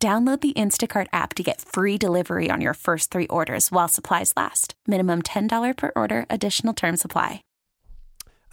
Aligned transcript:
Download 0.00 0.40
the 0.40 0.52
Instacart 0.52 1.08
app 1.12 1.34
to 1.34 1.42
get 1.42 1.60
free 1.60 1.98
delivery 1.98 2.50
on 2.52 2.60
your 2.60 2.74
first 2.74 3.10
three 3.10 3.26
orders 3.26 3.72
while 3.72 3.88
supplies 3.88 4.32
last. 4.36 4.74
Minimum 4.86 5.22
$10 5.22 5.76
per 5.76 5.90
order, 5.96 6.24
additional 6.30 6.72
term 6.72 6.96
supply. 6.96 7.42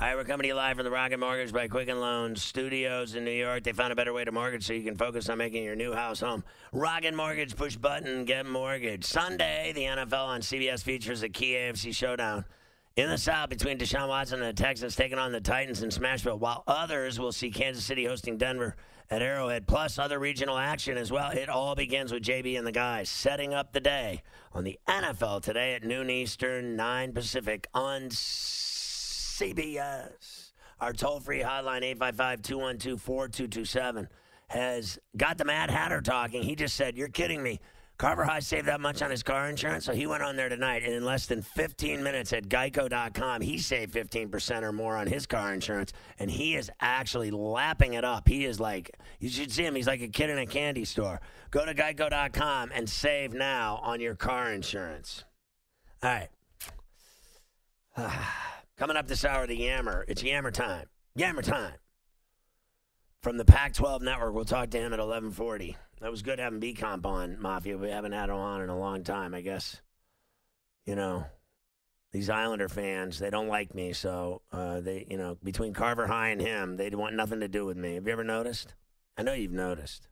Right, 0.01 0.15
we're 0.15 0.23
coming 0.25 0.41
to 0.41 0.47
you 0.47 0.55
live 0.55 0.75
from 0.75 0.85
the 0.85 0.91
Rocket 0.91 1.19
Mortgage 1.19 1.53
by 1.53 1.67
Quicken 1.67 2.01
Loans 2.01 2.41
Studios 2.41 3.13
in 3.13 3.23
New 3.23 3.31
York. 3.31 3.63
They 3.63 3.73
found 3.73 3.93
a 3.93 3.95
better 3.95 4.11
way 4.11 4.25
to 4.25 4.31
mortgage 4.31 4.65
so 4.65 4.73
you 4.73 4.83
can 4.83 4.97
focus 4.97 5.29
on 5.29 5.37
making 5.37 5.63
your 5.63 5.75
new 5.75 5.93
house 5.93 6.19
home. 6.19 6.43
Rocket 6.73 7.13
Mortgage, 7.13 7.55
push 7.55 7.75
button, 7.75 8.25
get 8.25 8.47
mortgage. 8.47 9.05
Sunday, 9.05 9.71
the 9.73 9.83
NFL 9.83 10.25
on 10.25 10.41
CBS 10.41 10.81
features 10.81 11.21
a 11.21 11.29
key 11.29 11.51
AFC 11.51 11.95
showdown 11.95 12.43
in 12.95 13.07
the 13.07 13.19
South 13.19 13.49
between 13.49 13.77
Deshaun 13.77 14.07
Watson 14.07 14.41
and 14.41 14.57
the 14.57 14.63
Texans 14.63 14.95
taking 14.95 15.19
on 15.19 15.31
the 15.31 15.39
Titans 15.39 15.83
in 15.83 15.91
Smashville, 15.91 16.39
while 16.39 16.63
others 16.65 17.19
will 17.19 17.31
see 17.31 17.51
Kansas 17.51 17.85
City 17.85 18.05
hosting 18.05 18.37
Denver 18.37 18.75
at 19.09 19.21
Arrowhead, 19.21 19.67
plus 19.67 19.99
other 19.99 20.17
regional 20.19 20.57
action 20.57 20.97
as 20.97 21.11
well. 21.11 21.31
It 21.31 21.49
all 21.49 21.75
begins 21.75 22.11
with 22.11 22.23
JB 22.23 22.57
and 22.57 22.65
the 22.65 22.71
guys 22.71 23.09
setting 23.09 23.53
up 23.53 23.71
the 23.71 23.79
day 23.79 24.23
on 24.53 24.63
the 24.63 24.79
NFL 24.87 25.43
today 25.43 25.75
at 25.75 25.83
noon 25.83 26.09
Eastern, 26.09 26.75
9 26.75 27.13
Pacific 27.13 27.67
on 27.73 28.09
CBS. 29.35 30.51
Our 30.79 30.91
toll 30.93 31.19
free 31.19 31.41
hotline, 31.41 31.83
855 31.83 32.41
212 32.41 33.01
4227, 33.01 34.09
has 34.47 34.99
got 35.15 35.37
the 35.37 35.45
Mad 35.45 35.69
Hatter 35.69 36.01
talking. 36.01 36.43
He 36.43 36.55
just 36.55 36.75
said, 36.75 36.97
You're 36.97 37.07
kidding 37.07 37.41
me. 37.41 37.59
Carver 37.97 38.25
High 38.25 38.41
saved 38.41 38.67
that 38.67 38.81
much 38.81 39.01
on 39.01 39.09
his 39.09 39.23
car 39.23 39.47
insurance, 39.47 39.85
so 39.85 39.93
he 39.93 40.05
went 40.05 40.21
on 40.21 40.35
there 40.35 40.49
tonight, 40.49 40.83
and 40.83 40.93
in 40.93 41.05
less 41.05 41.27
than 41.27 41.41
15 41.41 42.03
minutes 42.03 42.33
at 42.33 42.49
Geico.com, 42.49 43.41
he 43.41 43.57
saved 43.57 43.93
15% 43.93 44.63
or 44.63 44.73
more 44.73 44.97
on 44.97 45.07
his 45.07 45.25
car 45.25 45.53
insurance, 45.53 45.93
and 46.19 46.29
he 46.29 46.55
is 46.55 46.69
actually 46.81 47.31
lapping 47.31 47.93
it 47.93 48.03
up. 48.03 48.27
He 48.27 48.43
is 48.43 48.59
like, 48.59 48.91
you 49.19 49.29
should 49.29 49.49
see 49.51 49.63
him. 49.63 49.75
He's 49.75 49.87
like 49.87 50.01
a 50.01 50.09
kid 50.09 50.29
in 50.29 50.37
a 50.37 50.45
candy 50.45 50.83
store. 50.83 51.21
Go 51.51 51.65
to 51.65 51.73
Geico.com 51.73 52.71
and 52.73 52.89
save 52.89 53.33
now 53.33 53.79
on 53.81 54.01
your 54.01 54.15
car 54.15 54.51
insurance. 54.51 55.23
All 56.03 56.09
right. 56.09 56.29
Coming 58.77 58.97
up 58.97 59.07
this 59.07 59.23
hour, 59.23 59.47
the 59.47 59.55
Yammer. 59.55 60.03
It's 60.09 60.21
Yammer 60.21 60.51
time. 60.51 60.87
Yammer 61.15 61.41
time. 61.41 61.75
From 63.23 63.37
the 63.37 63.45
Pac-12 63.45 64.01
Network, 64.01 64.33
we'll 64.33 64.43
talk 64.43 64.69
to 64.71 64.77
him 64.77 64.91
at 64.91 64.99
1140. 64.99 65.77
That 66.01 66.11
was 66.11 66.21
good 66.21 66.39
having 66.39 66.59
B 66.59 66.73
Comp 66.73 67.05
on, 67.05 67.41
Mafia. 67.41 67.77
We 67.77 67.89
haven't 67.89 68.11
had 68.11 68.29
him 68.29 68.35
on 68.35 68.61
in 68.61 68.69
a 68.69 68.77
long 68.77 69.03
time, 69.03 69.33
I 69.33 69.41
guess. 69.41 69.81
You 70.85 70.95
know, 70.95 71.25
these 72.11 72.29
Islander 72.29 72.69
fans, 72.69 73.17
they 73.17 73.29
don't 73.29 73.47
like 73.47 73.73
me. 73.73 73.93
So, 73.93 74.41
uh, 74.51 74.81
they, 74.81 75.07
you 75.09 75.17
know, 75.17 75.37
between 75.43 75.73
Carver 75.73 76.07
High 76.07 76.29
and 76.29 76.41
him, 76.41 76.77
they 76.77 76.89
want 76.89 77.15
nothing 77.15 77.39
to 77.39 77.47
do 77.47 77.65
with 77.65 77.77
me. 77.77 77.95
Have 77.95 78.05
you 78.05 78.13
ever 78.13 78.23
noticed? 78.23 78.75
I 79.17 79.23
know 79.23 79.33
you've 79.33 79.51
noticed. 79.51 80.07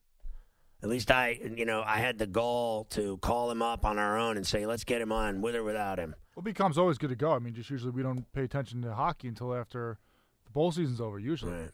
At 0.81 0.89
least 0.89 1.11
I, 1.11 1.39
you 1.55 1.65
know, 1.65 1.83
I 1.85 1.97
had 1.97 2.17
the 2.17 2.27
gall 2.27 2.85
to 2.91 3.17
call 3.17 3.49
him 3.51 3.61
up 3.61 3.85
on 3.85 3.99
our 3.99 4.17
own 4.17 4.35
and 4.35 4.45
say, 4.45 4.65
let's 4.65 4.83
get 4.83 4.99
him 4.99 5.11
on 5.11 5.41
with 5.41 5.55
or 5.55 5.63
without 5.63 5.97
him. 5.97 6.15
Well, 6.35 6.43
becomes 6.43 6.77
always 6.77 6.97
good 6.97 7.09
to 7.09 7.15
go. 7.15 7.31
I 7.31 7.39
mean, 7.39 7.53
just 7.53 7.69
usually 7.69 7.91
we 7.91 8.03
don't 8.03 8.25
pay 8.33 8.43
attention 8.43 8.81
to 8.81 8.93
hockey 8.93 9.27
until 9.27 9.53
after 9.53 9.99
the 10.45 10.51
bowl 10.51 10.71
season's 10.71 10.99
over, 10.99 11.19
usually. 11.19 11.53
Right. 11.53 11.71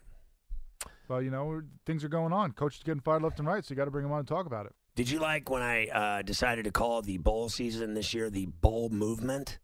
But, 1.09 1.23
you 1.23 1.31
know, 1.31 1.63
things 1.87 2.03
are 2.03 2.09
going 2.09 2.31
on. 2.31 2.51
Coach 2.51 2.77
is 2.77 2.83
getting 2.83 3.01
fired 3.01 3.23
left 3.23 3.39
and 3.39 3.47
right, 3.47 3.65
so 3.65 3.71
you 3.71 3.75
got 3.75 3.85
to 3.85 3.91
bring 3.91 4.05
him 4.05 4.11
on 4.11 4.19
and 4.19 4.27
talk 4.27 4.45
about 4.45 4.67
it. 4.67 4.75
Did 4.95 5.09
you 5.09 5.19
like 5.19 5.49
when 5.49 5.63
I 5.63 5.87
uh, 5.87 6.21
decided 6.21 6.65
to 6.65 6.71
call 6.71 7.01
the 7.01 7.17
bowl 7.17 7.49
season 7.49 7.95
this 7.95 8.13
year 8.13 8.29
the 8.29 8.45
bowl 8.45 8.89
movement? 8.89 9.57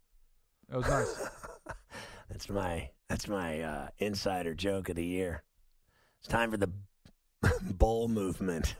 That 0.68 0.78
was 0.78 0.88
nice. 0.88 1.28
that's 2.28 2.48
my 2.50 2.90
that's 3.08 3.28
my 3.28 3.60
uh, 3.60 3.88
insider 3.98 4.54
joke 4.54 4.88
of 4.88 4.96
the 4.96 5.04
year. 5.04 5.44
It's 6.18 6.28
time 6.28 6.50
for 6.50 6.56
the 6.56 6.72
bowl 7.62 8.08
movement. 8.08 8.74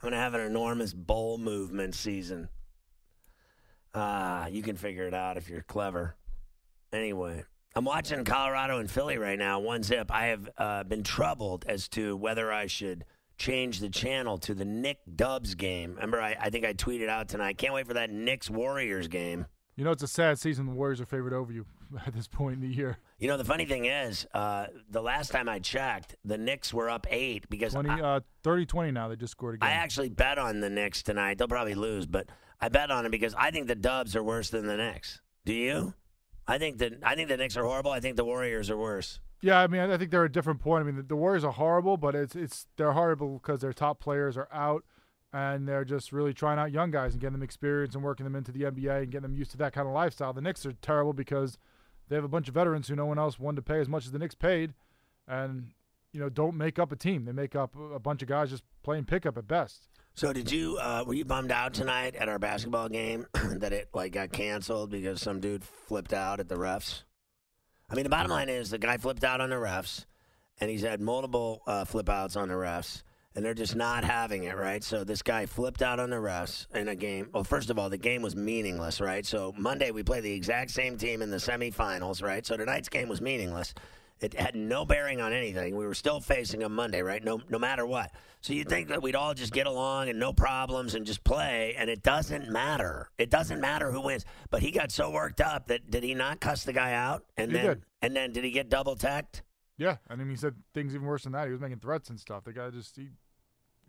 I'm 0.00 0.08
gonna 0.08 0.22
have 0.22 0.34
an 0.34 0.40
enormous 0.40 0.94
bowl 0.94 1.36
movement 1.36 1.94
season. 1.94 2.48
Ah, 3.94 4.44
uh, 4.44 4.46
you 4.46 4.62
can 4.62 4.76
figure 4.76 5.06
it 5.06 5.14
out 5.14 5.36
if 5.36 5.50
you're 5.50 5.62
clever. 5.62 6.16
Anyway, 6.92 7.44
I'm 7.74 7.84
watching 7.84 8.24
Colorado 8.24 8.78
and 8.78 8.90
Philly 8.90 9.16
right 9.16 9.38
now, 9.38 9.60
one 9.60 9.82
zip. 9.82 10.10
I 10.10 10.26
have 10.26 10.48
uh, 10.58 10.84
been 10.84 11.02
troubled 11.02 11.64
as 11.66 11.88
to 11.90 12.16
whether 12.16 12.52
I 12.52 12.66
should 12.66 13.04
change 13.38 13.80
the 13.80 13.88
channel 13.88 14.36
to 14.38 14.54
the 14.54 14.64
Nick 14.64 14.98
Dubs 15.16 15.54
game. 15.54 15.94
Remember, 15.94 16.20
I, 16.20 16.36
I 16.38 16.50
think 16.50 16.66
I 16.66 16.74
tweeted 16.74 17.08
out 17.08 17.28
tonight. 17.28 17.56
Can't 17.56 17.72
wait 17.72 17.86
for 17.86 17.94
that 17.94 18.10
Knicks 18.10 18.50
Warriors 18.50 19.08
game. 19.08 19.46
You 19.74 19.84
know, 19.84 19.90
it's 19.90 20.02
a 20.02 20.08
sad 20.08 20.38
season. 20.38 20.66
The 20.66 20.72
Warriors 20.72 21.00
are 21.00 21.06
favored 21.06 21.32
over 21.32 21.50
you 21.50 21.64
at 22.06 22.14
this 22.14 22.28
point 22.28 22.56
in 22.56 22.60
the 22.60 22.74
year. 22.74 22.98
You 23.18 23.28
know, 23.28 23.38
the 23.38 23.44
funny 23.44 23.64
thing 23.64 23.86
is, 23.86 24.26
uh, 24.34 24.66
the 24.90 25.00
last 25.00 25.30
time 25.30 25.48
I 25.48 25.58
checked, 25.58 26.14
the 26.26 26.36
Knicks 26.36 26.74
were 26.74 26.90
up 26.90 27.06
eight 27.10 27.48
because 27.48 27.72
20, 27.72 27.88
I, 27.88 28.00
uh, 28.00 28.20
30-20 28.44 28.92
now. 28.92 29.08
They 29.08 29.16
just 29.16 29.30
scored 29.30 29.54
again. 29.54 29.68
I 29.70 29.72
actually 29.72 30.10
bet 30.10 30.38
on 30.38 30.60
the 30.60 30.68
Knicks 30.68 31.02
tonight. 31.02 31.38
They'll 31.38 31.48
probably 31.48 31.74
lose, 31.74 32.06
but 32.06 32.28
I 32.60 32.68
bet 32.68 32.90
on 32.90 33.06
it 33.06 33.10
because 33.10 33.34
I 33.34 33.50
think 33.50 33.66
the 33.66 33.74
Dubs 33.74 34.14
are 34.14 34.22
worse 34.22 34.50
than 34.50 34.66
the 34.66 34.76
Knicks. 34.76 35.22
Do 35.46 35.54
you? 35.54 35.94
I 36.46 36.58
think 36.58 36.78
that 36.78 36.94
I 37.02 37.14
think 37.14 37.28
the 37.28 37.36
Knicks 37.36 37.56
are 37.56 37.64
horrible. 37.64 37.90
I 37.90 38.00
think 38.00 38.16
the 38.16 38.24
Warriors 38.24 38.70
are 38.70 38.76
worse. 38.76 39.20
Yeah, 39.40 39.58
I 39.58 39.66
mean, 39.66 39.80
I 39.80 39.98
think 39.98 40.10
they're 40.10 40.24
a 40.24 40.30
different 40.30 40.60
point. 40.60 40.82
I 40.82 40.84
mean, 40.84 40.96
the, 40.96 41.02
the 41.02 41.16
Warriors 41.16 41.44
are 41.44 41.52
horrible, 41.52 41.96
but 41.96 42.14
it's 42.14 42.36
it's 42.36 42.66
they're 42.76 42.92
horrible 42.92 43.34
because 43.38 43.60
their 43.60 43.72
top 43.72 44.00
players 44.00 44.36
are 44.36 44.48
out, 44.52 44.84
and 45.32 45.66
they're 45.68 45.84
just 45.84 46.12
really 46.12 46.32
trying 46.32 46.58
out 46.58 46.72
young 46.72 46.90
guys 46.90 47.12
and 47.12 47.20
getting 47.20 47.34
them 47.34 47.42
experience 47.42 47.94
and 47.94 48.04
working 48.04 48.24
them 48.24 48.36
into 48.36 48.52
the 48.52 48.62
NBA 48.62 49.02
and 49.02 49.10
getting 49.10 49.22
them 49.22 49.34
used 49.34 49.50
to 49.52 49.56
that 49.58 49.72
kind 49.72 49.86
of 49.86 49.94
lifestyle. 49.94 50.32
The 50.32 50.40
Knicks 50.40 50.64
are 50.66 50.72
terrible 50.74 51.12
because 51.12 51.58
they 52.08 52.16
have 52.16 52.24
a 52.24 52.28
bunch 52.28 52.48
of 52.48 52.54
veterans 52.54 52.88
who 52.88 52.96
no 52.96 53.06
one 53.06 53.18
else 53.18 53.38
wanted 53.38 53.56
to 53.56 53.62
pay 53.62 53.80
as 53.80 53.88
much 53.88 54.04
as 54.04 54.12
the 54.12 54.18
Knicks 54.18 54.34
paid, 54.34 54.74
and 55.26 55.70
you 56.12 56.20
know 56.20 56.28
don't 56.28 56.56
make 56.56 56.78
up 56.78 56.92
a 56.92 56.96
team. 56.96 57.24
They 57.24 57.32
make 57.32 57.56
up 57.56 57.74
a 57.76 57.98
bunch 57.98 58.22
of 58.22 58.28
guys 58.28 58.50
just 58.50 58.64
playing 58.82 59.04
pickup 59.04 59.38
at 59.38 59.46
best. 59.48 59.88
So 60.14 60.32
did 60.32 60.52
you? 60.52 60.76
Uh, 60.78 61.04
were 61.06 61.14
you 61.14 61.24
bummed 61.24 61.50
out 61.50 61.72
tonight 61.72 62.16
at 62.16 62.28
our 62.28 62.38
basketball 62.38 62.88
game 62.90 63.26
that 63.56 63.72
it 63.72 63.88
like 63.94 64.12
got 64.12 64.30
canceled 64.30 64.90
because 64.90 65.22
some 65.22 65.40
dude 65.40 65.64
flipped 65.64 66.12
out 66.12 66.38
at 66.38 66.48
the 66.48 66.56
refs? 66.56 67.04
I 67.88 67.94
mean, 67.94 68.04
the 68.04 68.10
bottom 68.10 68.30
line 68.30 68.50
is 68.50 68.70
the 68.70 68.78
guy 68.78 68.98
flipped 68.98 69.24
out 69.24 69.40
on 69.40 69.48
the 69.48 69.56
refs, 69.56 70.04
and 70.60 70.70
he's 70.70 70.82
had 70.82 71.00
multiple 71.00 71.62
uh, 71.66 71.86
flip 71.86 72.10
outs 72.10 72.36
on 72.36 72.48
the 72.48 72.54
refs, 72.54 73.02
and 73.34 73.44
they're 73.44 73.54
just 73.54 73.74
not 73.74 74.04
having 74.04 74.44
it, 74.44 74.56
right? 74.56 74.84
So 74.84 75.02
this 75.02 75.22
guy 75.22 75.46
flipped 75.46 75.80
out 75.80 75.98
on 75.98 76.10
the 76.10 76.16
refs 76.16 76.66
in 76.74 76.88
a 76.88 76.94
game. 76.94 77.30
Well, 77.32 77.44
first 77.44 77.70
of 77.70 77.78
all, 77.78 77.88
the 77.88 77.98
game 77.98 78.20
was 78.20 78.36
meaningless, 78.36 79.00
right? 79.00 79.24
So 79.24 79.54
Monday 79.56 79.92
we 79.92 80.02
play 80.02 80.20
the 80.20 80.32
exact 80.32 80.72
same 80.72 80.98
team 80.98 81.22
in 81.22 81.30
the 81.30 81.38
semifinals, 81.38 82.22
right? 82.22 82.44
So 82.44 82.58
tonight's 82.58 82.90
game 82.90 83.08
was 83.08 83.22
meaningless. 83.22 83.72
It 84.22 84.34
had 84.34 84.54
no 84.54 84.84
bearing 84.84 85.20
on 85.20 85.32
anything. 85.32 85.76
We 85.76 85.84
were 85.84 85.94
still 85.94 86.20
facing 86.20 86.60
them 86.60 86.74
Monday, 86.74 87.02
right? 87.02 87.22
No, 87.22 87.40
no 87.48 87.58
matter 87.58 87.84
what. 87.84 88.12
So 88.40 88.52
you'd 88.52 88.68
think 88.68 88.88
that 88.88 89.02
we'd 89.02 89.16
all 89.16 89.34
just 89.34 89.52
get 89.52 89.66
along 89.66 90.08
and 90.08 90.18
no 90.18 90.32
problems 90.32 90.94
and 90.94 91.04
just 91.04 91.24
play, 91.24 91.74
and 91.76 91.90
it 91.90 92.02
doesn't 92.02 92.48
matter. 92.48 93.10
It 93.18 93.30
doesn't 93.30 93.60
matter 93.60 93.90
who 93.90 94.00
wins. 94.00 94.24
But 94.50 94.62
he 94.62 94.70
got 94.70 94.92
so 94.92 95.10
worked 95.10 95.40
up 95.40 95.66
that 95.66 95.90
did 95.90 96.04
he 96.04 96.14
not 96.14 96.40
cuss 96.40 96.62
the 96.64 96.72
guy 96.72 96.92
out? 96.92 97.24
And 97.36 97.50
He 97.50 97.56
then 97.56 97.66
did. 97.66 97.82
and 98.00 98.16
then 98.16 98.32
did 98.32 98.44
he 98.44 98.50
get 98.52 98.68
double 98.68 98.94
teched? 98.96 99.42
Yeah, 99.76 99.96
I 100.08 100.14
mean, 100.14 100.28
he 100.30 100.36
said 100.36 100.54
things 100.72 100.94
even 100.94 101.06
worse 101.06 101.24
than 101.24 101.32
that. 101.32 101.46
He 101.46 101.52
was 101.52 101.60
making 101.60 101.80
threats 101.80 102.08
and 102.08 102.18
stuff. 102.20 102.44
The 102.44 102.52
guy 102.52 102.70
just 102.70 102.94
he, 102.96 103.08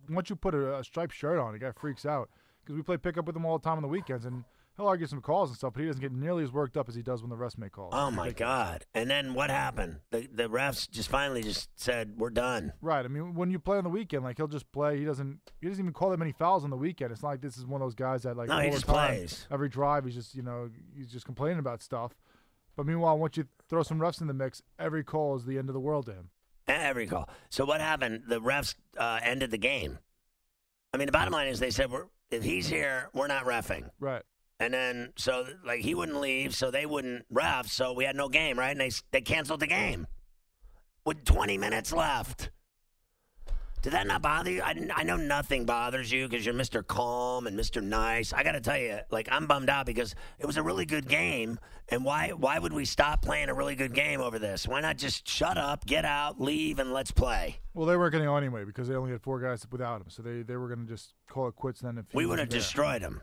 once 0.10 0.30
you 0.30 0.36
put 0.36 0.56
a, 0.56 0.80
a 0.80 0.84
striped 0.84 1.14
shirt 1.14 1.38
on, 1.38 1.54
the 1.54 1.60
guy 1.60 1.72
freaks 1.72 2.06
out 2.06 2.30
because 2.64 2.76
we 2.76 2.82
play 2.82 2.98
pickup 2.98 3.26
with 3.26 3.36
him 3.36 3.46
all 3.46 3.60
the 3.60 3.64
time 3.64 3.78
on 3.78 3.84
the 3.84 3.88
weekends, 3.88 4.26
and 4.26 4.44
he'll 4.78 4.88
argue 4.88 5.08
some 5.08 5.22
calls 5.22 5.50
and 5.50 5.58
stuff, 5.58 5.74
but 5.74 5.82
he 5.82 5.88
doesn't 5.88 6.02
get 6.02 6.12
nearly 6.12 6.44
as 6.44 6.52
worked 6.52 6.78
up 6.78 6.90
as 6.90 6.96
he 6.96 7.02
does 7.02 7.22
when 7.22 7.30
the 7.30 7.36
refs 7.36 7.58
make 7.58 7.72
calls. 7.72 7.94
Oh 7.96 8.10
my 8.12 8.32
God! 8.32 8.86
And 8.94 9.10
then 9.10 9.34
what 9.34 9.50
happened? 9.50 10.00
The 10.12 10.28
the 10.32 10.50
refs 10.50 10.90
just 10.90 11.10
finally 11.10 11.44
just 11.44 11.70
said 11.76 12.14
we're 12.18 12.30
done. 12.30 12.74
Right. 12.82 13.06
I 13.06 13.08
mean, 13.08 13.36
when 13.36 13.52
you 13.52 13.60
play 13.60 13.78
on 13.78 13.84
the 13.84 13.90
weekend, 13.90 14.24
like 14.24 14.38
he'll 14.38 14.48
just 14.48 14.72
play. 14.72 14.98
He 14.98 15.06
doesn't. 15.06 15.40
He 15.62 15.68
doesn't 15.68 15.84
even 15.84 15.94
call 15.94 16.10
that 16.12 16.18
many 16.20 16.32
fouls 16.32 16.64
on 16.64 16.70
the 16.70 16.78
weekend. 16.78 17.12
It's 17.12 17.22
not 17.24 17.30
like 17.30 17.42
this 17.42 17.58
is 17.58 17.66
one 17.66 17.82
of 17.82 17.86
those 17.86 17.96
guys 17.96 18.24
that 18.24 18.36
like 18.38 18.50
No, 18.50 18.60
he 18.60 18.68
all 18.68 18.74
just 18.74 18.86
time, 18.86 19.16
plays. 19.16 19.48
every 19.52 19.70
drive. 19.70 20.06
He's 20.06 20.16
just 20.16 20.36
you 20.36 20.42
know 20.44 20.70
he's 20.96 21.12
just 21.12 21.26
complaining 21.26 21.60
about 21.60 21.82
stuff. 21.82 22.14
But 22.76 22.86
meanwhile, 22.88 23.18
once 23.20 23.38
you 23.38 23.46
throw 23.70 23.84
some 23.84 24.00
refs 24.00 24.20
in 24.22 24.28
the 24.28 24.34
mix, 24.34 24.62
every 24.80 25.04
call 25.04 25.36
is 25.36 25.46
the 25.46 25.58
end 25.60 25.70
of 25.70 25.74
the 25.74 25.80
world 25.80 26.08
to 26.08 26.14
him. 26.14 26.30
Every 26.68 27.06
call. 27.08 27.30
So 27.50 27.66
what 27.66 27.82
happened? 27.82 28.24
The 28.28 28.40
refs 28.42 28.74
uh, 28.98 29.20
ended 29.22 29.52
the 29.52 29.58
game. 29.58 30.00
I 30.94 30.98
mean, 30.98 31.06
the 31.08 31.12
bottom 31.12 31.34
line 31.34 31.48
is 31.48 31.60
they 31.60 31.72
said 31.72 31.92
we're 31.92 32.06
if 32.32 32.44
he's 32.44 32.68
here, 32.68 33.10
we're 33.14 33.28
not 33.28 33.46
refing. 33.46 33.90
Right. 34.00 34.24
And 34.64 34.74
then, 34.74 35.14
so 35.18 35.46
like 35.66 35.82
he 35.82 35.94
wouldn't 35.94 36.20
leave, 36.22 36.56
so 36.56 36.72
they 36.72 36.86
wouldn't 36.86 37.26
ref, 37.30 37.68
so 37.68 37.92
we 37.94 38.06
had 38.06 38.16
no 38.16 38.30
game, 38.30 38.58
right? 38.58 38.72
And 38.72 38.80
they 38.80 38.92
they 39.12 39.22
canceled 39.22 39.60
the 39.60 39.68
game 39.68 40.08
with 41.06 41.26
20 41.26 41.58
minutes 41.58 41.92
left. 41.92 42.50
Did 43.82 43.92
that 43.92 44.08
not 44.08 44.22
bother 44.22 44.50
you? 44.50 44.62
I, 44.62 44.74
I 44.96 45.04
know 45.04 45.18
nothing 45.18 45.66
bothers 45.66 46.10
you 46.10 46.30
because 46.30 46.46
you're 46.46 46.56
Mr. 46.56 46.88
Calm 46.88 47.48
and 47.48 47.60
Mr. 47.60 47.84
Nice. 47.84 48.32
I 48.32 48.42
got 48.42 48.54
to 48.54 48.62
tell 48.62 48.78
you, 48.78 49.00
like 49.12 49.28
I'm 49.30 49.46
bummed 49.46 49.70
out 49.70 49.86
because 49.86 50.16
it 50.40 50.46
was 50.46 50.56
a 50.56 50.64
really 50.64 50.86
good 50.86 51.10
game, 51.10 51.60
and 51.90 52.06
why 52.06 52.30
why 52.30 52.60
would 52.60 52.72
we 52.72 52.86
stop 52.86 53.22
playing 53.22 53.50
a 53.50 53.54
really 53.54 53.76
good 53.76 53.94
game 53.94 54.22
over 54.22 54.40
this? 54.40 54.66
Why 54.70 54.80
not 54.80 54.98
just 54.98 55.28
shut 55.28 55.58
up, 55.58 55.86
get 55.86 56.06
out, 56.06 56.40
leave, 56.40 56.80
and 56.80 56.94
let's 56.94 57.12
play? 57.12 57.58
Well, 57.74 57.86
they 57.86 57.98
weren't 57.98 58.14
going 58.14 58.24
to 58.24 58.30
go 58.30 58.38
anyway 58.38 58.64
because 58.64 58.88
they 58.88 58.96
only 58.96 59.12
had 59.12 59.22
four 59.22 59.42
guys 59.42 59.68
without 59.70 60.00
him, 60.00 60.08
so 60.08 60.22
they, 60.22 60.44
they 60.44 60.56
were 60.56 60.70
going 60.70 60.88
to 60.88 60.90
just 60.90 61.14
call 61.28 61.50
it 61.50 61.56
quits 61.58 61.82
And 61.82 61.90
then. 61.98 62.06
If 62.06 62.12
he 62.12 62.18
We 62.20 62.26
would 62.26 62.40
have 62.40 62.50
there. 62.50 62.60
destroyed 62.60 63.02
him. 63.02 63.22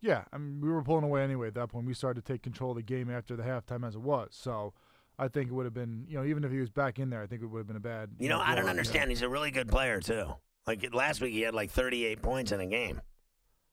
Yeah, 0.00 0.24
I 0.32 0.38
mean, 0.38 0.60
we 0.60 0.68
were 0.68 0.82
pulling 0.82 1.04
away 1.04 1.22
anyway 1.22 1.48
at 1.48 1.54
that 1.54 1.68
point. 1.68 1.86
We 1.86 1.94
started 1.94 2.24
to 2.24 2.32
take 2.32 2.42
control 2.42 2.70
of 2.72 2.76
the 2.76 2.82
game 2.82 3.10
after 3.10 3.34
the 3.34 3.42
halftime 3.42 3.86
as 3.86 3.94
it 3.94 4.02
was. 4.02 4.28
So 4.32 4.74
I 5.18 5.28
think 5.28 5.48
it 5.48 5.52
would 5.54 5.64
have 5.64 5.74
been, 5.74 6.04
you 6.08 6.18
know, 6.18 6.24
even 6.24 6.44
if 6.44 6.52
he 6.52 6.58
was 6.60 6.70
back 6.70 6.98
in 6.98 7.10
there, 7.10 7.22
I 7.22 7.26
think 7.26 7.42
it 7.42 7.46
would 7.46 7.58
have 7.58 7.66
been 7.66 7.76
a 7.76 7.80
bad. 7.80 8.10
You 8.18 8.28
know, 8.28 8.40
I 8.40 8.54
don't 8.54 8.68
understand. 8.68 9.10
He's 9.10 9.22
a 9.22 9.28
really 9.28 9.50
good 9.50 9.68
player 9.68 10.00
too. 10.00 10.34
Like 10.66 10.92
last 10.94 11.20
week, 11.20 11.32
he 11.32 11.42
had 11.42 11.54
like 11.54 11.70
38 11.70 12.20
points 12.22 12.52
in 12.52 12.60
a 12.60 12.66
game. 12.66 13.00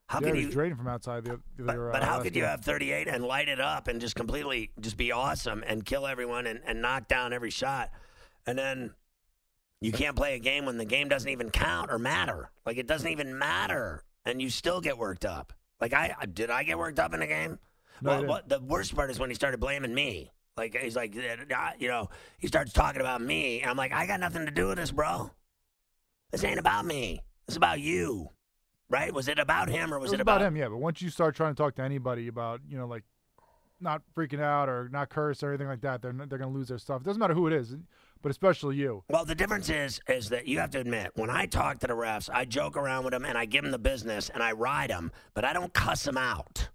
How 0.08 0.20
yeah, 0.20 0.28
could 0.28 0.36
he 0.36 0.42
you? 0.44 0.52
draining 0.52 0.78
from 0.78 0.88
outside 0.88 1.24
the, 1.24 1.40
the 1.58 1.64
But, 1.64 1.76
other, 1.76 1.90
but 1.92 2.04
uh, 2.04 2.06
how 2.06 2.18
could 2.22 2.36
you 2.36 2.42
game. 2.42 2.50
have 2.50 2.62
38 2.62 3.08
and 3.08 3.24
light 3.24 3.50
it 3.50 3.60
up 3.60 3.88
and 3.88 4.00
just 4.00 4.16
completely 4.16 4.72
just 4.80 4.96
be 4.98 5.12
awesome 5.12 5.64
and 5.66 5.84
kill 5.86 6.06
everyone 6.06 6.46
and, 6.46 6.60
and 6.66 6.82
knock 6.82 7.08
down 7.08 7.34
every 7.34 7.50
shot, 7.50 7.90
and 8.46 8.58
then 8.58 8.94
you 9.82 9.92
can't 9.92 10.16
play 10.16 10.36
a 10.36 10.40
game 10.40 10.66
when 10.66 10.78
the 10.78 10.86
game 10.86 11.10
doesn't 11.10 11.30
even 11.30 11.50
count 11.50 11.92
or 11.92 11.98
matter. 11.98 12.52
Like 12.66 12.78
it 12.78 12.86
doesn't 12.88 13.10
even 13.10 13.38
matter, 13.38 14.04
and 14.26 14.42
you 14.42 14.50
still 14.50 14.82
get 14.82 14.98
worked 14.98 15.26
up. 15.26 15.52
Like 15.84 15.94
I 15.94 16.16
did, 16.34 16.50
I 16.50 16.64
get 16.64 16.78
worked 16.78 16.98
up 16.98 17.14
in 17.14 17.20
the 17.20 17.28
game. 17.28 17.60
No, 18.02 18.12
well, 18.12 18.26
what, 18.26 18.48
the 18.48 18.62
worst 18.62 18.96
part 18.96 19.12
is 19.12 19.20
when 19.20 19.30
he 19.30 19.36
started 19.36 19.60
blaming 19.60 19.94
me. 19.94 20.32
Like 20.56 20.78
he's 20.78 20.96
like, 20.96 21.14
"Uh, 21.14 21.72
you 21.78 21.90
know, 21.90 22.10
he 22.40 22.48
starts 22.48 22.72
talking 22.72 23.02
about 23.02 23.22
me, 23.22 23.60
and 23.60 23.70
I'm 23.70 23.76
like, 23.76 23.92
I 23.92 24.08
got 24.08 24.22
nothing 24.22 24.46
to 24.46 24.52
do 24.52 24.68
with 24.68 24.78
this, 24.78 24.92
bro. 24.92 25.30
This 26.32 26.42
ain't 26.46 26.58
about 26.58 26.86
me. 26.86 27.22
It's 27.50 27.58
about 27.58 27.82
you, 27.82 28.30
right? 28.90 29.14
Was 29.14 29.28
it 29.28 29.40
about 29.40 29.68
him 29.68 29.94
or 29.94 30.00
was 30.00 30.12
it 30.12 30.14
was 30.14 30.20
it, 30.20 30.22
about 30.22 30.42
him, 30.42 30.56
yeah. 30.56 30.70
But 30.70 30.78
once 30.78 31.02
you 31.02 31.10
start 31.10 31.36
trying 31.36 31.54
to 31.54 31.62
talk 31.62 31.76
to 31.76 31.82
anybody 31.82 32.30
about, 32.30 32.62
you 32.66 32.78
know, 32.78 32.88
like 32.88 33.04
not 33.82 34.04
freaking 34.16 34.40
out 34.40 34.70
or 34.70 34.88
not 34.90 35.10
curse 35.10 35.44
or 35.44 35.50
anything 35.50 35.68
like 35.68 35.82
that, 35.82 36.02
they're 36.02 36.14
they're 36.14 36.38
going 36.38 36.50
to 36.54 36.58
lose 36.58 36.70
their 36.70 36.78
stuff. 36.78 37.02
It 37.02 37.04
doesn't 37.04 37.20
matter 37.20 37.34
who 37.34 37.48
it 37.48 37.52
is, 37.54 37.76
but 38.24 38.32
especially 38.32 38.78
you. 38.78 39.04
Well, 39.10 39.26
the 39.26 39.36
difference 39.36 39.70
is 39.70 40.00
is 40.08 40.30
that 40.30 40.48
you 40.48 40.58
have 40.58 40.72
to 40.72 40.80
admit 40.80 41.12
when 41.14 41.30
I 41.30 41.46
talk 41.46 41.80
to 41.80 41.88
the 41.88 41.94
refs, 41.94 42.30
I 42.34 42.46
joke 42.46 42.76
around 42.76 43.04
with 43.04 43.12
them 43.12 43.26
and 43.26 43.38
I 43.38 43.46
give 43.46 43.62
them 43.62 43.72
the 43.72 43.78
business 43.78 44.30
and 44.30 44.42
I 44.42 44.54
ride 44.54 44.90
them, 44.90 45.12
but 45.36 45.46
I 45.46 45.54
don't 45.54 45.74
cuss 45.74 46.04
them 46.04 46.18
out. 46.18 46.70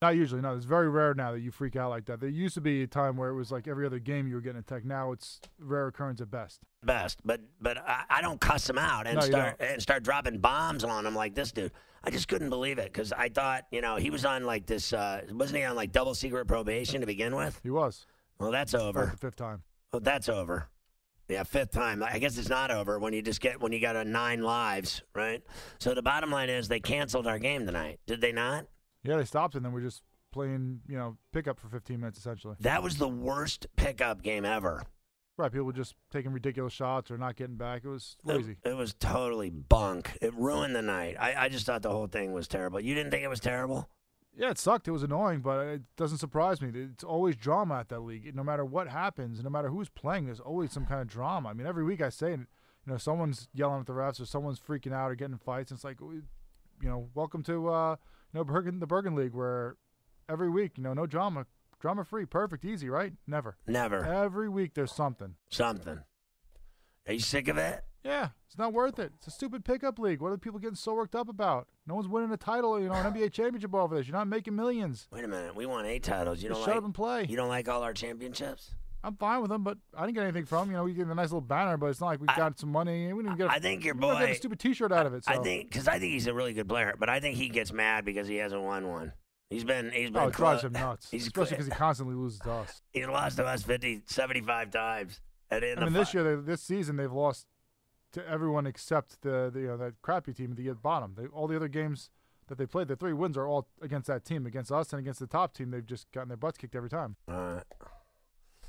Not 0.00 0.16
usually. 0.16 0.40
No, 0.40 0.56
it's 0.56 0.64
very 0.64 0.88
rare 0.88 1.14
now 1.14 1.30
that 1.30 1.40
you 1.40 1.52
freak 1.52 1.76
out 1.76 1.90
like 1.90 2.06
that. 2.06 2.18
There 2.18 2.28
used 2.28 2.54
to 2.54 2.60
be 2.60 2.82
a 2.82 2.86
time 2.88 3.16
where 3.16 3.30
it 3.30 3.34
was 3.34 3.52
like 3.52 3.68
every 3.68 3.86
other 3.86 4.00
game 4.00 4.26
you 4.26 4.34
were 4.34 4.40
getting 4.40 4.58
attacked. 4.58 4.84
Now 4.84 5.12
it's 5.12 5.40
rare 5.60 5.86
occurrence 5.86 6.20
at 6.20 6.28
best. 6.30 6.60
Best, 6.84 7.20
but 7.24 7.40
but 7.60 7.78
I, 7.78 8.04
I 8.08 8.22
don't 8.22 8.40
cuss 8.40 8.66
them 8.66 8.78
out 8.78 9.06
and 9.06 9.16
No, 9.16 9.20
start 9.20 9.60
and 9.60 9.82
start 9.82 10.02
dropping 10.02 10.38
bombs 10.38 10.82
on 10.82 11.04
them 11.04 11.14
like 11.14 11.34
this 11.34 11.52
dude. 11.52 11.72
I 12.04 12.10
just 12.10 12.26
couldn't 12.26 12.50
believe 12.50 12.78
it 12.78 12.92
because 12.92 13.12
I 13.12 13.28
thought 13.28 13.66
you 13.70 13.80
know 13.80 13.96
he 13.96 14.10
was 14.10 14.24
on 14.24 14.44
like 14.44 14.66
this 14.66 14.92
uh, 14.92 15.22
wasn't 15.30 15.58
he 15.58 15.64
on 15.64 15.76
like 15.76 15.92
double 15.92 16.14
secret 16.14 16.46
probation 16.46 17.00
to 17.00 17.06
begin 17.06 17.36
with? 17.36 17.60
He 17.62 17.70
was. 17.70 18.06
Well, 18.38 18.50
that's 18.50 18.74
over. 18.74 19.06
the 19.06 19.16
fifth 19.16 19.36
time. 19.36 19.62
Well, 19.92 20.00
that's 20.00 20.30
over. 20.30 20.68
Yeah, 21.28 21.42
fifth 21.42 21.70
time. 21.70 22.02
I 22.02 22.18
guess 22.18 22.38
it's 22.38 22.48
not 22.48 22.70
over 22.70 22.98
when 22.98 23.12
you 23.12 23.20
just 23.20 23.40
get 23.40 23.60
when 23.60 23.72
you 23.72 23.80
got 23.80 23.94
a 23.94 24.04
nine 24.04 24.42
lives, 24.42 25.02
right? 25.14 25.42
So 25.78 25.94
the 25.94 26.02
bottom 26.02 26.30
line 26.30 26.48
is 26.48 26.68
they 26.68 26.80
canceled 26.80 27.26
our 27.26 27.38
game 27.38 27.66
tonight. 27.66 28.00
Did 28.06 28.20
they 28.22 28.32
not? 28.32 28.66
Yeah, 29.04 29.16
they 29.16 29.24
stopped 29.24 29.54
and 29.54 29.64
then 29.64 29.72
we're 29.72 29.82
just 29.82 30.02
playing, 30.32 30.80
you 30.88 30.96
know, 30.96 31.18
pickup 31.32 31.58
for 31.58 31.68
15 31.68 32.00
minutes 32.00 32.18
essentially. 32.18 32.56
That 32.60 32.82
was 32.82 32.96
the 32.96 33.08
worst 33.08 33.66
pickup 33.76 34.22
game 34.22 34.46
ever. 34.46 34.82
Right, 35.36 35.52
people 35.52 35.66
were 35.66 35.72
just 35.72 35.94
taking 36.10 36.32
ridiculous 36.32 36.72
shots 36.72 37.10
or 37.10 37.18
not 37.18 37.36
getting 37.36 37.56
back. 37.56 37.84
It 37.84 37.88
was 37.88 38.16
lazy. 38.24 38.56
It, 38.64 38.70
it 38.70 38.76
was 38.76 38.94
totally 38.94 39.50
bunk. 39.50 40.16
It 40.22 40.34
ruined 40.34 40.74
the 40.74 40.82
night. 40.82 41.16
I, 41.18 41.34
I 41.34 41.48
just 41.48 41.66
thought 41.66 41.82
the 41.82 41.90
whole 41.90 42.06
thing 42.06 42.32
was 42.32 42.48
terrible. 42.48 42.80
You 42.80 42.94
didn't 42.94 43.10
think 43.10 43.24
it 43.24 43.28
was 43.28 43.40
terrible? 43.40 43.88
Yeah, 44.34 44.50
it 44.50 44.58
sucked. 44.58 44.88
It 44.88 44.92
was 44.92 45.02
annoying, 45.02 45.40
but 45.40 45.66
it 45.66 45.82
doesn't 45.96 46.18
surprise 46.18 46.62
me. 46.62 46.70
It's 46.74 47.04
always 47.04 47.36
drama 47.36 47.80
at 47.80 47.88
that 47.90 48.00
league. 48.00 48.34
No 48.34 48.42
matter 48.42 48.64
what 48.64 48.88
happens, 48.88 49.42
no 49.42 49.50
matter 49.50 49.68
who's 49.68 49.90
playing, 49.90 50.26
there's 50.26 50.40
always 50.40 50.72
some 50.72 50.86
kind 50.86 51.02
of 51.02 51.06
drama. 51.06 51.50
I 51.50 51.52
mean, 51.52 51.66
every 51.66 51.84
week 51.84 52.00
I 52.00 52.08
say, 52.08 52.32
it, 52.32 52.40
you 52.40 52.92
know, 52.92 52.96
someone's 52.96 53.48
yelling 53.52 53.80
at 53.80 53.86
the 53.86 53.92
refs 53.92 54.20
or 54.20 54.24
someone's 54.24 54.58
freaking 54.58 54.92
out 54.92 55.10
or 55.10 55.14
getting 55.14 55.36
fights. 55.36 55.70
And 55.70 55.76
it's 55.76 55.84
like, 55.84 56.00
you 56.00 56.22
know, 56.80 57.08
welcome 57.14 57.42
to 57.44 57.68
uh, 57.68 57.96
you 58.32 58.38
know 58.38 58.44
Bergen, 58.44 58.80
the 58.80 58.86
Bergen 58.86 59.14
League, 59.14 59.34
where 59.34 59.76
every 60.28 60.50
week, 60.50 60.72
you 60.76 60.82
know, 60.82 60.94
no 60.94 61.06
drama, 61.06 61.46
drama 61.78 62.04
free, 62.04 62.24
perfect, 62.24 62.64
easy, 62.64 62.88
right? 62.88 63.12
Never. 63.26 63.56
Never. 63.66 64.04
Every 64.04 64.48
week 64.48 64.74
there's 64.74 64.92
something. 64.92 65.34
Something. 65.50 66.00
Are 67.06 67.12
you 67.12 67.20
sick 67.20 67.48
of 67.48 67.58
it? 67.58 67.84
Yeah, 68.04 68.28
it's 68.48 68.58
not 68.58 68.72
worth 68.72 68.98
it. 68.98 69.12
It's 69.18 69.28
a 69.28 69.30
stupid 69.30 69.64
pickup 69.64 69.98
league. 69.98 70.20
What 70.20 70.32
are 70.32 70.38
people 70.38 70.58
getting 70.58 70.74
so 70.74 70.94
worked 70.94 71.14
up 71.14 71.28
about? 71.28 71.68
No 71.86 71.94
one's 71.94 72.08
winning 72.08 72.32
a 72.32 72.36
title, 72.36 72.80
you 72.80 72.88
know, 72.88 72.94
an 72.94 73.12
NBA 73.12 73.32
championship 73.32 73.74
over 73.74 73.96
this. 73.96 74.08
You're 74.08 74.16
not 74.16 74.26
making 74.26 74.56
millions. 74.56 75.06
Wait 75.12 75.24
a 75.24 75.28
minute. 75.28 75.54
We 75.54 75.66
won 75.66 75.86
eight 75.86 76.02
titles. 76.02 76.42
You 76.42 76.48
Just 76.48 76.58
don't 76.60 76.64
shut 76.66 76.74
like 76.74 76.78
up 76.78 76.84
and 76.84 76.94
play. 76.94 77.26
you 77.28 77.36
don't 77.36 77.48
like 77.48 77.68
all 77.68 77.82
our 77.82 77.92
championships? 77.92 78.74
I'm 79.04 79.16
fine 79.16 79.40
with 79.40 79.50
them, 79.50 79.64
but 79.64 79.78
I 79.96 80.02
didn't 80.02 80.14
get 80.14 80.22
anything 80.24 80.44
from. 80.46 80.70
You 80.70 80.76
know, 80.76 80.84
we 80.84 80.94
get 80.94 81.06
a 81.08 81.14
nice 81.14 81.28
little 81.30 81.40
banner, 81.40 81.76
but 81.76 81.86
it's 81.86 82.00
not 82.00 82.06
like 82.06 82.20
we 82.20 82.28
I- 82.28 82.36
got 82.36 82.58
some 82.58 82.70
money. 82.70 83.12
We 83.12 83.22
didn't 83.22 83.36
get. 83.38 83.48
A, 83.48 83.50
I 83.52 83.58
think 83.58 83.84
your 83.84 83.94
we 83.94 84.00
didn't 84.02 84.18
get 84.18 84.26
boy- 84.26 84.32
a 84.32 84.34
stupid 84.36 84.58
T-shirt 84.60 84.92
out 84.92 85.06
of 85.06 85.14
it. 85.14 85.24
So. 85.24 85.32
I 85.32 85.38
think 85.38 85.70
because 85.70 85.88
I 85.88 85.98
think 85.98 86.12
he's 86.12 86.26
a 86.28 86.34
really 86.34 86.52
good 86.52 86.68
player, 86.68 86.94
but 86.98 87.08
I 87.08 87.18
think 87.20 87.36
he 87.36 87.48
gets 87.48 87.72
mad 87.72 88.04
because 88.04 88.28
he 88.28 88.36
hasn't 88.36 88.62
won 88.62 88.88
one. 88.88 89.12
He's 89.50 89.64
been 89.64 89.90
he's 89.90 90.08
oh, 90.10 90.12
been 90.12 90.22
Oh, 90.22 90.28
it 90.28 90.34
drives 90.34 90.62
him 90.62 90.72
nuts. 90.72 91.08
He's 91.10 91.26
Especially 91.26 91.50
because 91.50 91.66
he 91.66 91.72
constantly 91.72 92.14
loses 92.14 92.38
to 92.40 92.50
us. 92.50 92.80
he's 92.92 93.06
lost 93.06 93.36
to 93.36 93.44
us 93.44 93.62
50, 93.62 94.02
75 94.06 94.70
times. 94.70 95.20
And 95.50 95.62
in 95.64 95.76
I 95.78 95.80
the 95.80 95.86
mean, 95.86 95.92
this 95.94 96.14
year, 96.14 96.36
they, 96.36 96.42
this 96.42 96.62
season, 96.62 96.96
they've 96.96 97.12
lost 97.12 97.46
to 98.12 98.28
everyone 98.28 98.66
except 98.66 99.22
the, 99.22 99.50
the 99.52 99.60
you 99.60 99.66
know 99.68 99.76
that 99.76 100.00
crappy 100.02 100.32
team 100.32 100.50
at 100.52 100.56
the 100.56 100.74
bottom. 100.74 101.14
They, 101.16 101.26
all 101.26 101.46
the 101.46 101.56
other 101.56 101.68
games 101.68 102.10
that 102.48 102.58
they 102.58 102.66
played, 102.66 102.88
the 102.88 102.96
three 102.96 103.12
wins 103.12 103.36
are 103.36 103.46
all 103.46 103.68
against 103.80 104.06
that 104.08 104.24
team, 104.24 104.46
against 104.46 104.70
us, 104.70 104.92
and 104.92 105.00
against 105.00 105.20
the 105.20 105.26
top 105.26 105.54
team. 105.54 105.70
They've 105.70 105.84
just 105.84 106.10
gotten 106.12 106.28
their 106.28 106.36
butts 106.36 106.58
kicked 106.58 106.74
every 106.74 106.90
time. 106.90 107.16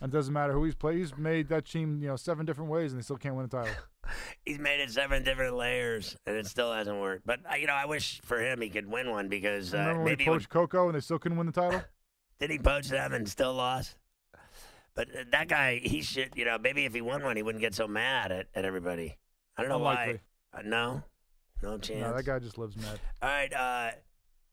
And 0.01 0.11
it 0.11 0.15
doesn't 0.15 0.33
matter 0.33 0.53
who 0.53 0.65
he's 0.65 0.75
played. 0.75 0.97
He's 0.97 1.15
made 1.17 1.47
that 1.49 1.65
team, 1.65 2.01
you 2.01 2.09
know, 2.09 2.15
seven 2.15 2.45
different 2.45 2.69
ways, 2.69 2.91
and 2.91 2.99
they 2.99 3.03
still 3.03 3.17
can't 3.17 3.35
win 3.35 3.45
a 3.45 3.49
title. 3.49 3.73
he's 4.45 4.59
made 4.59 4.81
it 4.81 4.91
seven 4.91 5.23
different 5.23 5.55
layers, 5.55 6.17
and 6.25 6.35
it 6.35 6.45
still 6.45 6.73
hasn't 6.73 6.99
worked. 6.99 7.25
But 7.25 7.39
uh, 7.49 7.55
you 7.55 7.67
know, 7.67 7.73
I 7.73 7.85
wish 7.85 8.21
for 8.23 8.39
him 8.39 8.61
he 8.61 8.69
could 8.69 8.85
win 8.89 9.09
one 9.09 9.29
because 9.29 9.73
uh, 9.73 9.77
Remember 9.77 9.99
when 9.99 10.05
maybe 10.05 10.23
he 10.25 10.29
would- 10.29 10.35
poached 10.39 10.49
Coco 10.49 10.87
and 10.87 10.95
they 10.95 10.99
still 10.99 11.19
couldn't 11.19 11.37
win 11.37 11.47
the 11.47 11.53
title? 11.53 11.81
did 12.39 12.49
he 12.49 12.59
poach 12.59 12.89
them 12.89 13.13
and 13.13 13.27
still 13.29 13.53
lost? 13.53 13.95
But 14.95 15.07
uh, 15.09 15.23
that 15.31 15.47
guy, 15.47 15.79
he 15.81 16.01
should, 16.01 16.31
you 16.35 16.45
know, 16.45 16.57
maybe 16.57 16.85
if 16.85 16.93
he 16.93 17.01
won 17.01 17.23
one, 17.23 17.35
he 17.35 17.43
wouldn't 17.43 17.61
get 17.61 17.73
so 17.73 17.87
mad 17.87 18.31
at, 18.31 18.47
at 18.53 18.65
everybody. 18.65 19.17
I 19.57 19.61
don't 19.61 19.69
know 19.69 19.77
Unlikely. 19.77 20.19
why. 20.51 20.59
Uh, 20.59 20.63
no, 20.63 21.03
no 21.61 21.77
chance. 21.77 22.01
No, 22.01 22.13
that 22.15 22.25
guy 22.25 22.39
just 22.39 22.57
lives 22.57 22.75
mad. 22.75 22.99
All 23.21 23.29
right, 23.29 23.53
uh, 23.53 23.91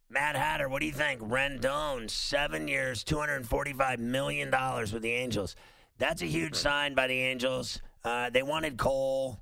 Matt 0.08 0.37
Hatter, 0.37 0.69
what 0.69 0.81
do 0.81 0.87
you 0.87 0.92
think? 0.92 1.21
Rendon, 1.21 2.11
seven 2.11 2.69
years, 2.69 3.04
two 3.04 3.19
hundred 3.19 3.47
forty-five 3.47 3.99
million 4.00 4.50
dollars 4.50 4.92
with 4.92 5.02
the 5.02 5.12
Angels. 5.12 5.57
That's 5.99 6.23
a 6.23 6.26
huge 6.26 6.54
sign 6.54 6.95
by 6.95 7.07
the 7.07 7.19
Angels. 7.19 7.80
Uh, 8.04 8.30
they 8.30 8.42
wanted 8.42 8.78
Cole, 8.78 9.38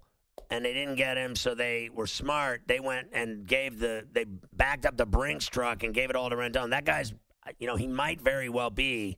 and 0.50 0.64
they 0.64 0.72
didn't 0.72 0.96
get 0.96 1.16
him, 1.16 1.36
so 1.36 1.54
they 1.54 1.88
were 1.94 2.06
smart. 2.06 2.62
They 2.66 2.80
went 2.80 3.08
and 3.12 3.46
gave 3.46 3.78
the 3.78 4.06
they 4.12 4.24
backed 4.52 4.84
up 4.84 4.96
the 4.96 5.06
Brinks 5.06 5.46
truck 5.46 5.82
and 5.84 5.94
gave 5.94 6.10
it 6.10 6.16
all 6.16 6.28
to 6.30 6.36
Rendon. 6.36 6.70
That 6.70 6.84
guy's, 6.84 7.14
you 7.58 7.66
know, 7.66 7.76
he 7.76 7.86
might 7.86 8.20
very 8.20 8.48
well 8.48 8.70
be 8.70 9.16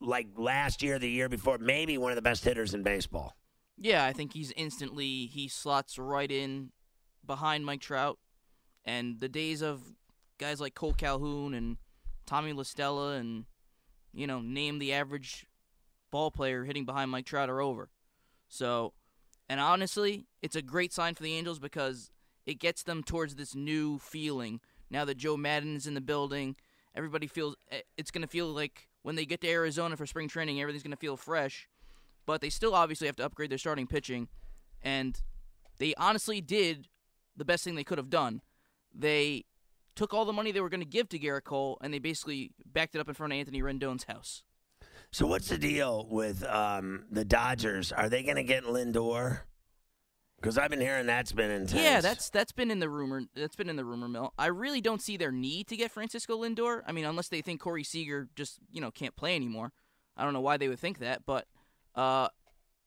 like 0.00 0.28
last 0.36 0.82
year, 0.82 0.98
the 0.98 1.10
year 1.10 1.28
before, 1.28 1.58
maybe 1.58 1.98
one 1.98 2.12
of 2.12 2.16
the 2.16 2.22
best 2.22 2.44
hitters 2.44 2.74
in 2.74 2.82
baseball. 2.82 3.34
Yeah, 3.76 4.04
I 4.04 4.12
think 4.12 4.32
he's 4.32 4.52
instantly 4.56 5.26
he 5.26 5.48
slots 5.48 5.98
right 5.98 6.30
in 6.30 6.70
behind 7.26 7.64
Mike 7.64 7.80
Trout, 7.80 8.18
and 8.84 9.20
the 9.20 9.28
days 9.28 9.62
of 9.62 9.82
guys 10.38 10.60
like 10.60 10.74
Kole 10.74 10.96
Calhoun 10.96 11.54
and 11.54 11.78
Tommy 12.26 12.52
La 12.52 12.62
Stella 12.62 13.14
and 13.14 13.44
you 14.12 14.26
know 14.26 14.40
name 14.40 14.78
the 14.78 14.92
average 14.92 15.46
ball 16.10 16.30
player 16.30 16.64
hitting 16.64 16.84
behind 16.84 17.10
Mike 17.10 17.26
Trout 17.26 17.50
are 17.50 17.60
over. 17.60 17.90
So, 18.48 18.92
and 19.48 19.58
honestly, 19.58 20.26
it's 20.42 20.56
a 20.56 20.62
great 20.62 20.92
sign 20.92 21.14
for 21.14 21.22
the 21.22 21.34
Angels 21.34 21.58
because 21.58 22.10
it 22.44 22.58
gets 22.60 22.82
them 22.82 23.02
towards 23.02 23.34
this 23.34 23.54
new 23.54 23.98
feeling. 23.98 24.60
Now 24.90 25.04
that 25.06 25.16
Joe 25.16 25.36
Maddon 25.38 25.74
is 25.74 25.86
in 25.86 25.94
the 25.94 26.00
building, 26.02 26.54
everybody 26.94 27.26
feels 27.26 27.56
eh, 27.70 27.80
it's 27.96 28.10
going 28.10 28.22
to 28.22 28.28
feel 28.28 28.48
like 28.48 28.88
when 29.02 29.16
they 29.16 29.24
get 29.24 29.40
to 29.40 29.48
Arizona 29.48 29.96
for 29.96 30.06
spring 30.06 30.28
training, 30.28 30.60
everything's 30.60 30.82
going 30.82 30.90
to 30.90 30.96
feel 30.96 31.16
fresh 31.16 31.66
but 32.32 32.40
they 32.40 32.48
still 32.48 32.74
obviously 32.74 33.06
have 33.06 33.16
to 33.16 33.22
upgrade 33.22 33.50
their 33.50 33.58
starting 33.58 33.86
pitching. 33.86 34.26
And 34.80 35.20
they 35.76 35.92
honestly 35.98 36.40
did 36.40 36.88
the 37.36 37.44
best 37.44 37.62
thing 37.62 37.74
they 37.74 37.84
could 37.84 37.98
have 37.98 38.08
done. 38.08 38.40
They 38.94 39.44
took 39.94 40.14
all 40.14 40.24
the 40.24 40.32
money 40.32 40.50
they 40.50 40.62
were 40.62 40.70
going 40.70 40.80
to 40.80 40.86
give 40.86 41.10
to 41.10 41.18
Gerrit 41.18 41.44
Cole 41.44 41.76
and 41.82 41.92
they 41.92 41.98
basically 41.98 42.52
backed 42.64 42.94
it 42.94 43.00
up 43.00 43.08
in 43.08 43.12
front 43.12 43.34
of 43.34 43.38
Anthony 43.38 43.60
Rendon's 43.60 44.04
house. 44.04 44.44
So 45.10 45.26
what's 45.26 45.48
the 45.48 45.58
deal 45.58 46.06
with 46.08 46.42
um, 46.44 47.04
the 47.10 47.22
Dodgers? 47.22 47.92
Are 47.92 48.08
they 48.08 48.22
going 48.22 48.36
to 48.36 48.44
get 48.44 48.64
Lindor? 48.64 49.40
Because 50.40 50.56
I've 50.56 50.70
been 50.70 50.80
hearing 50.80 51.04
that's 51.04 51.32
been 51.32 51.50
intense. 51.50 51.82
Yeah, 51.82 52.00
that's 52.00 52.30
that's 52.30 52.52
been 52.52 52.70
in 52.70 52.78
the 52.78 52.88
rumor. 52.88 53.24
That's 53.36 53.56
been 53.56 53.68
in 53.68 53.76
the 53.76 53.84
rumor 53.84 54.08
mill. 54.08 54.32
I 54.38 54.46
really 54.46 54.80
don't 54.80 55.02
see 55.02 55.18
their 55.18 55.30
need 55.30 55.66
to 55.66 55.76
get 55.76 55.90
Francisco 55.90 56.42
Lindor. 56.42 56.80
I 56.86 56.92
mean, 56.92 57.04
unless 57.04 57.28
they 57.28 57.42
think 57.42 57.60
Corey 57.60 57.84
Seager 57.84 58.30
just 58.34 58.58
you 58.72 58.80
know 58.80 58.90
can't 58.90 59.14
play 59.14 59.36
anymore. 59.36 59.72
I 60.16 60.24
don't 60.24 60.32
know 60.32 60.40
why 60.40 60.56
they 60.56 60.68
would 60.68 60.80
think 60.80 60.98
that, 61.00 61.24
but 61.26 61.46
uh, 61.94 62.28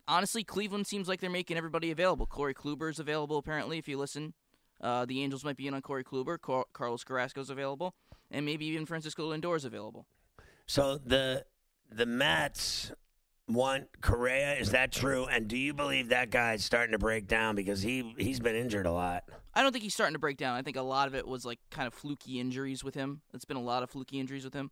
honestly, 0.07 0.43
Cleveland 0.43 0.87
seems 0.87 1.07
like 1.07 1.21
they're 1.21 1.29
making 1.29 1.57
everybody 1.57 1.91
available. 1.91 2.25
Corey 2.25 2.53
Kluber 2.53 2.89
is 2.89 2.99
available 2.99 3.37
apparently. 3.37 3.77
If 3.77 3.87
you 3.87 3.97
listen, 3.97 4.33
uh, 4.81 5.05
the 5.05 5.21
Angels 5.21 5.43
might 5.43 5.57
be 5.57 5.67
in 5.67 5.73
on 5.73 5.81
Corey 5.81 6.03
Kluber. 6.03 6.39
Car- 6.39 6.65
Carlos 6.73 7.03
Carrasco's 7.03 7.49
available, 7.49 7.95
and 8.31 8.45
maybe 8.45 8.65
even 8.65 8.85
Francisco 8.85 9.31
Lindor 9.31 9.55
is 9.55 9.65
available. 9.65 10.05
So 10.67 10.97
the 10.97 11.45
the 11.91 12.05
Mets 12.05 12.91
want 13.47 14.01
Correa. 14.01 14.55
Is 14.55 14.71
that 14.71 14.91
true? 14.91 15.25
And 15.25 15.47
do 15.47 15.57
you 15.57 15.73
believe 15.73 16.09
that 16.09 16.31
guy's 16.31 16.65
starting 16.65 16.91
to 16.93 16.99
break 16.99 17.27
down 17.27 17.55
because 17.55 17.81
he 17.81 18.13
he's 18.17 18.39
been 18.39 18.55
injured 18.55 18.85
a 18.85 18.91
lot? 18.91 19.23
I 19.53 19.61
don't 19.63 19.71
think 19.71 19.83
he's 19.83 19.93
starting 19.93 20.15
to 20.15 20.19
break 20.19 20.37
down. 20.37 20.57
I 20.57 20.61
think 20.61 20.75
a 20.75 20.81
lot 20.81 21.07
of 21.07 21.15
it 21.15 21.25
was 21.27 21.45
like 21.45 21.59
kind 21.71 21.87
of 21.87 21.93
fluky 21.93 22.39
injuries 22.39 22.83
with 22.83 22.95
him. 22.95 23.21
It's 23.33 23.45
been 23.45 23.57
a 23.57 23.61
lot 23.61 23.83
of 23.83 23.89
fluky 23.89 24.19
injuries 24.19 24.43
with 24.43 24.53
him. 24.53 24.71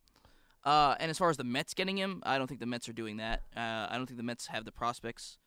Uh, 0.65 0.95
and 0.99 1.09
as 1.09 1.17
far 1.17 1.29
as 1.29 1.37
the 1.37 1.43
Mets 1.43 1.73
getting 1.73 1.97
him, 1.97 2.21
I 2.25 2.37
don't 2.37 2.47
think 2.47 2.59
the 2.59 2.65
Mets 2.65 2.87
are 2.87 2.93
doing 2.93 3.17
that. 3.17 3.43
Uh, 3.55 3.87
I 3.89 3.95
don't 3.97 4.05
think 4.05 4.17
the 4.17 4.23
Mets 4.23 4.47
have 4.47 4.65
the 4.65 4.71
prospects. 4.71 5.37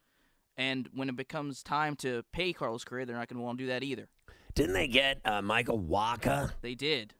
And 0.57 0.89
when 0.95 1.09
it 1.09 1.17
becomes 1.17 1.63
time 1.63 1.97
to 1.97 2.23
pay 2.33 2.53
Carlos 2.53 2.85
Correa, 2.85 3.07
they're 3.07 3.17
not 3.17 3.29
going 3.29 3.39
to 3.39 3.43
want 3.43 3.59
to 3.59 3.65
do 3.65 3.69
that 3.69 3.83
either. 3.83 4.09
Didn't 4.55 4.73
they 4.75 4.89
get 4.89 5.21
uh, 5.25 5.43
Michael 5.43 5.79
Wacha? 5.79 6.53
They 6.63 6.75
did. 6.75 7.15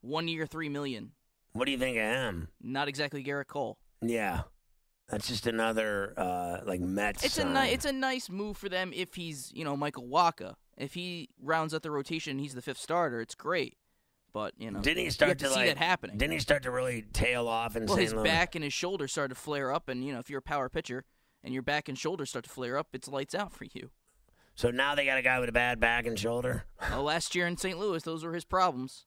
One 0.00 0.28
year, 0.28 0.46
three 0.46 0.68
million. 0.68 1.12
What 1.52 1.64
do 1.64 1.70
you 1.72 1.78
think 1.78 1.96
of 1.96 2.02
him? 2.02 2.48
Not 2.60 2.88
exactly 2.88 3.22
Gerrit 3.24 3.46
Cole. 3.46 3.78
Yeah, 4.02 4.42
that's 5.08 5.28
just 5.28 5.46
another 5.46 6.12
uh, 6.16 6.58
like 6.64 6.80
Mets. 6.80 7.24
It's 7.24 7.38
a 7.38 7.44
ni- 7.44 7.70
it's 7.70 7.84
a 7.84 7.92
nice 7.92 8.28
move 8.28 8.56
for 8.56 8.68
them 8.68 8.92
if 8.94 9.14
he's 9.14 9.52
you 9.54 9.64
know 9.64 9.76
Michael 9.76 10.04
Wacha. 10.04 10.54
If 10.76 10.94
he 10.94 11.30
rounds 11.40 11.72
out 11.72 11.82
the 11.82 11.90
rotation, 11.90 12.38
he's 12.38 12.54
the 12.54 12.62
fifth 12.62 12.78
starter. 12.78 13.20
It's 13.20 13.34
great. 13.34 13.76
But 14.36 14.52
you 14.58 14.70
know, 14.70 14.82
Didn't 14.82 15.02
he 15.02 15.08
start 15.08 15.38
to, 15.38 15.46
to 15.46 15.50
see 15.50 15.56
like? 15.56 15.68
that 15.68 15.78
happening. 15.78 16.18
Didn't 16.18 16.34
he 16.34 16.40
start 16.40 16.64
to 16.64 16.70
really 16.70 17.06
tail 17.14 17.48
off 17.48 17.74
in 17.74 17.86
well, 17.86 17.96
his 17.96 18.12
Louis? 18.12 18.24
back 18.24 18.54
and 18.54 18.62
his 18.62 18.74
shoulder 18.74 19.08
started 19.08 19.34
to 19.34 19.40
flare 19.40 19.72
up, 19.72 19.88
and 19.88 20.04
you 20.04 20.12
know 20.12 20.18
if 20.18 20.28
you're 20.28 20.40
a 20.40 20.42
power 20.42 20.68
pitcher 20.68 21.06
and 21.42 21.54
your 21.54 21.62
back 21.62 21.88
and 21.88 21.96
shoulder 21.96 22.26
start 22.26 22.44
to 22.44 22.50
flare 22.50 22.76
up, 22.76 22.88
it's 22.92 23.08
lights 23.08 23.34
out 23.34 23.54
for 23.54 23.64
you. 23.64 23.88
So 24.54 24.70
now 24.70 24.94
they 24.94 25.06
got 25.06 25.16
a 25.16 25.22
guy 25.22 25.40
with 25.40 25.48
a 25.48 25.52
bad 25.52 25.80
back 25.80 26.04
and 26.04 26.18
shoulder. 26.18 26.66
Uh, 26.92 27.00
last 27.00 27.34
year 27.34 27.46
in 27.46 27.56
St. 27.56 27.78
Louis, 27.78 28.02
those 28.02 28.22
were 28.22 28.34
his 28.34 28.44
problems. 28.44 29.06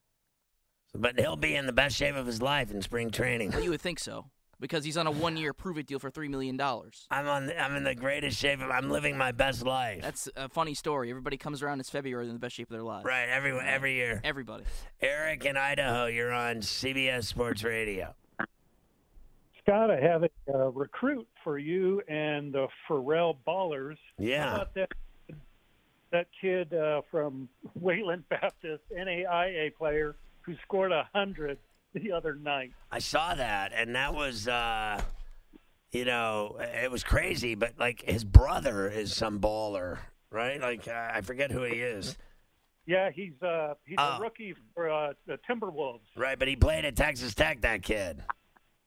But 0.95 1.19
he'll 1.19 1.35
be 1.35 1.55
in 1.55 1.67
the 1.67 1.73
best 1.73 1.95
shape 1.95 2.15
of 2.15 2.25
his 2.25 2.41
life 2.41 2.71
in 2.71 2.81
spring 2.81 3.11
training. 3.11 3.51
Well, 3.51 3.61
you 3.61 3.69
would 3.69 3.81
think 3.81 3.99
so 3.99 4.31
because 4.59 4.83
he's 4.83 4.97
on 4.97 5.07
a 5.07 5.11
one-year 5.11 5.53
prove-it 5.53 5.85
deal 5.87 5.99
for 5.99 6.09
three 6.09 6.27
million 6.27 6.57
dollars. 6.57 7.07
I'm 7.11 7.27
on. 7.27 7.51
I'm 7.57 7.75
in 7.75 7.83
the 7.83 7.95
greatest 7.95 8.37
shape. 8.37 8.59
Of, 8.61 8.69
I'm 8.69 8.89
living 8.89 9.17
my 9.17 9.31
best 9.31 9.65
life. 9.65 10.01
That's 10.01 10.29
a 10.35 10.49
funny 10.49 10.73
story. 10.73 11.09
Everybody 11.09 11.37
comes 11.37 11.61
around. 11.63 11.79
It's 11.79 11.89
February. 11.89 12.25
They're 12.25 12.29
in 12.31 12.35
the 12.35 12.39
best 12.39 12.55
shape 12.55 12.69
of 12.69 12.73
their 12.73 12.83
lives. 12.83 13.05
right. 13.05 13.29
Every 13.29 13.57
every 13.59 13.95
year. 13.95 14.21
Everybody. 14.23 14.63
Eric 15.01 15.45
in 15.45 15.57
Idaho, 15.57 16.05
you're 16.07 16.31
on 16.33 16.57
CBS 16.57 17.25
Sports 17.25 17.63
Radio. 17.63 18.13
Scott, 19.63 19.91
I 19.91 19.99
have 19.99 20.23
a 20.23 20.29
uh, 20.53 20.69
recruit 20.69 21.27
for 21.43 21.57
you 21.59 22.01
and 22.07 22.51
the 22.53 22.67
Ferrall 22.87 23.37
Ballers. 23.47 23.97
How 24.17 24.23
Yeah. 24.23 24.55
about 24.55 24.73
that 24.75 24.89
that 26.11 26.25
kid 26.41 26.73
uh, 26.73 27.01
from 27.11 27.47
Wayland 27.79 28.27
Baptist, 28.29 28.81
NAIA 28.91 29.75
player, 29.75 30.15
who 30.41 30.55
scored 30.63 30.91
a 30.91 31.07
hundred 31.13 31.59
the 31.93 32.11
other 32.11 32.35
night? 32.35 32.71
I 32.91 32.99
saw 32.99 33.33
that, 33.35 33.71
and 33.73 33.95
that 33.95 34.13
was, 34.13 34.47
uh, 34.47 35.01
you 35.91 36.05
know, 36.05 36.57
it 36.59 36.91
was 36.91 37.03
crazy. 37.03 37.55
But 37.55 37.73
like 37.79 38.01
his 38.03 38.23
brother 38.23 38.87
is 38.89 39.15
some 39.15 39.39
baller, 39.39 39.97
right? 40.31 40.59
Like 40.61 40.87
uh, 40.87 41.11
I 41.13 41.21
forget 41.21 41.51
who 41.51 41.63
he 41.63 41.75
is, 41.81 42.17
Yeah, 42.85 43.09
he's 43.11 43.41
uh, 43.41 43.73
he's 43.85 43.97
Oh. 43.99 44.17
a 44.17 44.21
rookie 44.21 44.55
for 44.73 44.89
uh, 44.89 45.13
the 45.25 45.39
Timberwolves. 45.49 46.01
right? 46.15 46.37
But 46.37 46.47
he 46.47 46.55
played 46.55 46.85
at 46.85 46.95
Texas 46.95 47.33
Tech. 47.35 47.61
That 47.61 47.81
kid. 47.83 48.23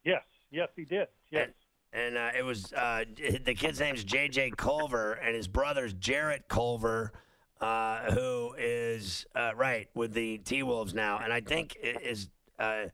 Yes, 0.04 0.22
yes, 0.50 0.68
he 0.76 0.84
did. 0.84 1.08
Yes. 1.30 1.50
And 1.94 2.16
uh, 2.16 2.30
it 2.36 2.42
was 2.42 2.72
uh, 2.72 3.04
the 3.44 3.54
kid's 3.54 3.78
name's 3.78 4.02
J.J. 4.02 4.52
Culver, 4.56 5.12
and 5.12 5.36
his 5.36 5.46
brother's 5.46 5.92
Jarrett 5.92 6.48
Culver, 6.48 7.12
uh, 7.60 8.10
who 8.12 8.54
is 8.56 9.26
uh, 9.36 9.50
right 9.54 9.88
with 9.94 10.14
the 10.14 10.38
T 10.38 10.62
Wolves 10.62 10.94
now. 10.94 11.18
And 11.22 11.30
I 11.32 11.40
think 11.42 11.76
is 11.82 12.30
uh, 12.58 12.84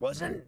wasn't 0.00 0.44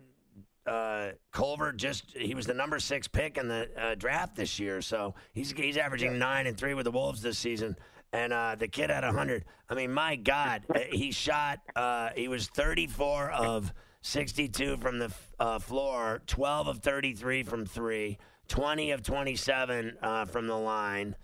uh, 0.66 1.10
Culver 1.32 1.72
just 1.72 2.16
he 2.16 2.34
was 2.34 2.46
the 2.46 2.54
number 2.54 2.78
six 2.78 3.08
pick 3.08 3.38
in 3.38 3.48
the 3.48 3.68
uh, 3.78 3.94
draft 3.94 4.36
this 4.36 4.58
year, 4.58 4.80
so 4.80 5.14
he's 5.32 5.52
he's 5.52 5.76
averaging 5.76 6.18
nine 6.18 6.46
and 6.46 6.56
three 6.56 6.74
with 6.74 6.84
the 6.84 6.90
Wolves 6.90 7.22
this 7.22 7.38
season. 7.38 7.76
And 8.12 8.32
uh, 8.32 8.56
the 8.58 8.66
kid 8.66 8.90
had 8.90 9.04
hundred. 9.04 9.44
I 9.68 9.74
mean, 9.74 9.92
my 9.92 10.16
God, 10.16 10.64
uh, 10.74 10.80
he 10.90 11.12
shot. 11.12 11.60
Uh, 11.76 12.10
he 12.16 12.28
was 12.28 12.48
thirty-four 12.48 13.30
of 13.30 13.72
62 14.02 14.78
from 14.78 14.98
the 14.98 15.12
uh, 15.38 15.58
floor, 15.58 16.22
12 16.26 16.68
of 16.68 16.78
33 16.78 17.42
from 17.42 17.66
three, 17.66 18.18
20 18.48 18.92
of 18.92 19.02
27 19.02 19.96
uh, 20.02 20.24
from 20.24 20.46
the 20.46 20.56
line. 20.56 21.14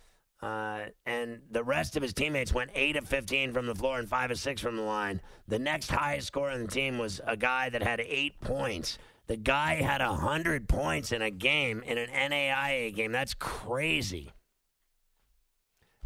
Uh, 0.43 0.87
and 1.07 1.41
the 1.51 1.65
rest 1.65 1.97
of 1.97 2.03
his 2.03 2.13
teammates 2.13 2.53
went 2.53 2.71
8 2.75 2.97
of 2.97 3.09
15 3.09 3.53
from 3.53 3.67
the 3.67 3.75
floor 3.75 3.99
and 3.99 4.09
5 4.09 4.33
of 4.33 4.39
6 4.39 4.61
from 4.61 4.77
the 4.77 4.83
line. 4.83 5.21
The 5.49 5.59
next 5.59 5.91
highest 5.91 6.27
scorer 6.27 6.51
on 6.51 6.63
the 6.63 6.69
team 6.69 6.99
was 6.99 7.21
a 7.27 7.37
guy 7.37 7.71
that 7.71 7.83
had 7.83 8.01
8 8.01 8.41
points. 8.41 8.99
The 9.29 9.37
guy 9.37 9.77
had 9.77 10.01
100 10.01 10.69
points 10.69 11.11
in 11.11 11.23
a 11.23 11.31
game, 11.31 11.83
in 11.85 11.99
an 11.99 12.11
NAIA 12.11 12.95
game. 12.95 13.13
That's 13.13 13.35
crazy. 13.35 14.33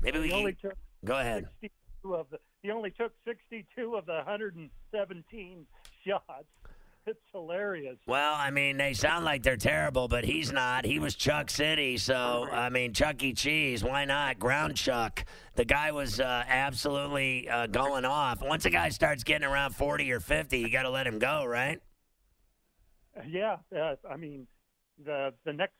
Maybe 0.01 0.21
we 0.21 0.29
can, 0.31 0.57
took 0.63 0.75
go 1.05 1.19
ahead. 1.19 1.49
of 2.05 2.27
the. 2.31 2.39
He 2.63 2.71
only 2.71 2.91
took 2.91 3.13
62 3.27 3.97
of 3.97 4.07
the 4.07 4.15
117 4.15 5.67
shots. 6.07 6.45
It's 7.07 7.19
hilarious. 7.33 7.97
Well, 8.07 8.35
I 8.37 8.51
mean, 8.51 8.77
they 8.77 8.93
sound 8.93 9.25
like 9.25 9.43
they're 9.43 9.57
terrible, 9.57 10.07
but 10.07 10.25
he's 10.25 10.53
not. 10.53 10.85
He 10.85 10.99
was 10.99 11.15
Chuck 11.15 11.51
City, 11.51 11.97
so 11.97 12.47
I 12.51 12.69
mean, 12.69 12.93
Chuck 12.93 13.23
E. 13.23 13.33
Cheese. 13.33 13.83
Why 13.83 14.05
not? 14.05 14.39
Ground 14.39 14.77
Chuck. 14.77 15.25
The 15.57 15.65
guy 15.65 15.93
was 15.93 16.21
uh, 16.21 16.45
absolutely 16.47 17.49
uh, 17.49 17.67
going 17.67 18.05
off. 18.05 18.43
Once 18.43 18.65
a 18.67 18.71
guy 18.71 18.91
starts 18.91 19.25
getting 19.25 19.49
around 19.49 19.75
forty 19.75 20.13
or 20.13 20.21
fifty, 20.21 20.59
you 20.59 20.71
got 20.71 20.83
to 20.83 20.91
let 20.91 21.07
him 21.07 21.19
go, 21.19 21.45
right? 21.45 21.81
Yeah, 23.27 23.57
uh, 23.77 23.97
I 24.09 24.17
mean, 24.17 24.47
the 25.05 25.33
the 25.45 25.53
next 25.53 25.75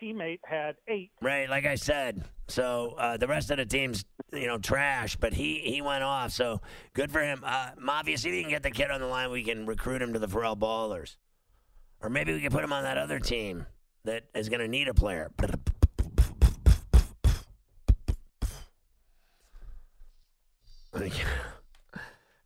teammate 0.00 0.40
had 0.44 0.76
eight. 0.88 1.10
Right, 1.20 1.48
like 1.48 1.66
I 1.66 1.74
said. 1.74 2.24
So 2.48 2.94
uh, 2.98 3.16
the 3.16 3.26
rest 3.26 3.50
of 3.50 3.56
the 3.56 3.66
team's, 3.66 4.04
you 4.32 4.46
know, 4.46 4.58
trash, 4.58 5.16
but 5.16 5.32
he 5.32 5.60
he 5.60 5.80
went 5.82 6.02
off. 6.02 6.32
So 6.32 6.60
good 6.94 7.10
for 7.10 7.20
him. 7.20 7.42
Uh, 7.44 7.70
Mafia, 7.78 8.14
if 8.14 8.24
you 8.24 8.42
can 8.42 8.50
get 8.50 8.62
the 8.62 8.70
kid 8.70 8.90
on 8.90 9.00
the 9.00 9.06
line. 9.06 9.30
We 9.30 9.42
can 9.42 9.66
recruit 9.66 10.02
him 10.02 10.12
to 10.12 10.18
the 10.18 10.28
Ferrall 10.28 10.56
Ballers, 10.56 11.16
or 12.00 12.10
maybe 12.10 12.32
we 12.32 12.40
can 12.40 12.50
put 12.50 12.64
him 12.64 12.72
on 12.72 12.82
that 12.82 12.98
other 12.98 13.18
team 13.18 13.66
that 14.04 14.24
is 14.34 14.48
going 14.48 14.60
to 14.60 14.68
need 14.68 14.88
a 14.88 14.94
player. 14.94 15.30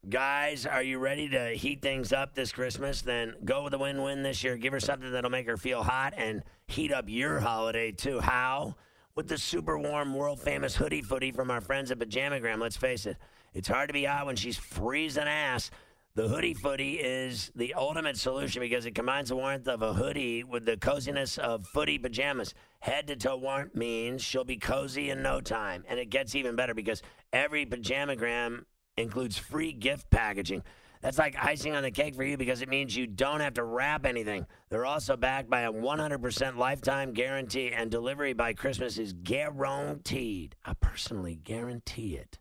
Guys, 0.09 0.67
are 0.67 0.83
you 0.83 0.99
ready 0.99 1.29
to 1.29 1.51
heat 1.51 1.83
things 1.83 2.13
up 2.13 2.35
this 2.35 2.51
Christmas? 2.53 3.03
Then 3.03 3.35
go 3.45 3.63
with 3.63 3.75
a 3.75 3.79
win 3.79 4.03
win 4.03 4.23
this 4.23 4.43
year. 4.43 4.57
Give 4.57 4.73
her 4.73 4.81
something 4.81 5.13
that'll 5.13 5.31
make 5.31 5.47
her 5.47 5.57
feel 5.57 5.83
hot 5.83 6.15
and 6.17 6.43
heat 6.67 6.93
up 6.93 7.05
your 7.07 7.39
holiday 7.39 7.93
too. 7.93 8.19
How? 8.19 8.77
With 9.21 9.29
the 9.29 9.37
super 9.37 9.77
warm, 9.77 10.15
world 10.15 10.41
famous 10.41 10.75
hoodie 10.75 11.03
footy 11.03 11.31
from 11.31 11.51
our 11.51 11.61
friends 11.61 11.91
at 11.91 11.99
Pajamagram. 11.99 12.59
Let's 12.59 12.79
face 12.79 13.05
it, 13.05 13.19
it's 13.53 13.69
hard 13.69 13.91
to 13.91 13.93
be 13.93 14.05
hot 14.05 14.25
when 14.25 14.35
she's 14.35 14.57
freezing 14.57 15.25
ass. 15.25 15.71
The 16.15 16.27
hoodie 16.27 16.55
footy 16.55 16.95
is 16.95 17.53
the 17.55 17.75
ultimate 17.75 18.17
solution 18.17 18.61
because 18.61 18.87
it 18.87 18.95
combines 18.95 19.29
the 19.29 19.37
warmth 19.37 19.69
of 19.69 19.83
a 19.83 19.93
hoodie 19.93 20.43
with 20.43 20.65
the 20.65 20.79
coziness 20.79 21.37
of 21.37 21.67
footy 21.67 21.99
pajamas. 21.99 22.55
Head 22.79 23.09
to 23.09 23.17
toe 23.17 23.37
warmth 23.37 23.75
means 23.75 24.23
she'll 24.23 24.43
be 24.43 24.57
cozy 24.57 25.11
in 25.11 25.23
no 25.23 25.43
time. 25.43 25.85
And 25.87 26.01
it 26.01 26.09
gets 26.09 26.35
even 26.35 26.57
better 26.57 26.73
because 26.73 27.03
every 27.31 27.67
pajamagram 27.67 28.65
includes 28.97 29.37
free 29.37 29.75
gift 29.75 30.09
packaging. 30.09 30.63
That's 31.01 31.19
like 31.19 31.37
icing 31.43 31.75
on 31.75 31.83
the 31.83 31.91
cake 31.91 32.15
for 32.15 32.25
you 32.25 32.37
because 32.37 32.61
it 32.61 32.69
means 32.69 32.95
you 32.95 33.07
don't 33.07 33.41
have 33.41 33.55
to 33.55 33.65
wrap 33.65 34.05
anything. 34.05 34.47
They're 34.69 34.85
also 34.85 35.17
backed 35.17 35.49
by 35.49 35.63
a 35.63 35.73
100% 35.73 36.57
lifetime 36.57 37.13
guarantee, 37.13 37.73
and 37.73 37.91
delivery 37.91 38.35
by 38.35 38.53
Christmas 38.53 38.99
is 38.99 39.15
guaranteed. 39.15 40.57
I 40.65 40.75
personally 40.75 41.37
guarantee 41.43 42.17
it. 42.17 42.39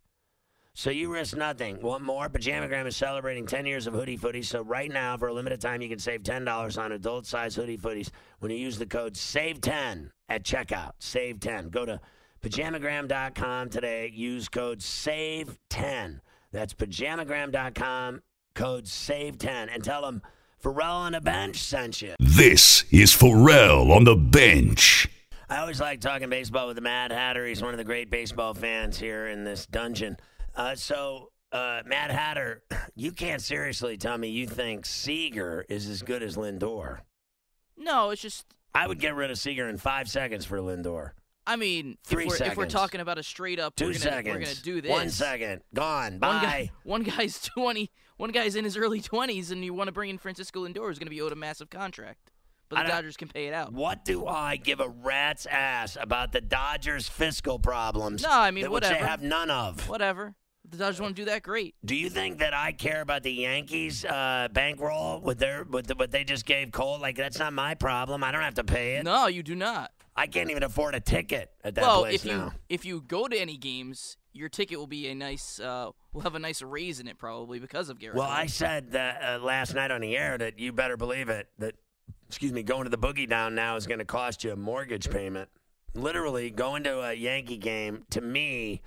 So 0.73 0.91
you 0.91 1.11
risk 1.11 1.35
nothing. 1.35 1.81
Want 1.81 2.03
more? 2.03 2.29
Pajamagram 2.29 2.85
is 2.85 2.95
celebrating 2.95 3.45
10 3.45 3.65
years 3.65 3.85
of 3.85 3.93
hoodie 3.93 4.17
footies. 4.17 4.45
So 4.45 4.61
right 4.61 4.89
now, 4.89 5.17
for 5.17 5.27
a 5.27 5.33
limited 5.33 5.59
time, 5.59 5.81
you 5.81 5.89
can 5.89 5.99
save 5.99 6.23
$10 6.23 6.77
on 6.81 6.93
adult 6.93 7.25
size 7.25 7.55
hoodie 7.55 7.77
footies 7.77 8.11
when 8.39 8.51
you 8.51 8.57
use 8.57 8.77
the 8.77 8.85
code 8.85 9.15
SAVE10 9.15 10.11
at 10.29 10.43
checkout. 10.43 10.91
SAVE10. 11.01 11.69
Go 11.69 11.85
to 11.85 11.99
pajamagram.com 12.41 13.69
today. 13.69 14.09
Use 14.13 14.47
code 14.47 14.79
SAVE10. 14.79 16.21
That's 16.51 16.73
pajamagram.com, 16.73 18.21
code 18.59 18.83
SAVE10. 18.83 19.69
And 19.73 19.81
tell 19.81 20.01
them 20.01 20.21
Ferrall 20.57 20.97
on 20.97 21.13
the 21.13 21.21
bench 21.21 21.55
sent 21.55 22.01
you. 22.01 22.15
This 22.19 22.83
is 22.91 23.13
Ferrall 23.13 23.93
on 23.93 24.03
the 24.03 24.17
bench. 24.17 25.07
I 25.49 25.59
always 25.59 25.79
like 25.79 26.01
talking 26.01 26.29
baseball 26.29 26.67
with 26.67 26.75
the 26.75 26.81
Mad 26.81 27.13
Hatter. 27.13 27.45
He's 27.45 27.61
one 27.61 27.73
of 27.73 27.77
the 27.77 27.85
great 27.85 28.11
baseball 28.11 28.53
fans 28.53 28.99
here 28.99 29.27
in 29.27 29.45
this 29.45 29.65
dungeon. 29.65 30.17
Uh, 30.55 30.75
so, 30.75 31.31
uh, 31.53 31.83
Mad 31.85 32.11
Hatter, 32.11 32.61
you 32.95 33.13
can't 33.13 33.41
seriously 33.41 33.95
tell 33.95 34.17
me 34.17 34.27
you 34.27 34.45
think 34.45 34.85
Seager 34.85 35.65
is 35.69 35.87
as 35.87 36.01
good 36.01 36.21
as 36.21 36.35
Lindor. 36.35 36.99
No, 37.77 38.09
it's 38.09 38.21
just 38.21 38.45
I 38.75 38.87
would 38.87 38.99
get 38.99 39.15
rid 39.15 39.31
of 39.31 39.39
Seager 39.39 39.69
in 39.69 39.77
five 39.77 40.09
seconds 40.09 40.43
for 40.43 40.57
Lindor. 40.57 41.11
I 41.47 41.55
mean, 41.55 41.97
Three 42.03 42.25
if, 42.25 42.39
we're, 42.39 42.45
if 42.45 42.57
we're 42.57 42.65
talking 42.65 42.99
about 42.99 43.17
a 43.17 43.23
straight 43.23 43.59
up, 43.59 43.75
2 43.77 43.85
we're 43.85 43.91
gonna, 43.93 43.99
seconds. 43.99 44.35
We're 44.35 44.41
gonna 44.41 44.55
do 44.55 44.81
this. 44.81 44.91
One 44.91 45.09
second. 45.09 45.61
Gone. 45.73 46.11
One 46.11 46.19
Bye. 46.19 46.41
guy, 46.41 46.71
one 46.83 47.03
guy's 47.03 47.41
twenty. 47.41 47.89
One 48.19 48.31
guy's 48.31 48.57
in 48.57 48.65
his 48.65 48.75
early 48.75 48.99
twenties, 49.11 49.49
and 49.49 49.63
you 49.63 49.73
want 49.73 49.87
to 49.87 49.93
bring 49.93 50.09
in 50.09 50.17
Francisco 50.17 50.67
Lindor, 50.67 50.87
who's 50.87 50.99
going 50.99 51.07
to 51.07 51.09
be 51.09 51.21
owed 51.21 51.31
a 51.31 51.37
massive 51.37 51.69
contract, 51.69 52.31
but 52.67 52.83
the 52.83 52.89
Dodgers 52.89 53.15
can 53.15 53.29
pay 53.29 53.47
it 53.47 53.53
out. 53.53 53.71
What 53.71 54.03
do 54.03 54.27
I 54.27 54.57
give 54.57 54.81
a 54.81 54.89
rat's 54.89 55.45
ass 55.45 55.97
about 55.99 56.33
the 56.33 56.41
Dodgers' 56.41 57.07
fiscal 57.07 57.59
problems? 57.59 58.21
No, 58.21 58.29
I 58.29 58.51
mean, 58.51 58.63
that 58.65 58.71
which 58.71 58.83
they 58.83 58.95
have 58.95 59.21
none 59.21 59.49
of. 59.49 59.87
Whatever. 59.87 60.35
If 60.65 60.71
the 60.71 60.77
Dodgers 60.77 60.99
want 60.99 61.15
to 61.15 61.21
do 61.21 61.25
that, 61.27 61.43
great. 61.43 61.75
Do 61.85 61.95
you 61.95 62.09
think 62.09 62.39
that 62.39 62.53
I 62.53 62.73
care 62.73 62.99
about 62.99 63.23
the 63.23 63.31
Yankees' 63.31 64.03
uh, 64.03 64.49
bankroll 64.51 65.21
with 65.21 65.39
their 65.39 65.63
with 65.63 65.87
the, 65.87 65.95
what 65.95 66.11
they 66.11 66.25
just 66.25 66.45
gave 66.45 66.73
Cole? 66.73 66.99
Like 66.99 67.15
that's 67.15 67.39
not 67.39 67.53
my 67.53 67.73
problem. 67.73 68.21
I 68.21 68.33
don't 68.33 68.41
have 68.41 68.55
to 68.55 68.65
pay 68.65 68.95
it. 68.97 69.05
No, 69.05 69.27
you 69.27 69.43
do 69.43 69.55
not. 69.55 69.91
I 70.13 70.27
can't 70.27 70.51
even 70.51 70.63
afford 70.63 70.93
a 70.93 70.99
ticket 70.99 71.51
at 71.63 71.75
that 71.75 71.81
well, 71.81 72.01
place 72.01 72.15
if 72.15 72.25
you 72.25 72.37
now. 72.37 72.51
if 72.67 72.83
you 72.83 72.99
go 72.99 73.29
to 73.29 73.39
any 73.39 73.55
games, 73.55 74.17
your 74.33 74.49
ticket 74.49 74.77
will 74.77 74.87
be 74.87 75.07
a 75.07 75.15
nice. 75.15 75.59
Uh, 75.59 75.91
will 76.13 76.21
have 76.21 76.35
a 76.35 76.39
nice 76.39 76.61
raise 76.61 76.99
in 76.99 77.07
it 77.07 77.17
probably 77.17 77.59
because 77.59 77.89
of 77.89 77.99
Gerrit. 77.99 78.15
Well, 78.15 78.27
Cole. 78.27 78.35
I 78.35 78.45
said 78.47 78.91
that 78.91 79.21
uh, 79.23 79.43
last 79.43 79.73
night 79.75 79.91
on 79.91 80.01
the 80.01 80.17
air 80.17 80.37
that 80.37 80.59
you 80.59 80.71
better 80.71 80.97
believe 80.97 81.29
it 81.29 81.49
that 81.59 81.75
excuse 82.27 82.53
me, 82.53 82.63
going 82.63 82.83
to 82.83 82.89
the 82.89 82.97
boogie 82.97 83.27
down 83.27 83.55
now 83.55 83.75
is 83.75 83.87
going 83.87 83.99
to 83.99 84.05
cost 84.05 84.43
you 84.43 84.51
a 84.51 84.55
mortgage 84.55 85.09
payment. 85.09 85.49
Literally, 85.95 86.51
going 86.51 86.83
to 86.83 87.01
a 87.01 87.13
Yankee 87.13 87.57
game 87.57 88.05
to 88.11 88.21
me, 88.21 88.81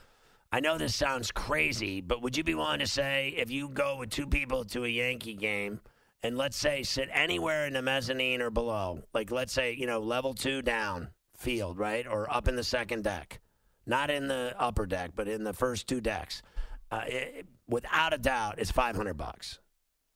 I 0.52 0.60
know 0.60 0.78
this 0.78 0.94
sounds 0.94 1.32
crazy, 1.32 2.00
but 2.00 2.22
would 2.22 2.36
you 2.36 2.44
be 2.44 2.54
willing 2.54 2.78
to 2.78 2.86
say 2.86 3.34
if 3.36 3.50
you 3.50 3.68
go 3.68 3.96
with 3.96 4.10
two 4.10 4.26
people 4.26 4.64
to 4.66 4.84
a 4.84 4.88
Yankee 4.88 5.34
game 5.34 5.80
and 6.22 6.38
let's 6.38 6.56
say 6.56 6.84
sit 6.84 7.08
anywhere 7.12 7.66
in 7.66 7.72
the 7.72 7.82
mezzanine 7.82 8.40
or 8.40 8.50
below, 8.50 9.02
like 9.12 9.30
let's 9.32 9.52
say, 9.52 9.74
you 9.74 9.86
know, 9.86 9.98
level 9.98 10.34
2 10.34 10.62
down 10.62 11.08
field, 11.36 11.78
right? 11.78 12.06
Or 12.06 12.32
up 12.32 12.46
in 12.46 12.54
the 12.54 12.62
second 12.62 13.02
deck. 13.02 13.40
Not 13.86 14.10
in 14.10 14.28
the 14.28 14.54
upper 14.58 14.86
deck, 14.86 15.12
but 15.14 15.28
in 15.28 15.44
the 15.44 15.52
first 15.52 15.86
two 15.88 16.00
decks. 16.00 16.42
Uh, 16.90 17.02
it, 17.06 17.46
without 17.68 18.12
a 18.12 18.18
doubt, 18.18 18.56
it's 18.58 18.70
500 18.70 19.14
bucks 19.14 19.58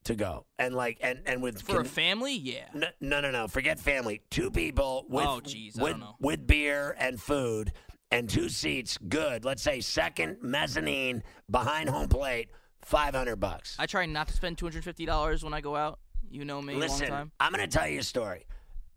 to 0.05 0.15
go. 0.15 0.45
And 0.59 0.75
like 0.75 0.99
and 1.01 1.19
and 1.25 1.41
with 1.41 1.61
for 1.61 1.81
a 1.81 1.85
family, 1.85 2.33
yeah. 2.33 2.65
no, 2.73 2.87
no, 3.01 3.19
no, 3.21 3.31
no. 3.31 3.47
Forget 3.47 3.79
family. 3.79 4.21
Two 4.29 4.51
people 4.51 5.05
with 5.09 5.25
Oh, 5.27 5.41
geez, 5.41 5.77
I 5.79 5.83
with, 5.83 5.91
don't 5.93 5.99
know. 6.01 6.15
with 6.19 6.45
beer 6.47 6.95
and 6.99 7.19
food 7.21 7.73
and 8.11 8.29
two 8.29 8.47
seats. 8.49 8.97
Good. 9.09 9.43
Let's 9.43 9.61
say 9.63 9.81
second 9.81 10.37
mezzanine 10.41 11.23
behind 11.49 11.89
home 11.89 12.07
plate. 12.07 12.49
Five 12.83 13.15
hundred 13.15 13.37
bucks. 13.37 13.75
I 13.79 13.85
try 13.85 14.05
not 14.05 14.27
to 14.29 14.33
spend 14.33 14.57
two 14.57 14.65
hundred 14.65 14.83
fifty 14.85 15.05
dollars 15.05 15.43
when 15.43 15.53
I 15.53 15.59
go 15.61 15.75
out. 15.75 15.99
You 16.29 16.45
know 16.45 16.61
me, 16.61 16.75
Listen, 16.75 17.09
long 17.09 17.17
time. 17.17 17.31
I'm 17.39 17.51
going 17.53 17.67
to 17.67 17.77
tell 17.77 17.87
you 17.87 17.99
a 17.99 18.03
story. 18.03 18.45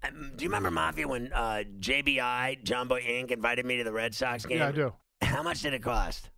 Um, 0.02 0.33
Do 0.37 0.45
you 0.45 0.49
remember 0.49 0.71
Mafia 0.71 1.07
when 1.07 1.33
uh, 1.33 1.62
JBI 1.80 2.62
Jumbo 2.64 2.97
Inc. 2.97 3.30
invited 3.30 3.66
me 3.66 3.76
to 3.78 3.85
the 3.85 3.92
Red 3.92 4.14
Sox 4.14 4.47
game? 4.47 4.59
Yeah, 4.59 4.69
I 4.69 4.73
do. 4.73 4.92
How 5.21 5.42
much 5.42 5.61
did 5.62 5.75
it 5.75 5.83
cost? 5.83 6.30